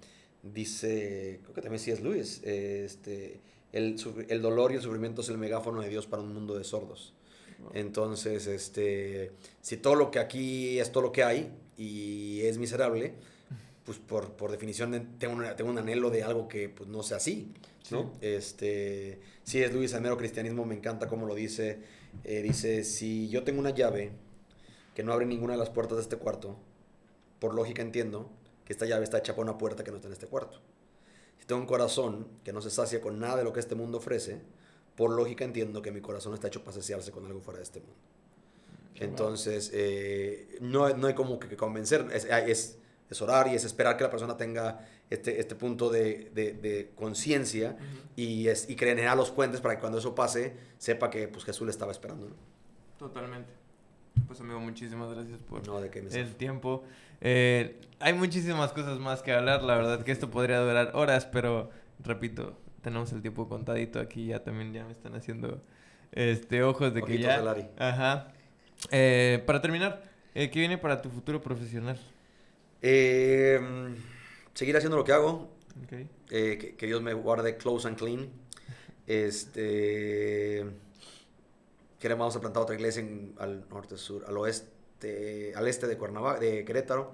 dice, 0.43 1.41
creo 1.43 1.55
que 1.55 1.63
también 1.63 1.79
sí 1.79 1.91
es 1.91 2.01
Luis, 2.01 2.43
eh, 2.45 2.83
este, 2.85 3.41
el, 3.73 3.97
el 4.29 4.43
dolor 4.43 4.73
y 4.73 4.77
el 4.77 4.83
sufrimiento 4.83 5.23
es 5.23 5.29
el 5.29 5.39
megáfono 5.39 5.81
de 5.81 5.89
Dios 5.89 6.07
para 6.07 6.23
un 6.23 6.33
mundo 6.35 6.57
de 6.57 6.65
sordos. 6.65 7.15
Entonces, 7.75 8.47
este, 8.49 9.33
si 9.61 9.77
todo 9.77 9.95
lo 9.95 10.11
que 10.11 10.19
aquí 10.19 10.79
es 10.81 10.91
todo 10.91 11.03
lo 11.05 11.13
que 11.13 11.23
hay 11.23 11.53
y 11.79 12.41
es 12.43 12.59
miserable, 12.59 13.15
pues 13.85 13.99
por, 13.99 14.33
por 14.33 14.51
definición 14.51 15.17
tengo, 15.19 15.35
una- 15.35 15.55
tengo 15.57 15.71
un 15.71 15.79
anhelo 15.79 16.11
de 16.11 16.23
algo 16.25 16.49
que 16.49 16.69
pues 16.69 16.89
no 16.89 17.03
sea 17.03 17.19
así, 17.19 17.53
¿no? 17.91 18.13
Este, 18.21 19.21
sí 19.45 19.63
es 19.63 19.73
Luis, 19.73 19.93
el 19.93 20.03
mero 20.03 20.17
cristianismo, 20.17 20.65
me 20.65 20.75
encanta 20.75 21.07
cómo 21.09 21.27
lo 21.27 21.35
dice. 21.35 21.79
Eh, 22.25 22.43
dice, 22.43 22.85
si 22.85 23.29
yo 23.29 23.43
tengo 23.45 23.61
una 23.61 23.71
llave 23.71 24.13
que 24.95 25.03
no 25.05 25.13
abre 25.13 25.25
ninguna 25.27 25.53
de 25.55 25.59
las 25.61 25.71
puertas 25.71 25.97
de 25.99 26.03
este 26.03 26.17
cuarto, 26.17 26.57
por 27.39 27.55
lógica 27.55 27.81
entiendo 27.83 28.31
que 28.65 28.73
esta 28.73 28.87
llave 28.87 29.05
está 29.05 29.19
hecha 29.19 29.35
para 29.35 29.43
una 29.51 29.59
puerta 29.59 29.83
que 29.85 29.91
no 29.91 29.97
está 29.97 30.09
en 30.09 30.13
este 30.15 30.27
cuarto. 30.27 30.61
Si 31.43 31.47
tengo 31.49 31.61
un 31.61 31.67
corazón 31.67 32.29
que 32.45 32.53
no 32.53 32.61
se 32.63 32.71
sacia 32.71 33.01
con 33.01 33.19
nada 33.19 33.39
de 33.39 33.43
lo 33.43 33.53
que 33.53 33.59
este 33.59 33.75
mundo 33.75 33.99
ofrece, 33.99 34.41
por 34.95 35.11
lógica 35.11 35.45
entiendo 35.45 35.83
que 35.83 35.91
mi 35.91 36.01
corazón 36.01 36.35
está 36.35 36.47
hecho 36.47 36.63
para 36.63 36.77
saciarse 36.77 37.11
con 37.11 37.27
algo 37.27 37.41
fuera 37.41 37.59
de 37.59 37.65
este 37.65 37.81
mundo. 37.81 37.97
Qué 38.95 39.03
Entonces, 39.03 39.69
eh, 39.75 40.57
no, 40.61 40.89
no 40.91 41.09
hay 41.09 41.15
como 41.15 41.41
que 41.41 41.57
convencer, 41.57 42.07
es, 42.13 42.27
es, 42.27 42.79
es 43.11 43.23
orar 43.23 43.49
y 43.49 43.57
es 43.57 43.65
esperar 43.65 43.97
que 43.97 44.05
la 44.05 44.11
persona 44.11 44.37
tenga 44.37 44.87
este, 45.11 45.41
este 45.41 45.57
punto 45.57 45.91
de, 45.91 46.31
de- 46.33 46.53
de 46.53 46.93
conciencia 46.95 47.71
Ujú. 47.77 48.09
y, 48.15 48.47
es, 48.47 48.71
y 48.71 48.77
crear 48.77 49.17
los 49.17 49.33
puentes 49.33 49.61
para 49.61 49.75
que 49.75 49.81
cuando 49.81 49.99
eso 49.99 50.15
pase, 50.15 50.55
sepa 50.79 51.11
que 51.11 51.27
pues, 51.27 51.45
Jesús 51.45 51.67
le 51.67 51.73
estaba 51.73 51.91
esperando. 51.91 52.29
¿no? 52.29 52.37
Totalmente. 52.99 53.51
Pues 54.27 54.41
amigo, 54.41 54.61
muchísimas 54.61 55.13
gracias 55.13 55.39
por 55.41 55.67
No, 55.67 55.81
de 55.81 55.91
que 55.91 56.03
me 56.03 56.11
el 56.11 56.35
tiempo. 56.35 56.85
Eh, 57.21 57.81
hay 58.01 58.15
muchísimas 58.15 58.73
cosas 58.73 58.99
más 58.99 59.23
que 59.23 59.33
hablar, 59.33 59.63
la 59.63 59.77
verdad 59.77 60.03
que 60.03 60.13
esto 60.13 60.31
podría 60.31 60.59
durar 60.61 60.93
horas, 60.95 61.27
pero 61.27 61.71
repito, 62.01 62.59
tenemos 62.83 63.13
el 63.13 63.23
tiempo 63.23 63.49
contadito 63.49 64.01
aquí, 64.01 64.27
ya 64.27 64.43
también 64.43 64.73
ya 64.73 64.85
me 64.85 64.93
están 64.93 65.15
haciendo 65.15 65.63
este 66.13 66.63
ojos 66.63 66.93
de 66.95 67.03
que 67.03 67.19
ya... 67.19 67.43
Ajá. 67.79 68.33
Eh, 68.91 69.43
para 69.47 69.61
terminar, 69.61 70.03
eh, 70.35 70.51
¿qué 70.51 70.59
viene 70.59 70.79
para 70.79 71.01
tu 71.01 71.09
futuro 71.11 71.41
profesional? 71.41 71.99
Eh, 72.83 73.61
seguir 74.55 74.77
haciendo 74.77 74.97
lo 74.97 75.05
que 75.05 75.13
hago, 75.13 75.51
Ok. 75.85 76.09
que, 76.29 76.75
que 76.77 76.87
Dios 76.87 77.01
me 77.03 77.15
guarde 77.15 77.57
close 77.57 77.87
and 77.87 77.97
clean. 77.97 78.29
Este, 79.07 80.65
queremos 82.03 82.23
vamos 82.25 82.37
a 82.37 82.41
plantar 82.41 82.63
otra 82.65 82.75
iglesia 82.75 83.01
en- 83.01 83.35
al 83.39 83.69
norte, 83.69 83.97
sur, 83.97 84.25
al 84.27 84.37
oeste, 84.37 85.53
al 85.55 85.69
este 85.69 85.87
de 85.87 85.97
Cuernavaca, 85.97 86.41
de 86.41 86.65
Querétaro. 86.65 87.13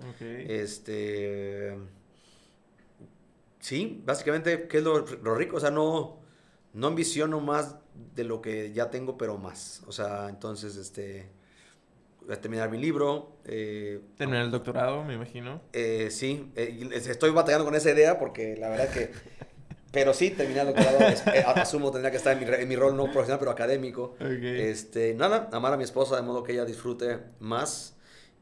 Este, 0.48 1.76
sí, 3.60 4.02
básicamente, 4.04 4.66
¿qué 4.68 4.78
es 4.78 4.82
lo, 4.84 5.00
lo 5.04 5.34
rico? 5.34 5.56
O 5.56 5.60
sea, 5.60 5.70
no, 5.70 6.20
no 6.72 6.86
ambiciono 6.86 7.40
más 7.40 7.76
de 8.14 8.24
lo 8.24 8.40
que 8.40 8.72
ya 8.72 8.90
tengo, 8.90 9.18
pero 9.18 9.36
más. 9.36 9.82
O 9.86 9.92
sea, 9.92 10.28
entonces, 10.28 10.76
este, 10.76 11.28
voy 12.24 12.34
a 12.34 12.40
terminar 12.40 12.70
mi 12.70 12.78
libro. 12.78 13.36
eh, 13.44 14.00
Terminar 14.16 14.44
el 14.44 14.50
doctorado, 14.50 15.04
me 15.04 15.14
imagino. 15.14 15.60
eh, 15.72 16.08
sí, 16.10 16.50
eh, 16.56 16.88
estoy 16.94 17.30
batallando 17.30 17.64
con 17.66 17.74
esa 17.74 17.90
idea 17.90 18.18
porque 18.18 18.56
la 18.56 18.68
verdad 18.70 18.88
que... 18.90 19.10
Pero 19.98 20.14
sí, 20.14 20.30
terminar 20.30 20.68
el 20.68 20.74
doctorado, 20.74 21.00
eh, 21.34 21.44
asumo 21.56 21.90
tendría 21.90 22.12
que 22.12 22.18
estar 22.18 22.40
en 22.40 22.48
mi, 22.48 22.54
en 22.54 22.68
mi 22.68 22.76
rol 22.76 22.96
no 22.96 23.04
profesional, 23.06 23.40
pero 23.40 23.50
académico. 23.50 24.14
Ok. 24.20 24.42
Este, 24.42 25.12
nada, 25.14 25.48
amar 25.52 25.72
a 25.72 25.76
mi 25.76 25.82
esposa 25.82 26.14
de 26.14 26.22
modo 26.22 26.44
que 26.44 26.52
ella 26.52 26.64
disfrute 26.64 27.18
más, 27.40 27.96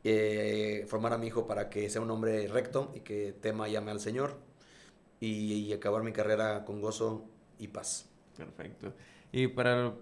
eh, 0.04 0.84
formar 0.86 1.14
a 1.14 1.18
mi 1.18 1.28
hijo 1.28 1.46
para 1.46 1.70
que 1.70 1.88
sea 1.88 2.02
un 2.02 2.11
hombre 2.11 2.46
recto 2.46 2.92
y 2.94 3.00
que 3.00 3.32
tema 3.40 3.70
y 3.70 3.76
ame 3.76 3.90
al 3.90 4.00
Señor 4.00 4.36
y, 5.18 5.54
y 5.54 5.72
acabar 5.72 6.02
mi 6.02 6.12
carrera 6.12 6.66
con 6.66 6.82
gozo 6.82 7.24
y 7.59 7.68
paz. 7.68 8.07
Perfecto. 8.36 8.92
Y 9.32 9.46
para 9.48 9.94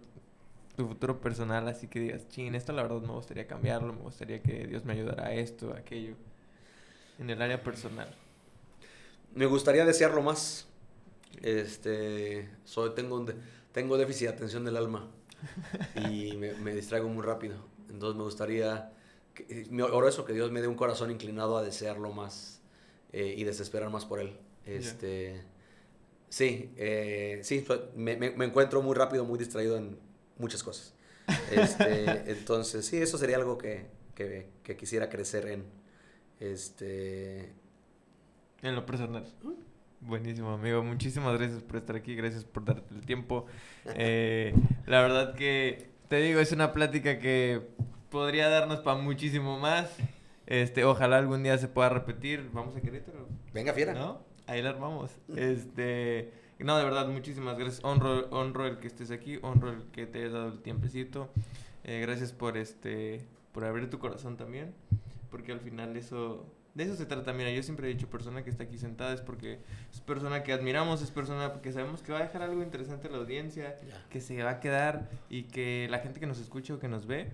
tu 0.77 0.89
futuro 0.89 1.21
personal, 1.21 1.69
así 1.69 1.87
que 1.87 2.01
digas, 2.01 2.29
chin, 2.31 2.57
esto 2.57 2.73
la 2.73 2.83
verdad 2.83 3.01
me 3.01 3.13
gustaría 3.13 3.47
cambiarlo, 3.47 3.93
me 3.93 4.03
gustaría 4.03 4.43
que 4.43 4.67
Dios 4.67 4.85
me 4.85 4.95
ayudara 4.95 5.29
a 5.29 5.35
esto, 5.35 5.73
a 5.73 5.79
aquello. 5.79 6.17
En 7.21 7.31
el 7.31 7.41
área 7.41 7.63
personal. 7.63 8.09
Me 9.35 9.47
gustaría 9.47 9.85
desearlo 9.85 10.21
más. 10.21 10.67
Este, 11.45 12.51
soy, 12.65 12.95
tengo, 12.95 13.17
un 13.17 13.27
de- 13.27 13.37
tengo 13.73 13.99
déficit 13.99 14.29
de 14.29 14.35
atención 14.35 14.65
del 14.65 14.77
alma 14.79 15.11
y 15.95 16.37
me, 16.37 16.55
me 16.55 16.75
distraigo 16.75 17.09
muy 17.09 17.25
rápido. 17.25 17.57
Entonces 17.91 18.17
me 18.17 18.25
gustaría, 18.25 18.93
que, 19.35 19.67
me 19.71 19.83
oro 19.85 20.09
eso, 20.09 20.25
que 20.25 20.33
Dios 20.35 20.53
me 20.53 20.63
dé 20.63 20.69
un 20.69 20.77
corazón 20.77 21.11
inclinado 21.11 21.59
a 21.59 21.63
desearlo 21.65 22.13
más 22.13 22.63
eh, 23.13 23.35
y 23.37 23.45
desesperar 23.45 23.91
más 23.91 24.07
por 24.07 24.21
Él. 24.21 24.39
Este, 24.67 25.45
Sí, 26.31 26.73
eh, 26.77 27.41
sí, 27.45 27.65
me, 27.97 28.17
me- 28.17 28.31
me 28.33 28.45
encuentro 28.47 28.83
muy 28.83 28.95
rápido, 28.97 29.25
muy 29.25 29.39
distraído 29.39 29.77
en 29.77 29.99
muchas 30.39 30.63
cosas. 30.65 30.95
Este, 31.47 32.31
entonces, 32.33 32.87
sí, 32.87 32.99
eso 32.99 33.19
sería 33.19 33.37
algo 33.37 33.59
que, 33.59 33.87
que, 34.15 34.49
que 34.65 34.77
quisiera 34.77 35.09
crecer 35.09 35.47
en. 35.49 35.65
Este, 36.41 37.53
En 38.63 38.75
lo 38.75 38.85
personal. 38.85 39.25
Buenísimo, 40.07 40.51
amigo. 40.51 40.83
Muchísimas 40.83 41.39
gracias 41.39 41.63
por 41.63 41.77
estar 41.77 41.97
aquí. 41.97 42.15
Gracias 42.15 42.45
por 42.45 42.65
darte 42.65 42.95
el 42.95 43.07
tiempo. 43.07 43.47
Eh, 43.95 44.55
la 44.87 45.01
verdad 45.01 45.35
que, 45.35 45.91
te 46.09 46.17
digo, 46.17 46.41
es 46.41 46.53
una 46.53 46.73
plática 46.73 47.19
que 47.19 47.63
podría 48.11 48.49
darnos 48.49 48.81
para 48.81 48.99
muchísimo 48.99 49.59
más. 49.59 49.97
Este, 50.47 50.85
ojalá 50.85 51.17
algún 51.17 51.43
día 51.43 51.57
se 51.57 51.69
pueda 51.69 51.89
repetir. 51.89 52.51
Vamos 52.53 52.77
a 52.77 52.81
Querétaro. 52.83 53.29
venga, 53.53 53.73
fiera. 53.73 53.95
¿No? 53.95 54.21
Ahí 54.47 54.61
la 54.61 54.71
armamos. 54.71 55.11
Este, 55.37 56.33
no, 56.59 56.77
de 56.77 56.85
verdad, 56.85 57.09
muchísimas 57.09 57.59
gracias. 57.59 57.83
Honro, 57.83 58.29
honro 58.31 58.67
el 58.67 58.79
que 58.79 58.87
estés 58.87 59.11
aquí, 59.11 59.39
honro 59.43 59.71
el 59.71 59.85
que 59.91 60.07
te 60.07 60.19
hayas 60.19 60.33
dado 60.33 60.49
el 60.49 60.61
tiempecito. 60.61 61.31
Eh, 61.85 62.01
gracias 62.01 62.33
por 62.33 62.57
este, 62.57 63.27
por 63.53 63.65
abrir 63.65 63.91
tu 63.91 63.99
corazón 63.99 64.37
también, 64.37 64.75
porque 65.31 65.53
al 65.53 65.61
final 65.61 65.97
eso, 65.97 66.47
de 66.75 66.85
eso 66.85 66.97
se 66.97 67.07
trata. 67.07 67.33
Mira, 67.33 67.51
yo 67.51 67.63
siempre 67.63 67.89
he 67.89 67.95
dicho, 67.95 68.09
persona 68.09 68.43
que 68.45 68.51
está 68.51 68.65
aquí 68.65 68.79
sentada 68.79 69.13
es 69.15 69.21
porque 69.21 69.61
es 69.93 70.01
persona 70.01 70.43
que 70.43 70.53
admiramos, 70.53 71.03
es 71.03 71.11
persona 71.11 71.53
que 71.63 71.73
sabemos 71.73 72.03
que 72.03 72.13
va 72.13 72.19
a 72.19 72.23
dejar 72.23 72.43
algo 72.43 72.63
interesante 72.63 73.09
a 73.09 73.11
la 73.13 73.19
audiencia, 73.19 73.77
Ya. 73.89 74.05
que 74.11 74.21
se 74.21 74.43
va 74.43 74.51
a 74.51 74.61
quedar 74.61 75.09
y 75.31 75.45
que 75.45 75.87
la 75.91 76.01
gente 76.01 76.21
que 76.21 76.27
nos 76.27 76.39
escucha 76.41 76.75
o 76.75 76.79
que 76.79 76.89
nos 76.89 77.07
ve 77.07 77.31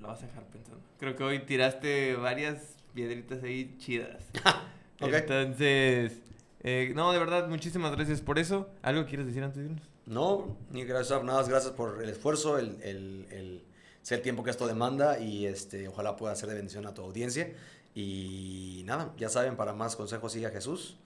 lo 0.00 0.08
vas 0.08 0.22
a 0.22 0.26
dejar 0.26 0.44
pensando. 0.44 0.80
Creo 0.98 1.16
que 1.16 1.24
hoy 1.24 1.38
tiraste 1.40 2.14
varias 2.16 2.76
piedritas 2.94 3.42
ahí 3.42 3.74
chidas. 3.78 4.24
Ok. 5.00 5.12
Entonces, 5.12 6.20
eh, 6.62 6.92
no, 6.94 7.12
de 7.12 7.18
verdad, 7.18 7.48
muchísimas 7.48 7.90
gracias 7.96 8.20
por 8.20 8.38
eso. 8.38 8.70
¿Algo 8.80 9.04
quieres 9.06 9.26
decir 9.26 9.42
antes 9.42 9.58
de 9.58 9.64
irnos? 9.66 9.82
No, 10.06 10.56
ni 10.70 10.84
gracias, 10.84 11.22
nada 11.24 11.38
más 11.40 11.48
gracias 11.48 11.72
por 11.72 12.00
el 12.00 12.08
esfuerzo, 12.08 12.58
el, 12.58 12.78
el, 12.80 13.26
el, 13.30 13.62
el 14.08 14.22
tiempo 14.22 14.44
que 14.44 14.50
esto 14.50 14.66
demanda 14.68 15.18
y 15.18 15.46
este, 15.46 15.88
ojalá 15.88 16.16
pueda 16.16 16.34
ser 16.36 16.48
de 16.48 16.54
bendición 16.54 16.86
a 16.86 16.94
tu 16.94 17.02
audiencia. 17.02 17.52
Y 17.94 18.82
nada, 18.86 19.12
ya 19.16 19.28
saben, 19.28 19.56
para 19.56 19.72
más 19.72 19.96
consejos 19.96 20.32
sigue 20.32 20.46
a 20.46 20.50
Jesús. 20.50 20.96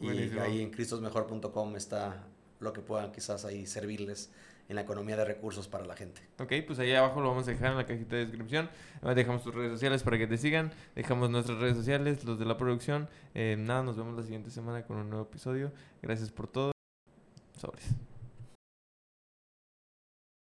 Y 0.00 0.08
ahí 0.38 0.60
en 0.60 0.70
cristosmejor.com 0.70 1.76
está 1.76 2.24
lo 2.60 2.72
que 2.72 2.80
puedan 2.80 3.12
quizás 3.12 3.44
ahí 3.44 3.66
servirles 3.66 4.30
en 4.68 4.76
la 4.76 4.82
economía 4.82 5.16
de 5.16 5.24
recursos 5.24 5.68
para 5.68 5.84
la 5.84 5.94
gente. 5.94 6.20
Ok, 6.38 6.52
pues 6.66 6.78
ahí 6.78 6.92
abajo 6.92 7.20
lo 7.20 7.28
vamos 7.28 7.46
a 7.46 7.52
dejar 7.52 7.70
en 7.72 7.76
la 7.76 7.86
cajita 7.86 8.16
de 8.16 8.26
descripción. 8.26 8.68
Además, 8.96 9.16
Dejamos 9.16 9.44
tus 9.44 9.54
redes 9.54 9.72
sociales 9.72 10.02
para 10.02 10.18
que 10.18 10.26
te 10.26 10.36
sigan. 10.36 10.72
Dejamos 10.94 11.30
nuestras 11.30 11.58
redes 11.58 11.76
sociales, 11.76 12.24
los 12.24 12.38
de 12.38 12.44
la 12.44 12.56
producción. 12.56 13.08
Eh, 13.34 13.56
nada, 13.58 13.82
nos 13.82 13.96
vemos 13.96 14.16
la 14.16 14.22
siguiente 14.22 14.50
semana 14.50 14.84
con 14.84 14.96
un 14.96 15.08
nuevo 15.08 15.24
episodio. 15.24 15.72
Gracias 16.02 16.30
por 16.30 16.48
todo. 16.48 16.72
Sobres. 17.58 18.05